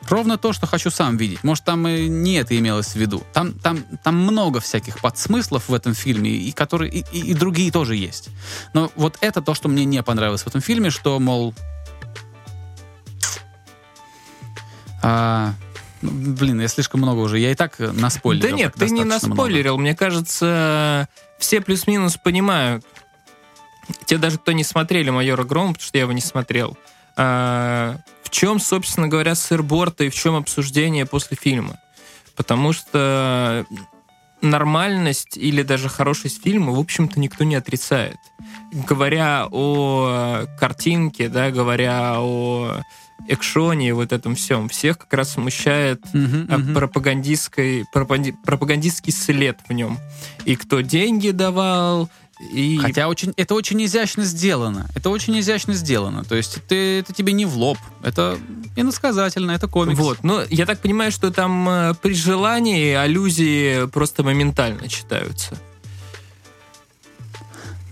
ровно 0.10 0.38
то, 0.38 0.54
что 0.54 0.68
хочу 0.68 0.90
сам 0.90 1.18
видеть. 1.18 1.44
Может, 1.44 1.64
там 1.64 1.88
и 1.88 2.08
не 2.08 2.36
это 2.36 2.58
имелось 2.58 2.90
в 2.90 2.96
виду. 2.96 3.24
Там, 3.34 3.54
там, 3.54 3.84
там 4.04 4.16
много 4.16 4.60
всяких 4.60 5.00
подсмыслов 5.00 5.70
в 5.70 5.74
этом 5.74 5.94
фильме, 5.94 6.32
и, 6.32 6.52
которые, 6.52 6.92
и, 6.92 7.06
и, 7.12 7.32
и 7.32 7.34
другие 7.34 7.72
тоже 7.72 7.96
есть. 7.96 8.30
Но 8.74 8.92
вот 8.96 9.18
это 9.22 9.42
то, 9.42 9.54
что 9.54 9.70
мне 9.70 9.86
не 9.86 10.02
понравилось 10.04 10.44
в 10.44 10.48
этом 10.48 10.62
фильме, 10.62 10.90
что, 10.90 11.20
мол... 11.20 11.54
А, 15.02 15.54
ну, 16.02 16.12
блин, 16.12 16.62
я 16.62 16.68
слишком 16.68 17.02
много 17.02 17.20
уже. 17.20 17.40
Я 17.40 17.52
и 17.52 17.56
так 17.56 17.78
наспойлерил. 17.80 18.50
Да 18.50 18.56
нет, 18.56 18.74
ты 18.76 18.90
не 18.90 19.04
наспойлерил. 19.04 19.74
Много. 19.74 19.82
Мне 19.82 19.96
кажется, 19.96 21.08
все 21.38 21.62
плюс-минус 21.62 22.18
понимают. 22.18 22.86
Те 24.06 24.18
даже, 24.18 24.38
кто 24.38 24.52
не 24.52 24.64
смотрели 24.64 25.10
«Майора 25.12 25.44
Грома», 25.44 25.74
потому 25.74 25.88
что 25.88 25.98
я 25.98 26.04
его 26.04 26.12
не 26.12 26.22
смотрел, 26.22 26.76
а, 27.18 27.98
в 28.24 28.30
чем, 28.30 28.60
собственно 28.60 29.08
говоря, 29.08 29.36
сырборта 29.36 30.04
и 30.04 30.10
в 30.10 30.16
чем 30.16 30.36
обсуждение 30.36 31.06
после 31.06 31.38
фильма. 31.40 31.80
Потому 32.36 32.74
что 32.74 33.66
нормальность 34.42 35.38
или 35.38 35.64
даже 35.64 35.90
хорошесть 35.90 36.44
фильма, 36.44 36.72
в 36.72 36.80
общем-то, 36.80 37.20
никто 37.20 37.44
не 37.44 37.56
отрицает. 37.56 38.18
Говоря 38.72 39.48
о 39.50 40.46
картинке, 40.60 41.30
да, 41.30 41.52
говоря 41.52 42.20
о 42.20 42.82
экшоне 43.28 43.90
и 43.90 43.92
вот 43.92 44.12
этом 44.12 44.36
всем, 44.36 44.70
всех 44.70 44.98
как 44.98 45.14
раз 45.14 45.32
смущает 45.32 46.02
uh-huh, 46.14 46.48
uh-huh. 46.48 46.74
пропагандистский, 46.74 47.86
пропагандистский 47.92 49.14
след 49.14 49.58
в 49.68 49.74
нем. 49.74 49.98
И 50.44 50.56
кто 50.56 50.82
деньги 50.82 51.32
давал, 51.32 52.10
и... 52.40 52.78
Хотя 52.78 53.08
очень, 53.08 53.34
это 53.38 53.56
очень 53.56 53.84
изящно 53.86 54.24
сделано. 54.24 54.88
Это 54.96 55.10
очень 55.10 55.40
изящно 55.40 55.74
сделано. 55.74 56.24
То 56.24 56.36
есть 56.36 56.60
ты, 56.68 57.00
это 57.00 57.14
тебе 57.14 57.34
не 57.34 57.46
в 57.46 57.56
лоб. 57.58 57.78
Это 58.04 58.38
иносказательно, 58.76 59.52
это 59.52 59.68
комикс. 59.68 59.98
Вот. 59.98 60.24
Но 60.24 60.44
я 60.50 60.66
так 60.66 60.80
понимаю, 60.80 61.12
что 61.12 61.32
там 61.32 61.68
э, 61.70 61.94
при 62.02 62.14
желании 62.14 62.94
аллюзии 62.94 63.88
просто 63.88 64.24
моментально 64.24 64.88
читаются. 64.90 65.58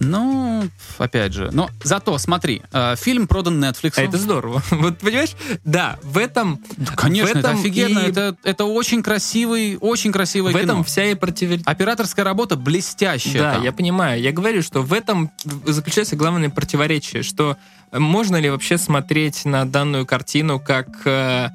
Ну, 0.03 0.69
опять 0.97 1.33
же. 1.33 1.49
Но 1.51 1.69
зато, 1.83 2.17
смотри, 2.17 2.61
э, 2.71 2.95
фильм 2.97 3.27
продан 3.27 3.63
Netflix. 3.63 3.93
А 3.97 4.01
это 4.01 4.17
здорово. 4.17 4.61
Вот, 4.83 4.97
понимаешь, 4.99 5.35
да, 5.63 5.97
в 6.03 6.17
этом... 6.17 6.59
Да, 6.77 6.93
конечно, 6.93 7.33
в 7.33 7.37
этом 7.37 7.51
это 7.51 7.59
офигенно. 7.59 7.99
И... 7.99 8.09
Это, 8.09 8.35
это 8.43 8.65
очень 8.65 9.01
красивый, 9.01 9.77
очень 9.79 10.11
красивое 10.11 10.51
в 10.51 10.55
кино. 10.55 10.61
В 10.61 10.65
этом 10.65 10.83
вся 10.83 11.05
и 11.05 11.15
против... 11.15 11.61
Операторская 11.65 12.25
работа 12.25 12.55
блестящая. 12.57 13.41
Да, 13.41 13.53
там. 13.53 13.63
я 13.63 13.71
понимаю. 13.71 14.21
Я 14.21 14.31
говорю, 14.31 14.61
что 14.61 14.81
в 14.81 14.91
этом 14.93 15.31
заключается 15.65 16.15
главное 16.15 16.49
противоречие, 16.49 17.23
что 17.23 17.57
можно 17.91 18.37
ли 18.37 18.49
вообще 18.49 18.77
смотреть 18.77 19.45
на 19.45 19.65
данную 19.65 20.05
картину 20.05 20.59
как... 20.59 20.87
Э, 21.05 21.49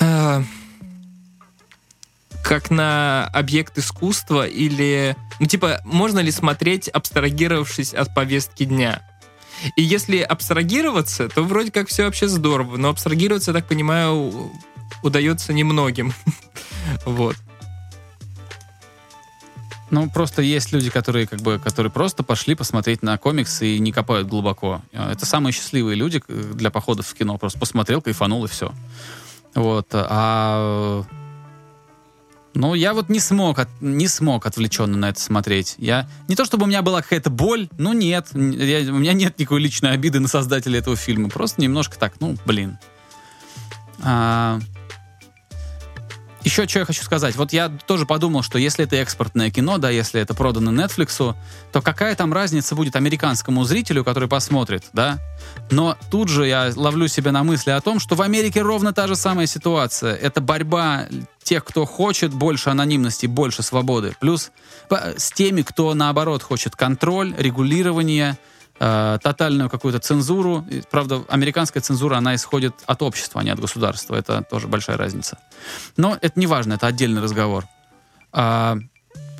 э, 0.00 0.42
как 2.42 2.70
на 2.70 3.28
объект 3.32 3.78
искусства 3.78 4.46
или... 4.46 5.16
Ну, 5.40 5.46
типа, 5.46 5.80
можно 5.84 6.18
ли 6.18 6.30
смотреть, 6.30 6.88
абстрагировавшись 6.88 7.94
от 7.94 8.14
повестки 8.14 8.64
дня? 8.64 9.02
И 9.76 9.82
если 9.82 10.18
абстрагироваться, 10.18 11.28
то 11.28 11.42
вроде 11.42 11.70
как 11.70 11.88
все 11.88 12.04
вообще 12.04 12.28
здорово, 12.28 12.76
но 12.76 12.88
абстрагироваться, 12.88 13.52
я 13.52 13.58
так 13.58 13.68
понимаю, 13.68 14.50
удается 15.02 15.52
немногим. 15.52 16.12
вот. 17.04 17.36
Ну, 19.90 20.08
просто 20.08 20.40
есть 20.40 20.72
люди, 20.72 20.88
которые 20.88 21.26
как 21.26 21.40
бы, 21.42 21.58
которые 21.58 21.92
просто 21.92 22.22
пошли 22.22 22.54
посмотреть 22.54 23.02
на 23.02 23.18
комиксы 23.18 23.76
и 23.76 23.78
не 23.78 23.92
копают 23.92 24.26
глубоко. 24.26 24.80
Это 24.90 25.26
самые 25.26 25.52
счастливые 25.52 25.96
люди 25.96 26.22
для 26.26 26.70
походов 26.70 27.06
в 27.06 27.14
кино. 27.14 27.36
Просто 27.36 27.58
посмотрел, 27.58 28.00
кайфанул 28.00 28.44
и 28.46 28.48
все. 28.48 28.72
Вот. 29.54 29.88
А 29.92 31.04
ну, 32.54 32.74
я 32.74 32.94
вот 32.94 33.08
не 33.08 33.20
смог, 33.20 33.58
от, 33.58 33.68
не 33.80 34.08
смог 34.08 34.46
отвлеченно 34.46 34.96
на 34.96 35.08
это 35.10 35.20
смотреть. 35.20 35.74
Я 35.78 36.08
не 36.28 36.36
то 36.36 36.44
чтобы 36.44 36.64
у 36.64 36.66
меня 36.66 36.82
была 36.82 37.02
какая-то 37.02 37.30
боль, 37.30 37.68
ну 37.78 37.92
нет, 37.92 38.28
я, 38.34 38.92
у 38.92 38.98
меня 38.98 39.12
нет 39.12 39.38
никакой 39.38 39.60
личной 39.60 39.92
обиды 39.92 40.20
на 40.20 40.28
создателя 40.28 40.78
этого 40.78 40.96
фильма. 40.96 41.28
Просто 41.28 41.60
немножко 41.62 41.98
так, 41.98 42.14
ну, 42.20 42.36
блин. 42.44 42.78
А, 44.02 44.58
еще 46.44 46.66
что 46.66 46.80
я 46.80 46.84
хочу 46.84 47.02
сказать. 47.04 47.36
Вот 47.36 47.52
я 47.52 47.68
тоже 47.86 48.04
подумал, 48.04 48.42
что 48.42 48.58
если 48.58 48.84
это 48.84 48.96
экспортное 48.96 49.50
кино, 49.50 49.78
да, 49.78 49.90
если 49.90 50.20
это 50.20 50.34
продано 50.34 50.72
Netflix, 50.72 51.34
то 51.72 51.82
какая 51.82 52.14
там 52.16 52.32
разница 52.32 52.74
будет 52.74 52.96
американскому 52.96 53.64
зрителю, 53.64 54.04
который 54.04 54.28
посмотрит, 54.28 54.84
да? 54.92 55.18
Но 55.70 55.96
тут 56.10 56.28
же 56.28 56.46
я 56.46 56.72
ловлю 56.74 57.06
себя 57.06 57.30
на 57.30 57.44
мысли 57.44 57.70
о 57.70 57.80
том, 57.80 58.00
что 58.00 58.16
в 58.16 58.22
Америке 58.22 58.60
ровно 58.62 58.92
та 58.92 59.06
же 59.06 59.14
самая 59.14 59.46
ситуация. 59.46 60.14
Это 60.14 60.40
борьба 60.40 61.06
тех, 61.42 61.64
кто 61.64 61.84
хочет 61.84 62.32
больше 62.32 62.70
анонимности, 62.70 63.26
больше 63.26 63.62
свободы. 63.62 64.14
Плюс 64.20 64.50
с 64.90 65.32
теми, 65.32 65.62
кто, 65.62 65.94
наоборот, 65.94 66.42
хочет 66.42 66.76
контроль, 66.76 67.34
регулирование, 67.36 68.38
э, 68.78 69.18
тотальную 69.22 69.70
какую-то 69.70 69.98
цензуру. 69.98 70.64
И, 70.70 70.82
правда, 70.90 71.22
американская 71.28 71.82
цензура, 71.82 72.16
она 72.16 72.34
исходит 72.34 72.74
от 72.86 73.02
общества, 73.02 73.40
а 73.40 73.44
не 73.44 73.50
от 73.50 73.60
государства. 73.60 74.16
Это 74.16 74.42
тоже 74.42 74.68
большая 74.68 74.96
разница. 74.96 75.38
Но 75.96 76.16
это 76.20 76.38
не 76.38 76.46
важно, 76.46 76.74
это 76.74 76.86
отдельный 76.86 77.22
разговор. 77.22 77.66
А, 78.32 78.76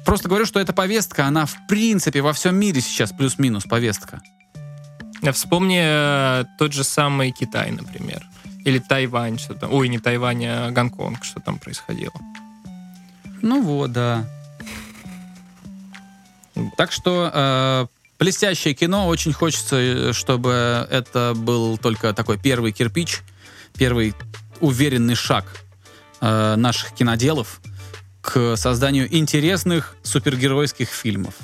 просто 0.05 0.29
говорю, 0.29 0.47
что 0.47 0.61
эта 0.61 0.73
повестка, 0.73 1.27
она 1.27 1.47
в 1.47 1.67
принципе 1.69 2.21
во 2.21 2.33
всем 2.33 2.57
мире 2.57 2.81
сейчас 2.81 3.13
плюс-минус 3.13 3.65
повестка. 3.65 4.21
Вспомни 5.33 5.81
э, 5.81 6.45
тот 6.59 6.73
же 6.73 6.83
самый 6.83 7.31
Китай, 7.31 7.71
например. 7.71 8.23
Или 8.65 8.79
Тайвань, 8.79 9.39
что 9.39 9.55
там. 9.55 9.73
Ой, 9.73 9.89
не 9.89 9.99
Тайвань, 9.99 10.45
а 10.47 10.71
Гонконг, 10.71 11.25
что 11.25 11.41
там 11.41 11.59
происходило. 11.59 12.15
Ну 13.41 13.63
вот, 13.63 13.93
да. 13.93 14.25
Так 16.77 16.93
что 16.93 17.31
э, 17.33 17.87
Блестящее 18.23 18.73
кино. 18.75 19.09
Очень 19.09 19.33
хочется, 19.33 19.77
э, 19.81 20.13
чтобы 20.13 20.87
это 20.89 21.33
был 21.35 21.77
только 21.77 22.13
такой 22.13 22.39
первый 22.39 22.71
кирпич, 22.71 23.19
первый 23.77 24.15
уверенный 24.61 25.17
шаг 25.17 25.45
э, 26.21 26.55
наших 26.55 26.93
киноделов 26.93 27.61
к 28.21 28.55
созданию 28.55 29.13
интересных 29.13 29.97
супергеройских 30.05 30.89
фильмов. 30.89 31.35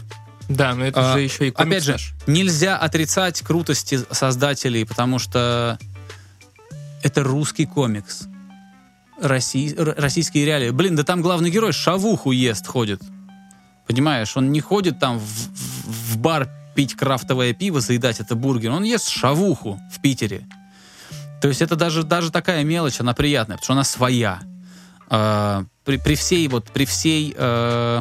Да, 0.48 0.76
но 0.76 0.84
это 0.84 1.14
а, 1.14 1.14
же 1.14 1.22
еще 1.22 1.48
и 1.48 1.52
Опять 1.52 1.82
же, 1.82 1.96
нельзя 2.28 2.76
отрицать 2.76 3.42
крутости 3.42 3.98
создателей, 4.12 4.86
потому 4.86 5.18
что 5.18 5.80
это 7.02 7.22
русский 7.22 7.66
комикс. 7.66 8.28
Россий, 9.20 9.74
российские 9.76 10.44
реалии. 10.44 10.70
Блин, 10.70 10.94
да 10.96 11.02
там 11.02 11.22
главный 11.22 11.50
герой 11.50 11.72
шавуху 11.72 12.30
ест, 12.30 12.66
ходит. 12.66 13.02
Понимаешь, 13.86 14.36
он 14.36 14.52
не 14.52 14.60
ходит 14.60 15.00
там 15.00 15.18
в, 15.18 15.22
в, 15.22 16.12
в 16.12 16.18
бар 16.18 16.48
пить 16.74 16.94
крафтовое 16.94 17.54
пиво, 17.54 17.80
заедать 17.80 18.20
это 18.20 18.36
бургер. 18.36 18.70
Он 18.70 18.84
ест 18.84 19.08
шавуху 19.08 19.80
в 19.92 20.00
Питере. 20.00 20.46
То 21.40 21.48
есть 21.48 21.62
это 21.62 21.74
даже, 21.74 22.02
даже 22.04 22.30
такая 22.30 22.64
мелочь, 22.64 23.00
она 23.00 23.14
приятная, 23.14 23.56
потому 23.56 23.64
что 23.64 23.72
она 23.72 23.84
своя. 23.84 24.40
Э, 25.10 25.64
при, 25.84 25.96
при 25.96 26.14
всей, 26.14 26.46
вот, 26.48 26.70
при 26.70 26.84
всей 26.84 27.34
э, 27.36 28.00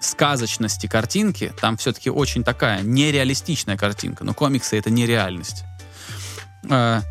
сказочности 0.00 0.86
картинки, 0.86 1.52
там 1.60 1.76
все-таки 1.76 2.10
очень 2.10 2.42
такая 2.44 2.82
нереалистичная 2.82 3.76
картинка. 3.76 4.24
Но 4.24 4.34
комиксы— 4.34 4.76
это 4.78 4.90
нереальность. 4.90 5.64
Э, 6.68 7.02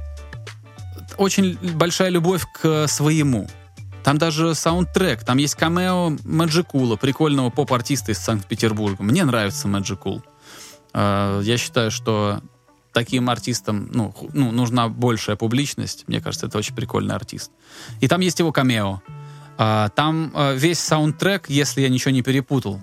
очень 1.17 1.57
большая 1.75 2.09
любовь 2.09 2.45
к 2.53 2.87
своему. 2.87 3.47
Там 4.03 4.17
даже 4.17 4.53
саундтрек, 4.53 5.23
там 5.23 5.37
есть 5.37 5.55
камео 5.55 6.15
Мэджикула, 6.23 6.95
прикольного 6.95 7.49
поп-артиста 7.49 8.11
из 8.11 8.19
Санкт-Петербурга. 8.19 9.01
Мне 9.03 9.25
нравится 9.25 9.67
Мэджикул. 9.67 10.21
Э, 10.93 11.41
я 11.43 11.57
считаю, 11.57 11.89
что 11.89 12.41
таким 12.93 13.29
артистам 13.29 13.89
ну, 13.91 14.15
ну, 14.33 14.51
нужна 14.51 14.89
большая 14.89 15.35
публичность. 15.35 16.05
Мне 16.07 16.21
кажется, 16.21 16.47
это 16.47 16.57
очень 16.57 16.75
прикольный 16.75 17.15
артист. 17.15 17.51
И 17.99 18.07
там 18.07 18.21
есть 18.21 18.39
его 18.39 18.51
камео. 18.51 19.01
А, 19.57 19.89
там 19.89 20.31
э, 20.33 20.55
весь 20.55 20.79
саундтрек, 20.79 21.49
если 21.49 21.81
я 21.81 21.89
ничего 21.89 22.11
не 22.11 22.21
перепутал. 22.21 22.79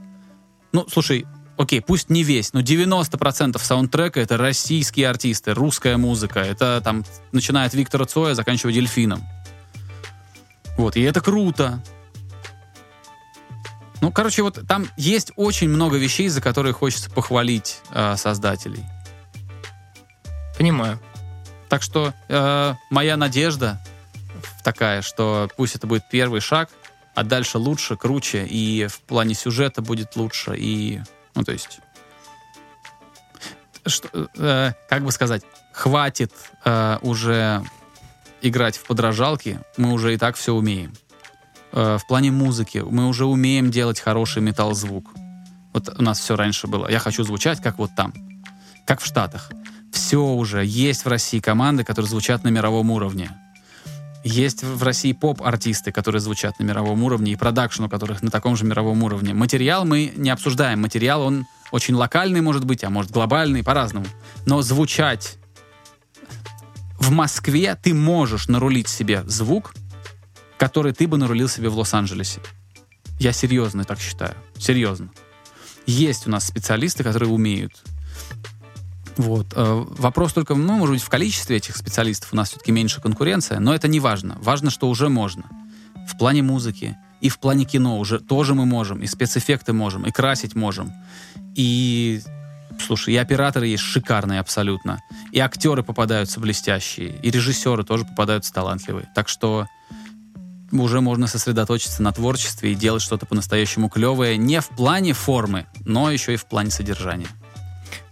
Ну, 0.73 0.87
слушай, 0.89 1.27
окей, 1.57 1.81
пусть 1.81 2.11
не 2.11 2.23
весь, 2.23 2.53
но 2.53 2.61
90% 2.61 3.59
саундтрека 3.63 4.21
это 4.21 4.37
российские 4.37 5.09
артисты, 5.09 5.55
русская 5.55 5.97
музыка. 5.97 6.41
Это 6.41 6.81
там, 6.83 7.05
начиная 7.33 7.67
от 7.67 7.75
Виктора 7.75 8.05
Цоя, 8.05 8.35
заканчивая 8.35 8.73
Дельфином. 8.73 9.23
Вот, 10.77 10.97
и 10.97 11.03
это 11.03 11.21
круто. 11.21 11.83
Ну, 14.01 14.11
короче, 14.11 14.43
вот 14.43 14.67
там 14.67 14.89
есть 14.97 15.33
очень 15.37 15.69
много 15.69 15.97
вещей, 15.97 16.29
за 16.29 16.41
которые 16.41 16.73
хочется 16.73 17.09
похвалить 17.11 17.81
э, 17.91 18.17
создателей. 18.17 18.85
Понимаю. 20.59 20.99
Так 21.69 21.83
что 21.83 22.13
э, 22.29 22.75
моя 22.91 23.17
надежда 23.17 23.81
такая, 24.65 25.03
что 25.03 25.49
пусть 25.57 25.77
это 25.77 25.87
будет 25.87 26.09
первый 26.11 26.41
шаг, 26.41 26.71
а 27.15 27.23
дальше 27.25 27.59
лучше, 27.59 27.97
круче, 27.97 28.47
и 28.47 28.87
в 28.89 29.01
плане 29.03 29.35
сюжета 29.35 29.83
будет 29.83 30.17
лучше, 30.17 30.55
и, 30.57 31.01
ну, 31.35 31.45
то 31.45 31.53
есть, 31.53 31.81
что, 33.87 34.29
э, 34.37 34.73
как 34.89 35.05
бы 35.05 35.13
сказать, 35.13 35.43
хватит 35.73 36.33
э, 36.65 36.99
уже 37.03 37.65
играть 38.43 38.77
в 38.77 38.85
подражалки, 38.85 39.61
мы 39.77 39.93
уже 39.93 40.15
и 40.15 40.19
так 40.19 40.37
все 40.37 40.53
умеем. 40.53 40.93
Э, 41.73 41.99
в 41.99 42.07
плане 42.07 42.31
музыки 42.31 42.79
мы 42.79 43.07
уже 43.07 43.25
умеем 43.25 43.71
делать 43.71 44.01
хороший 44.01 44.43
металл-звук. 44.43 45.11
Вот 45.73 45.89
у 45.99 46.03
нас 46.03 46.21
все 46.21 46.37
раньше 46.37 46.67
было. 46.67 46.89
Я 46.91 46.99
хочу 46.99 47.25
звучать, 47.25 47.63
как 47.63 47.79
вот 47.79 47.91
там, 47.97 48.13
как 48.87 49.01
в 49.01 49.07
Штатах. 49.07 49.51
Все 49.93 50.19
уже. 50.19 50.65
Есть 50.65 51.05
в 51.05 51.09
России 51.09 51.41
команды, 51.41 51.85
которые 51.85 52.09
звучат 52.09 52.45
на 52.45 52.49
мировом 52.49 52.91
уровне. 52.91 53.31
Есть 54.25 54.63
в 54.63 54.83
России 54.83 55.13
поп-артисты, 55.13 55.91
которые 55.91 56.21
звучат 56.21 56.59
на 56.61 56.65
мировом 56.65 57.03
уровне, 57.03 57.33
и 57.33 57.37
продакшн 57.37 57.85
у 57.85 57.89
которых 57.89 58.23
на 58.23 58.31
таком 58.31 58.57
же 58.57 58.65
мировом 58.65 59.03
уровне. 59.03 59.35
Материал 59.35 59.85
мы 59.85 60.13
не 60.17 60.31
обсуждаем. 60.31 60.81
Материал, 60.81 61.23
он 61.23 61.47
очень 61.73 61.95
локальный 61.95 62.41
может 62.41 62.65
быть, 62.65 62.85
а 62.85 62.91
может 62.91 63.11
глобальный, 63.11 63.65
по-разному. 63.65 64.07
Но 64.47 64.63
звучать 64.63 65.39
в 67.01 67.11
Москве 67.11 67.75
ты 67.75 67.95
можешь 67.95 68.47
нарулить 68.47 68.89
себе 68.89 69.25
звук, 69.27 69.75
который 70.57 70.93
ты 70.93 71.09
бы 71.09 71.17
нарулил 71.17 71.49
себе 71.49 71.69
в 71.69 71.77
Лос-Анджелесе. 71.77 72.41
Я 73.19 73.33
серьезно 73.33 73.85
так 73.85 73.99
считаю. 73.99 74.37
Серьезно. 74.57 75.11
Есть 75.85 76.29
у 76.29 76.31
нас 76.31 76.47
специалисты, 76.47 77.03
которые 77.03 77.31
умеют. 77.31 77.83
Вот. 79.17 79.53
Э, 79.55 79.85
вопрос 79.89 80.33
только, 80.33 80.55
ну, 80.55 80.79
может 80.79 80.95
быть, 80.95 81.03
в 81.03 81.09
количестве 81.09 81.57
этих 81.57 81.77
специалистов 81.77 82.33
у 82.33 82.37
нас 82.37 82.51
все-таки 82.51 82.73
меньше 82.73 83.01
конкуренция, 83.01 83.61
но 83.61 83.75
это 83.75 83.89
не 83.89 84.01
важно. 84.01 84.39
Важно, 84.41 84.71
что 84.71 84.89
уже 84.89 85.09
можно. 85.09 85.45
В 86.09 86.17
плане 86.19 86.43
музыки 86.43 86.97
и 87.21 87.29
в 87.29 87.39
плане 87.39 87.65
кино 87.65 87.99
уже 87.99 88.19
тоже 88.19 88.55
мы 88.55 88.67
можем, 88.67 89.01
и 89.01 89.07
спецэффекты 89.07 89.73
можем, 89.73 90.05
и 90.07 90.11
красить 90.11 90.57
можем. 90.57 90.93
И, 91.55 92.21
слушай, 92.85 93.15
и 93.15 93.17
операторы 93.17 93.69
есть 93.69 93.85
шикарные 93.85 94.41
абсолютно. 94.41 95.01
И 95.31 95.39
актеры 95.39 95.85
попадаются 95.85 96.41
блестящие, 96.41 97.17
и 97.23 97.31
режиссеры 97.31 97.85
тоже 97.85 98.05
попадаются 98.05 98.53
талантливые. 98.53 99.09
Так 99.15 99.29
что 99.29 99.69
уже 100.73 101.01
можно 101.01 101.29
сосредоточиться 101.29 102.03
на 102.03 102.13
творчестве 102.13 102.73
и 102.73 102.75
делать 102.75 103.03
что-то 103.03 103.27
по-настоящему 103.27 103.89
клевое 103.89 104.37
не 104.37 104.61
в 104.61 104.69
плане 104.69 105.13
формы, 105.13 105.67
но 105.85 106.11
еще 106.11 106.35
и 106.35 106.37
в 106.37 106.47
плане 106.47 106.71
содержания. 106.71 107.29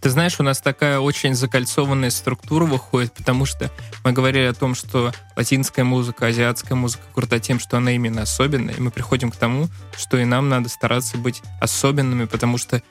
Ты 0.01 0.11
знаешь, 0.11 0.39
у 0.39 0.43
нас 0.43 0.61
такая 0.61 0.99
очень 0.99 1.35
закольцованная 1.35 2.11
структура 2.11 2.65
выходит, 2.65 3.13
потому 3.13 3.45
что 3.47 3.71
мы 4.05 4.13
говорили 4.13 4.45
о 4.45 4.55
том, 4.55 4.75
что 4.75 5.13
латинская 5.37 5.85
музыка, 5.85 6.27
азиатская 6.27 6.77
музыка 6.77 7.05
крута 7.15 7.39
тем, 7.39 7.61
что 7.61 7.77
она 7.77 7.93
именно 7.93 8.23
особенная, 8.23 8.75
и 8.75 8.81
мы 8.81 8.91
приходим 8.91 9.31
к 9.31 9.37
тому, 9.37 9.69
что 9.97 10.19
и 10.19 10.25
нам 10.25 10.49
надо 10.49 10.69
стараться 10.69 11.19
быть 11.19 11.43
особенными, 11.61 12.25
потому 12.25 12.59
что 12.59 12.83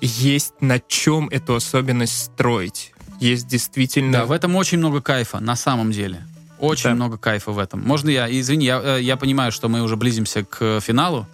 есть 0.00 0.54
на 0.60 0.80
чем 0.80 1.28
эту 1.28 1.54
особенность 1.54 2.24
строить. 2.24 2.92
Есть 3.20 3.46
действительно... 3.46 4.12
Да, 4.12 4.24
в 4.26 4.32
этом 4.32 4.56
очень 4.56 4.78
много 4.78 5.00
кайфа, 5.00 5.40
на 5.40 5.56
самом 5.56 5.92
деле. 5.92 6.22
Очень 6.58 6.90
да. 6.90 6.94
много 6.94 7.18
кайфа 7.18 7.52
в 7.52 7.58
этом. 7.58 7.80
Можно 7.82 8.10
я, 8.10 8.30
извини, 8.30 8.66
я, 8.66 8.80
э, 8.82 9.02
я 9.02 9.16
понимаю, 9.16 9.52
что 9.52 9.68
мы 9.68 9.82
уже 9.82 9.96
близимся 9.96 10.44
к 10.44 10.80
финалу. 10.80 11.26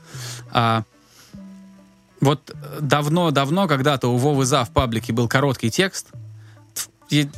А, 0.51 0.84
вот 2.21 2.55
давно-давно, 2.81 3.66
когда-то 3.66 4.09
у 4.09 4.16
Вовы 4.16 4.45
За 4.45 4.64
в 4.64 4.71
паблике 4.71 5.12
был 5.12 5.29
короткий 5.29 5.71
текст. 5.71 6.09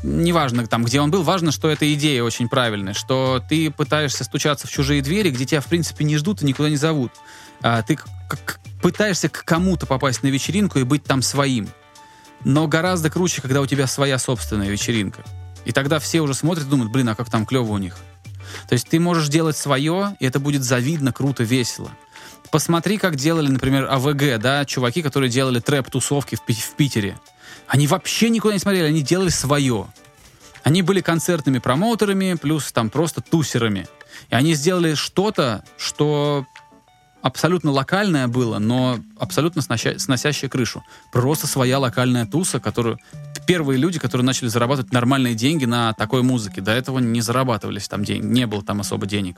Неважно 0.03 0.67
там, 0.67 0.85
где 0.85 1.01
он 1.01 1.11
был, 1.11 1.23
важно, 1.23 1.51
что 1.51 1.71
эта 1.71 1.93
идея 1.95 2.25
очень 2.25 2.49
правильная, 2.49 2.93
что 2.93 3.43
ты 3.49 3.71
пытаешься 3.71 4.23
стучаться 4.23 4.67
в 4.67 4.71
чужие 4.71 5.01
двери, 5.01 5.31
где 5.31 5.47
тебя, 5.47 5.61
в 5.63 5.67
принципе, 5.67 6.05
не 6.05 6.19
ждут 6.19 6.43
и 6.43 6.45
никуда 6.45 6.69
не 6.69 6.77
зовут. 6.77 7.13
А, 7.63 7.81
ты 7.83 7.99
пытаешься 8.83 9.31
к 9.31 9.45
кому-то 9.45 9.87
попасть 9.87 10.23
на 10.23 10.29
вечеринку 10.29 10.79
и 10.79 10.83
быть 10.83 11.05
там 11.05 11.23
своим. 11.23 11.69
Но 12.45 12.67
гораздо 12.67 13.09
круче, 13.09 13.41
когда 13.41 13.61
у 13.63 13.67
тебя 13.67 13.87
своя 13.87 14.19
собственная 14.19 14.69
вечеринка. 14.69 15.25
И 15.65 15.73
тогда 15.73 16.01
все 16.01 16.21
уже 16.21 16.35
смотрят 16.35 16.67
и 16.67 16.71
думают, 16.71 16.93
блин, 16.93 17.09
а 17.09 17.15
как 17.15 17.31
там 17.31 17.47
клево 17.47 17.73
у 17.73 17.79
них. 17.79 17.97
То 18.69 18.75
есть 18.75 18.89
ты 18.89 18.99
можешь 19.01 19.29
делать 19.29 19.57
свое, 19.57 20.17
и 20.19 20.27
это 20.27 20.41
будет 20.41 20.65
завидно, 20.65 21.13
круто, 21.13 21.45
весело. 21.45 21.91
Посмотри, 22.53 22.99
как 22.99 23.17
делали, 23.17 23.49
например, 23.49 23.89
АВГ, 23.91 24.39
да, 24.39 24.67
чуваки, 24.67 25.01
которые 25.01 25.31
делали 25.31 25.59
трэп-тусовки 25.59 26.37
в, 26.37 26.41
в 26.41 26.75
Питере. 26.77 27.19
Они 27.67 27.87
вообще 27.87 28.29
никуда 28.29 28.53
не 28.53 28.61
смотрели, 28.61 28.85
они 28.85 29.01
делали 29.01 29.31
свое. 29.31 29.87
Они 30.63 30.83
были 30.83 31.01
концертными 31.01 31.61
промоутерами, 31.61 32.35
плюс 32.35 32.71
там 32.71 32.91
просто 32.91 33.23
тусерами. 33.23 33.89
И 34.29 34.35
они 34.35 34.53
сделали 34.53 34.93
что-то, 34.93 35.65
что 35.79 36.45
абсолютно 37.23 37.71
локальное 37.71 38.29
было, 38.29 38.59
но 38.59 38.99
абсолютно 39.19 39.63
снося, 39.63 39.99
сносящее 39.99 40.51
крышу. 40.51 40.85
Просто 41.13 41.47
своя 41.47 41.79
локальная 41.79 42.27
туса, 42.27 42.61
которую... 42.61 42.99
Первые 43.45 43.77
люди, 43.77 43.99
которые 43.99 44.25
начали 44.25 44.49
зарабатывать 44.49 44.93
нормальные 44.93 45.35
деньги 45.35 45.65
на 45.65 45.95
такой 45.95 46.23
музыке. 46.23 46.61
До 46.61 46.71
этого 46.71 47.01
не 47.01 47.21
зарабатывались 47.21 47.89
там 47.89 48.05
деньги, 48.05 48.25
не 48.25 48.47
было 48.47 48.63
там 48.63 48.81
особо 48.81 49.07
денег. 49.07 49.37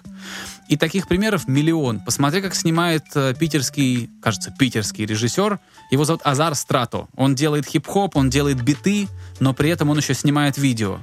И 0.68 0.76
таких 0.76 1.09
примеров 1.09 1.49
миллион. 1.49 2.01
Посмотри, 2.01 2.43
как 2.43 2.55
снимает 2.55 3.05
э, 3.14 3.35
питерский, 3.39 4.11
кажется, 4.22 4.51
питерский 4.59 5.07
режиссер. 5.07 5.59
Его 5.91 6.05
зовут 6.05 6.20
Азар 6.24 6.55
Страто. 6.55 7.09
Он 7.16 7.35
делает 7.35 7.66
хип-хоп, 7.66 8.16
он 8.16 8.28
делает 8.28 8.62
биты, 8.62 9.09
но 9.41 9.55
при 9.55 9.70
этом 9.70 9.89
он 9.89 9.97
еще 9.97 10.12
снимает 10.12 10.59
видео 10.59 10.99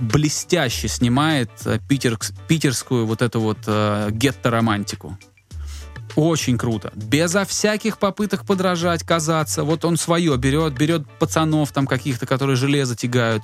блестяще 0.00 0.88
снимает 0.88 1.50
э, 1.66 1.78
питер, 1.86 2.18
питерскую 2.48 3.06
вот 3.06 3.22
эту 3.22 3.40
вот 3.40 3.58
э, 3.66 4.08
гетто-романтику. 4.10 5.18
Очень 6.16 6.58
круто. 6.58 6.92
Безо 6.94 7.44
всяких 7.44 7.98
попыток 7.98 8.44
подражать, 8.44 9.02
казаться. 9.04 9.64
Вот 9.64 9.84
он 9.84 9.96
свое 9.96 10.36
берет, 10.36 10.74
берет 10.74 11.08
пацанов 11.18 11.72
там 11.72 11.86
каких-то, 11.86 12.26
которые 12.26 12.56
железо 12.56 12.96
тягают, 12.96 13.42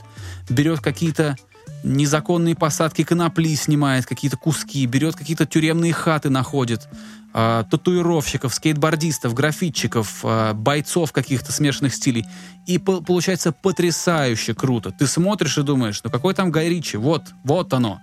берет 0.48 0.80
какие-то 0.80 1.36
незаконные 1.84 2.54
посадки 2.56 3.04
конопли 3.04 3.54
снимает, 3.54 4.06
какие-то 4.06 4.36
куски, 4.36 4.86
берет 4.86 5.14
какие-то 5.14 5.46
тюремные 5.46 5.92
хаты 5.92 6.30
находит, 6.30 6.88
э, 7.34 7.64
татуировщиков, 7.70 8.54
скейтбордистов, 8.54 9.34
графитчиков, 9.34 10.20
э, 10.24 10.52
бойцов 10.54 11.12
каких-то 11.12 11.52
смешанных 11.52 11.94
стилей. 11.94 12.26
И 12.66 12.78
по- 12.78 13.02
получается 13.02 13.52
потрясающе 13.52 14.54
круто. 14.54 14.90
Ты 14.90 15.06
смотришь 15.06 15.58
и 15.58 15.62
думаешь, 15.62 16.00
ну 16.02 16.10
какой 16.10 16.34
там 16.34 16.50
Гай 16.50 16.68
Ричи? 16.68 16.96
Вот, 16.96 17.22
вот 17.44 17.72
оно. 17.72 18.00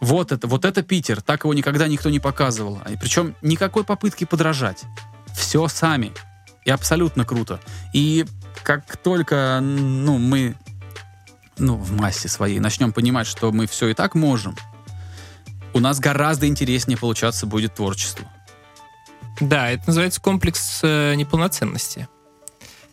Вот 0.00 0.32
это, 0.32 0.46
вот 0.46 0.64
это 0.64 0.82
Питер, 0.82 1.22
так 1.22 1.44
его 1.44 1.54
никогда 1.54 1.88
никто 1.88 2.10
не 2.10 2.20
показывал. 2.20 2.80
И 2.88 2.96
причем 2.96 3.34
никакой 3.42 3.84
попытки 3.84 4.24
подражать. 4.24 4.84
Все 5.34 5.66
сами. 5.68 6.12
И 6.64 6.70
абсолютно 6.70 7.24
круто. 7.24 7.60
И 7.92 8.26
как 8.62 8.96
только 8.96 9.60
ну, 9.62 10.18
мы 10.18 10.56
ну, 11.58 11.76
в 11.76 11.92
массе 11.92 12.28
своей 12.28 12.58
начнем 12.58 12.92
понимать, 12.92 13.26
что 13.26 13.52
мы 13.52 13.66
все 13.66 13.88
и 13.88 13.94
так 13.94 14.14
можем, 14.14 14.56
у 15.72 15.80
нас 15.80 15.98
гораздо 16.00 16.46
интереснее 16.46 16.98
получаться 16.98 17.46
будет 17.46 17.74
творчество. 17.74 18.26
Да, 19.40 19.70
это 19.70 19.84
называется 19.86 20.20
комплекс 20.20 20.80
э, 20.82 21.14
неполноценности. 21.14 22.08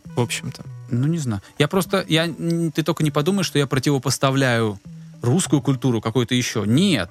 В 0.04 0.20
общем-то. 0.20 0.64
Ну, 0.90 1.06
не 1.06 1.18
знаю. 1.18 1.42
Я 1.58 1.66
просто, 1.66 2.04
я, 2.06 2.28
ты 2.28 2.82
только 2.82 3.02
не 3.02 3.10
подумай, 3.10 3.42
что 3.42 3.58
я 3.58 3.66
противопоставляю 3.66 4.78
русскую 5.24 5.62
культуру 5.62 6.00
какой-то 6.00 6.34
еще. 6.34 6.64
Нет. 6.66 7.10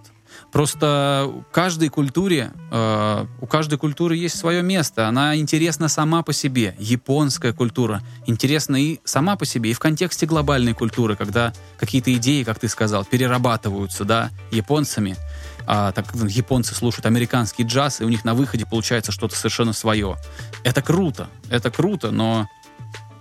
Просто 0.51 1.31
каждой 1.51 1.89
культуре, 1.89 2.51
э, 2.71 3.25
у 3.41 3.45
каждой 3.45 3.77
культуры 3.77 4.15
есть 4.15 4.37
свое 4.37 4.63
место. 4.63 5.07
Она 5.07 5.35
интересна 5.35 5.87
сама 5.87 6.23
по 6.23 6.33
себе. 6.33 6.75
Японская 6.79 7.53
культура 7.53 8.01
интересна 8.25 8.75
и 8.75 8.99
сама 9.03 9.35
по 9.35 9.45
себе, 9.45 9.71
и 9.71 9.73
в 9.73 9.79
контексте 9.79 10.25
глобальной 10.25 10.73
культуры, 10.73 11.15
когда 11.15 11.53
какие-то 11.77 12.13
идеи, 12.15 12.43
как 12.43 12.59
ты 12.59 12.67
сказал, 12.67 13.05
перерабатываются, 13.05 14.05
да, 14.05 14.31
японцами. 14.51 15.17
А, 15.65 15.91
так 15.91 16.13
японцы 16.13 16.75
слушают 16.75 17.05
американский 17.05 17.63
джаз, 17.63 18.01
и 18.01 18.03
у 18.03 18.09
них 18.09 18.25
на 18.25 18.33
выходе 18.33 18.65
получается 18.65 19.11
что-то 19.11 19.35
совершенно 19.35 19.73
свое. 19.73 20.17
Это 20.63 20.81
круто, 20.81 21.29
это 21.49 21.71
круто, 21.71 22.11
но 22.11 22.47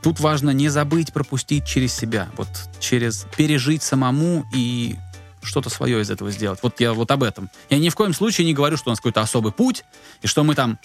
Тут 0.02 0.20
важно 0.20 0.50
не 0.50 0.68
забыть 0.68 1.12
пропустить 1.12 1.64
через 1.64 1.94
себя, 1.94 2.28
вот 2.36 2.48
через 2.80 3.26
пережить 3.36 3.82
самому 3.82 4.44
и 4.52 4.96
что-то 5.42 5.70
свое 5.70 6.00
из 6.00 6.10
этого 6.10 6.30
сделать. 6.30 6.60
Вот 6.62 6.80
я 6.80 6.92
вот 6.92 7.10
об 7.10 7.22
этом. 7.22 7.50
Я 7.70 7.78
ни 7.78 7.88
в 7.88 7.94
коем 7.94 8.12
случае 8.12 8.46
не 8.46 8.54
говорю, 8.54 8.76
что 8.76 8.90
у 8.90 8.92
нас 8.92 8.98
какой-то 8.98 9.20
особый 9.20 9.52
путь, 9.52 9.84
и 10.22 10.26
что 10.26 10.44
мы 10.44 10.54
там 10.54 10.78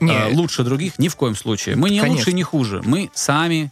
э, 0.00 0.32
лучше 0.32 0.64
других. 0.64 0.98
Ни 0.98 1.08
в 1.08 1.16
коем 1.16 1.34
случае. 1.34 1.76
Мы 1.76 1.90
не 1.90 2.00
Конечно. 2.00 2.18
лучше, 2.18 2.32
не 2.32 2.42
хуже. 2.42 2.82
Мы 2.84 3.10
сами 3.14 3.70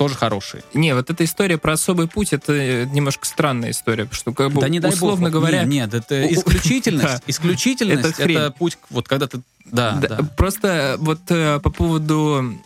тоже 0.00 0.14
хорошие. 0.14 0.62
Не, 0.72 0.94
вот 0.94 1.10
эта 1.10 1.24
история 1.24 1.58
про 1.58 1.74
особый 1.74 2.08
путь, 2.08 2.32
это 2.32 2.86
немножко 2.86 3.26
странная 3.26 3.70
история, 3.70 4.04
потому 4.04 4.16
что, 4.16 4.32
как 4.32 4.50
бы, 4.50 4.60
да 4.62 4.70
не 4.70 4.80
условно 4.80 5.26
бог. 5.26 5.32
говоря... 5.32 5.64
Нет, 5.64 5.92
нет 5.92 5.94
это 5.94 6.32
исключительность. 6.32 7.22
Исключительность 7.26 8.18
Это 8.18 8.50
путь, 8.50 8.78
вот 8.88 9.06
когда 9.06 9.26
ты... 9.26 9.42
Да, 9.66 9.98
Да, 10.00 10.08
да. 10.08 10.28
Просто 10.38 10.96
вот 10.98 11.20
э, 11.28 11.60
по 11.60 11.68
поводу 11.68 12.58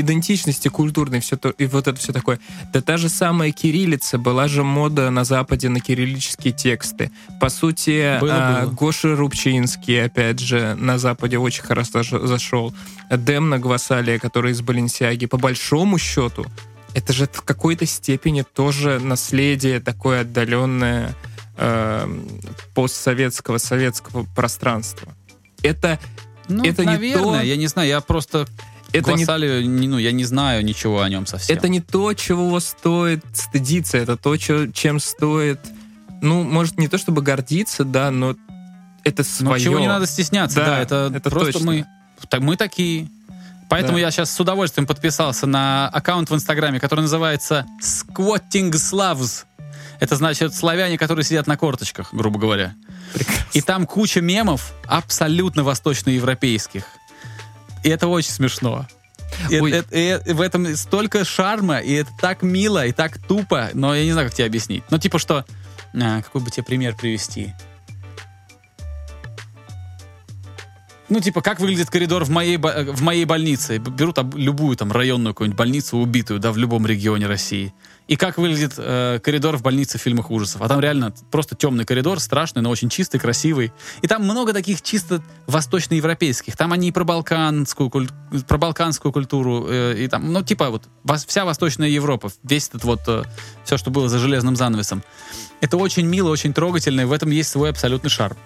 идентичности 0.00 0.68
культурной 0.68 1.20
все 1.20 1.36
то, 1.36 1.50
и 1.50 1.66
вот 1.66 1.86
это 1.88 1.98
все 1.98 2.12
такое. 2.12 2.38
Да 2.72 2.80
та 2.80 2.96
же 2.96 3.08
самая 3.08 3.52
кириллица, 3.52 4.18
была 4.18 4.48
же 4.48 4.62
мода 4.62 5.10
на 5.10 5.24
Западе 5.24 5.68
на 5.68 5.80
кириллические 5.80 6.52
тексты. 6.52 7.10
По 7.40 7.48
сути, 7.48 8.18
Было, 8.20 8.32
а, 8.34 8.62
было. 8.64 8.70
Гоша 8.72 9.14
Рубчинский, 9.16 10.04
опять 10.04 10.40
же, 10.40 10.74
на 10.74 10.98
Западе 10.98 11.38
очень 11.38 11.62
хорошо 11.62 12.00
заш- 12.00 12.26
зашел. 12.26 12.74
Демна 13.10 13.58
Гвасалия, 13.58 14.18
который 14.18 14.52
из 14.52 14.60
Баленсиаги, 14.62 15.26
по 15.26 15.36
большому 15.38 15.98
счету, 15.98 16.44
это 16.94 17.12
же 17.12 17.28
в 17.32 17.42
какой-то 17.42 17.86
степени 17.86 18.42
тоже 18.42 19.00
наследие 19.00 19.80
такое 19.80 20.20
отдаленное 20.22 21.14
э, 21.56 22.08
постсоветского 22.74 23.58
советского 23.58 24.26
пространства. 24.34 25.14
Это 25.62 25.98
Ну, 26.48 26.64
это 26.64 26.82
не 26.82 26.86
наверное, 26.92 27.40
то- 27.40 27.46
я 27.46 27.56
не 27.56 27.66
знаю, 27.68 27.88
я 27.88 28.00
просто 28.00 28.46
это 28.94 29.10
не 29.12 29.24
Гвасалию 29.24 29.68
не, 29.68 29.88
ну, 29.88 29.98
я 29.98 30.12
не 30.12 30.24
знаю 30.24 30.64
ничего 30.64 31.02
о 31.02 31.08
нем 31.08 31.26
совсем. 31.26 31.56
Это 31.56 31.68
не 31.68 31.80
то, 31.80 32.12
чего 32.14 32.58
стоит 32.60 33.24
стыдиться, 33.34 33.98
это 33.98 34.16
то, 34.16 34.36
чё- 34.36 34.68
чем 34.72 35.00
стоит, 35.00 35.60
ну, 36.22 36.42
может, 36.42 36.78
не 36.78 36.88
то 36.88 36.96
чтобы 36.98 37.22
гордиться, 37.22 37.84
да, 37.84 38.10
но 38.10 38.36
это 39.04 39.24
свое. 39.24 39.62
чего 39.62 39.78
не 39.78 39.88
надо 39.88 40.06
стесняться, 40.06 40.56
да, 40.60 40.66
Да, 40.66 40.78
это, 40.80 41.12
это 41.14 41.30
просто 41.30 41.52
точно. 41.54 41.66
мы, 41.66 41.86
так, 42.28 42.40
мы 42.40 42.56
такие. 42.56 43.08
Поэтому 43.68 43.94
Да. 43.94 44.02
я 44.02 44.10
сейчас 44.10 44.30
с 44.30 44.38
удовольствием 44.40 44.86
подписался 44.86 45.46
на 45.46 45.88
аккаунт 45.88 46.30
в 46.30 46.34
Инстаграме, 46.34 46.78
который 46.80 47.00
называется 47.00 47.66
Squatting 47.82 48.70
Slavs. 48.72 49.44
Это 50.00 50.16
значит 50.16 50.54
славяне, 50.54 50.98
которые 50.98 51.24
сидят 51.24 51.46
на 51.46 51.56
корточках, 51.56 52.12
грубо 52.12 52.38
говоря. 52.38 52.74
Прекрасно. 53.14 53.44
И 53.52 53.60
там 53.60 53.86
куча 53.86 54.20
мемов 54.20 54.72
абсолютно 54.86 55.62
восточноевропейских. 55.64 56.84
И 57.84 57.88
это 57.88 58.08
очень 58.08 58.30
смешно. 58.32 58.86
И 59.50 59.54
это- 59.56 59.96
и 59.96 60.32
в 60.32 60.40
этом 60.40 60.74
столько 60.76 61.24
шарма, 61.24 61.78
и 61.78 61.92
это 61.92 62.10
так 62.20 62.42
мило, 62.42 62.86
и 62.86 62.92
так 62.92 63.18
тупо, 63.18 63.70
но 63.74 63.94
я 63.94 64.04
не 64.04 64.12
знаю, 64.12 64.28
как 64.28 64.34
тебе 64.36 64.46
объяснить. 64.46 64.84
Ну, 64.90 64.98
типа 64.98 65.18
что... 65.18 65.44
а, 65.94 66.22
какой 66.22 66.40
бы 66.40 66.50
тебе 66.50 66.62
пример 66.64 66.96
привести? 66.96 67.52
Ну, 71.10 71.20
типа, 71.20 71.42
как 71.42 71.60
выглядит 71.60 71.90
коридор 71.90 72.24
в 72.24 72.30
моей, 72.30 72.56
в 72.56 73.02
моей 73.02 73.26
больнице? 73.26 73.76
Берут 73.78 74.18
любую 74.34 74.76
там 74.76 74.90
районную 74.90 75.34
какую-нибудь 75.34 75.58
больницу, 75.58 75.98
убитую, 75.98 76.40
да, 76.40 76.50
в 76.50 76.56
любом 76.56 76.86
регионе 76.86 77.26
России. 77.26 77.74
И 78.06 78.16
как 78.16 78.36
выглядит 78.36 78.74
э, 78.76 79.18
коридор 79.22 79.56
в 79.56 79.62
больнице 79.62 79.98
в 79.98 80.02
фильмах 80.02 80.30
ужасов. 80.30 80.60
А 80.60 80.68
там 80.68 80.80
реально 80.80 81.14
просто 81.30 81.56
темный 81.56 81.86
коридор, 81.86 82.20
страшный, 82.20 82.60
но 82.60 82.68
очень 82.68 82.90
чистый, 82.90 83.18
красивый. 83.18 83.72
И 84.02 84.06
там 84.06 84.24
много 84.24 84.52
таких 84.52 84.82
чисто 84.82 85.22
восточноевропейских. 85.46 86.56
Там 86.56 86.72
они 86.72 86.88
и 86.88 86.92
про 86.92 87.04
балканскую, 87.04 87.88
куль- 87.88 88.10
про 88.46 88.58
балканскую 88.58 89.10
культуру, 89.10 89.66
э, 89.68 90.04
и 90.04 90.08
там, 90.08 90.32
ну, 90.32 90.42
типа 90.42 90.68
вот 90.68 90.88
вся 91.26 91.46
Восточная 91.46 91.88
Европа, 91.88 92.30
весь 92.42 92.68
этот 92.68 92.84
вот, 92.84 93.00
э, 93.06 93.22
все, 93.64 93.78
что 93.78 93.90
было 93.90 94.08
за 94.08 94.18
железным 94.18 94.54
занавесом. 94.54 95.02
Это 95.62 95.78
очень 95.78 96.06
мило, 96.06 96.28
очень 96.28 96.52
трогательно, 96.52 97.02
и 97.02 97.04
в 97.04 97.12
этом 97.12 97.30
есть 97.30 97.48
свой 97.48 97.70
абсолютный 97.70 98.10
шарм. 98.10 98.36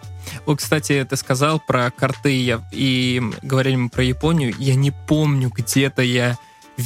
Вот, 0.46 0.58
кстати, 0.58 1.04
ты 1.08 1.16
сказал 1.16 1.58
про 1.58 1.90
карты 1.90 2.30
я, 2.30 2.62
и 2.70 3.20
говорили 3.42 3.76
мы 3.76 3.88
про 3.88 4.04
Японию. 4.04 4.54
Я 4.58 4.76
не 4.76 4.92
помню, 4.92 5.50
где-то 5.50 6.02
я 6.02 6.38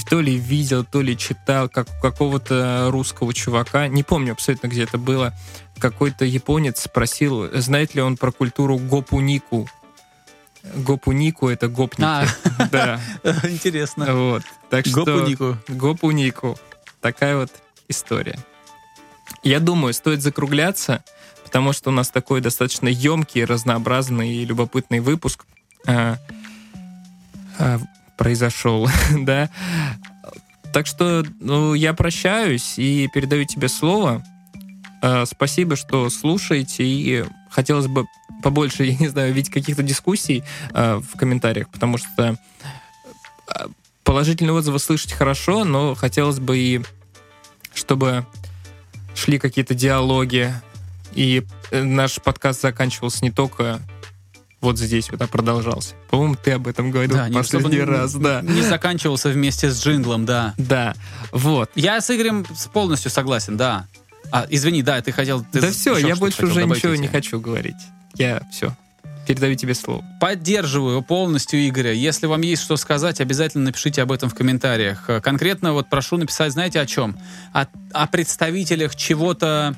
то 0.09 0.21
ли 0.21 0.37
видел, 0.37 0.85
то 0.85 1.03
ли 1.03 1.17
читал, 1.17 1.69
как 1.69 1.87
у 1.89 2.01
какого-то 2.03 2.89
русского 2.91 3.35
чувака, 3.35 3.89
не 3.89 4.03
помню 4.03 4.33
абсолютно, 4.33 4.69
где 4.69 4.85
это 4.85 4.99
было, 4.99 5.35
какой-то 5.79 6.25
японец 6.25 6.81
спросил, 6.83 7.49
знает 7.55 7.95
ли 7.95 8.03
он 8.03 8.17
про 8.17 8.33
культуру 8.33 8.79
гопунику. 8.79 9.69
Гопунику— 10.75 11.49
это 11.51 11.69
гопники. 11.69 12.07
А, 12.09 12.27
Да, 12.71 13.01
интересно. 13.45 14.15
вот. 14.15 14.43
Так 14.71 14.87
что... 14.87 15.05
Гопунику. 15.05 15.59
Гопунику. 15.69 16.59
Такая 17.01 17.37
вот 17.37 17.51
история. 17.89 18.39
Я 19.43 19.59
думаю, 19.59 19.93
стоит 19.93 20.23
закругляться, 20.23 21.03
потому 21.43 21.73
что 21.73 21.91
у 21.91 21.93
нас 21.93 22.11
такой 22.11 22.41
достаточно 22.41 22.89
емкий, 22.89 23.45
разнообразный 23.45 24.37
и 24.37 24.45
любопытный 24.45 25.01
выпуск 25.01 25.45
а, 25.87 26.17
а, 27.59 27.81
произошел, 28.23 28.89
да. 29.19 29.51
Так 30.73 30.87
что 30.87 31.25
ну, 31.41 31.75
я 31.75 31.93
прощаюсь 31.93 32.79
и 32.79 33.09
передаю 33.13 33.45
тебе 33.45 33.67
слово. 33.67 34.25
А, 35.03 35.27
спасибо, 35.27 35.75
что 35.75 36.09
слушаете, 36.09 36.85
и 36.85 37.25
хотелось 37.51 37.89
бы 37.89 38.07
побольше, 38.41 38.85
я 38.85 38.97
не 38.97 39.09
знаю, 39.09 39.35
видеть 39.35 39.53
каких-то 39.53 39.83
дискуссий 39.83 40.45
а, 40.73 41.01
в 41.01 41.19
комментариях, 41.19 41.69
потому 41.69 41.99
что 41.99 42.39
а, 43.49 43.67
положительные 44.05 44.55
отзывы 44.55 44.79
слышать 44.79 45.13
хорошо, 45.13 45.65
но 45.65 45.97
хотелось 45.97 46.39
бы 46.39 46.57
и 46.57 46.81
чтобы 47.75 48.25
шли 49.17 49.41
какие-то 49.41 49.75
диалоги, 49.75 50.55
и 51.13 51.43
э, 51.73 51.83
наш 51.83 52.23
подкаст 52.23 52.63
заканчивался 52.63 53.25
не 53.25 53.33
только 53.33 53.81
вот 54.63 54.79
здесь, 54.79 55.11
вот, 55.11 55.21
а 55.21 55.27
продолжался. 55.27 55.95
По-моему, 56.09 56.37
ты 56.43 56.53
об 56.53 56.67
этом 56.69 56.91
говорил 56.91 57.15
Да, 57.15 57.29
не- 57.29 57.35
последний 57.37 57.77
не- 57.77 57.83
раз, 57.83 58.15
да. 58.15 58.41
Не 58.43 58.63
заканчивался 58.63 59.29
вместе 59.29 59.71
с 59.71 59.85
джинглом, 59.85 60.25
да. 60.25 60.55
Да, 60.57 60.95
вот. 61.33 61.71
Я 61.75 62.01
с 62.01 62.11
Игорем 62.15 62.47
полностью 62.73 63.11
согласен, 63.11 63.57
да. 63.57 63.87
А, 64.31 64.47
извини, 64.49 64.83
да, 64.83 65.03
ты 65.03 65.13
хотел... 65.13 65.45
ты 65.53 65.61
да 65.61 65.71
все, 65.71 65.99
я 65.99 66.17
больше 66.17 66.47
уже 66.47 66.65
ничего 66.65 66.95
не 66.95 67.09
хочу 67.09 67.39
говорить. 67.39 67.77
Я 68.15 68.41
все. 68.51 68.75
Передаю 69.27 69.55
тебе 69.57 69.75
слово. 69.75 70.05
Поддерживаю 70.21 71.03
полностью 71.03 71.69
Игоря. 71.69 71.93
Если 71.93 72.27
вам 72.27 72.41
есть 72.41 72.63
что 72.63 72.77
сказать, 72.77 73.21
обязательно 73.21 73.65
напишите 73.65 74.03
об 74.03 74.11
этом 74.11 74.29
в 74.31 74.35
комментариях. 74.35 75.09
Конкретно 75.23 75.73
вот 75.75 75.89
прошу 75.91 76.17
написать, 76.17 76.53
знаете, 76.53 76.81
о 76.81 76.87
чем? 76.87 77.17
О, 77.53 77.67
о 77.93 78.07
представителях 78.09 78.97
чего-то 78.97 79.77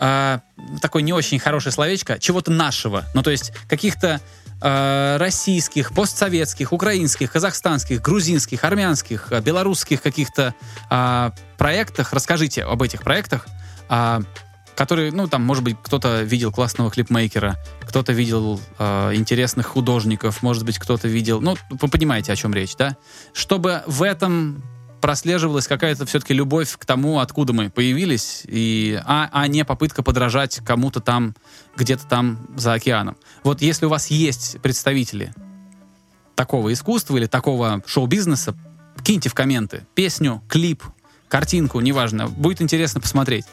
э, 0.00 0.38
такое 0.80 1.02
не 1.02 1.12
очень 1.12 1.38
хорошее 1.38 1.72
словечко, 1.72 2.18
чего-то 2.18 2.50
нашего. 2.50 3.04
Ну, 3.14 3.22
то 3.22 3.30
есть 3.30 3.52
каких-то 3.68 4.20
э, 4.60 5.16
российских, 5.18 5.92
постсоветских, 5.92 6.72
украинских, 6.72 7.32
казахстанских, 7.32 8.00
грузинских, 8.00 8.64
армянских, 8.64 9.28
э, 9.30 9.40
белорусских 9.40 10.02
каких-то 10.02 10.54
э, 10.90 11.30
проектах. 11.58 12.12
Расскажите 12.12 12.64
об 12.64 12.82
этих 12.82 13.02
проектах, 13.02 13.46
э, 13.88 14.20
которые, 14.74 15.12
ну, 15.12 15.28
там, 15.28 15.42
может 15.42 15.62
быть, 15.62 15.76
кто-то 15.82 16.22
видел 16.22 16.50
классного 16.50 16.90
клипмейкера, 16.90 17.56
кто-то 17.82 18.12
видел 18.12 18.60
э, 18.78 19.14
интересных 19.14 19.66
художников, 19.66 20.42
может 20.42 20.64
быть, 20.64 20.78
кто-то 20.78 21.06
видел... 21.06 21.40
Ну, 21.40 21.56
вы 21.70 21.88
понимаете, 21.88 22.32
о 22.32 22.36
чем 22.36 22.52
речь, 22.52 22.74
да? 22.76 22.96
Чтобы 23.32 23.82
в 23.86 24.02
этом 24.02 24.64
прослеживалась 25.04 25.66
какая-то 25.66 26.06
все-таки 26.06 26.32
любовь 26.32 26.78
к 26.78 26.86
тому, 26.86 27.18
откуда 27.18 27.52
мы 27.52 27.68
появились, 27.68 28.40
и, 28.46 28.98
а, 29.04 29.28
а 29.32 29.46
не 29.48 29.62
попытка 29.62 30.02
подражать 30.02 30.62
кому-то 30.64 31.00
там, 31.00 31.34
где-то 31.76 32.06
там 32.06 32.38
за 32.56 32.72
океаном. 32.72 33.14
Вот 33.42 33.60
если 33.60 33.84
у 33.84 33.90
вас 33.90 34.06
есть 34.06 34.56
представители 34.62 35.34
такого 36.34 36.72
искусства 36.72 37.18
или 37.18 37.26
такого 37.26 37.82
шоу-бизнеса, 37.84 38.54
киньте 39.02 39.28
в 39.28 39.34
комменты 39.34 39.86
песню, 39.94 40.42
клип, 40.48 40.82
картинку, 41.28 41.80
неважно. 41.80 42.28
Будет 42.28 42.62
интересно 42.62 43.02
посмотреть. 43.02 43.44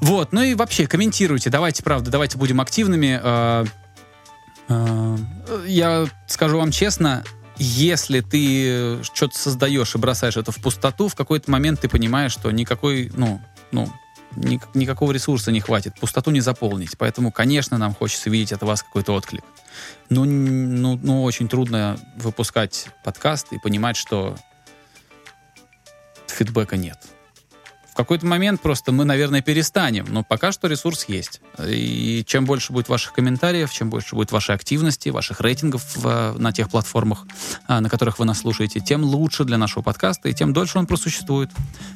Вот, 0.00 0.32
ну 0.32 0.42
и 0.42 0.54
вообще 0.54 0.88
комментируйте, 0.88 1.50
давайте, 1.50 1.84
правда, 1.84 2.10
давайте 2.10 2.36
будем 2.36 2.60
активными. 2.60 3.20
Э, 3.22 3.64
э, 4.70 5.18
Я 5.68 6.06
скажу 6.26 6.58
вам 6.58 6.72
честно, 6.72 7.22
если 7.56 8.20
ты 8.20 9.02
что-то 9.02 9.38
создаешь 9.38 9.94
и 9.94 9.98
бросаешь 9.98 10.36
это 10.36 10.52
в 10.52 10.56
пустоту, 10.56 11.08
в 11.08 11.14
какой-то 11.14 11.50
момент 11.50 11.80
ты 11.80 11.88
понимаешь, 11.88 12.32
что 12.32 12.50
никакой, 12.50 13.10
ну, 13.14 13.40
ну, 13.70 13.92
ни- 14.36 14.60
никакого 14.74 15.12
ресурса 15.12 15.52
не 15.52 15.60
хватит, 15.60 15.94
пустоту 15.98 16.30
не 16.30 16.40
заполнить. 16.40 16.96
Поэтому, 16.98 17.30
конечно, 17.30 17.78
нам 17.78 17.94
хочется 17.94 18.30
видеть 18.30 18.52
от 18.52 18.62
вас 18.62 18.82
какой-то 18.82 19.12
отклик. 19.12 19.44
Ну, 20.10 20.24
н- 20.24 20.80
ну, 20.82 20.98
ну, 21.02 21.22
очень 21.22 21.48
трудно 21.48 21.98
выпускать 22.16 22.88
подкаст 23.04 23.52
и 23.52 23.58
понимать, 23.58 23.96
что 23.96 24.36
фидбэка 26.26 26.76
нет. 26.76 26.98
В 27.94 27.96
какой-то 27.96 28.26
момент 28.26 28.60
просто 28.60 28.90
мы, 28.90 29.04
наверное, 29.04 29.40
перестанем, 29.40 30.06
но 30.08 30.24
пока 30.24 30.50
что 30.50 30.66
ресурс 30.66 31.04
есть. 31.06 31.40
И 31.64 32.24
чем 32.26 32.44
больше 32.44 32.72
будет 32.72 32.88
ваших 32.88 33.12
комментариев, 33.12 33.70
чем 33.72 33.88
больше 33.88 34.16
будет 34.16 34.32
вашей 34.32 34.56
активности, 34.56 35.10
ваших 35.10 35.40
рейтингов 35.40 35.84
в- 35.94 36.34
на 36.36 36.52
тех 36.52 36.70
платформах, 36.70 37.24
а, 37.68 37.80
на 37.80 37.88
которых 37.88 38.18
вы 38.18 38.24
нас 38.24 38.40
слушаете, 38.40 38.80
тем 38.80 39.04
лучше 39.04 39.44
для 39.44 39.58
нашего 39.58 39.84
подкаста, 39.84 40.28
и 40.28 40.34
тем 40.34 40.52
дольше 40.52 40.80
он 40.80 40.88
просуществует. 40.88 41.50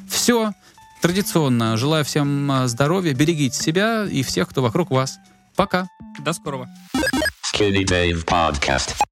Все. 0.09 0.53
Традиционно 1.01 1.75
желаю 1.75 2.05
всем 2.05 2.49
а, 2.49 2.67
здоровья, 2.69 3.13
берегите 3.13 3.61
себя 3.61 4.05
и 4.05 4.23
всех, 4.23 4.47
кто 4.47 4.61
вокруг 4.61 4.91
вас. 4.91 5.17
Пока. 5.57 5.89
До 6.19 6.31
скорого. 6.31 6.69
Skinny 7.53 7.83
Dave 7.83 8.23
Podcast. 8.23 9.01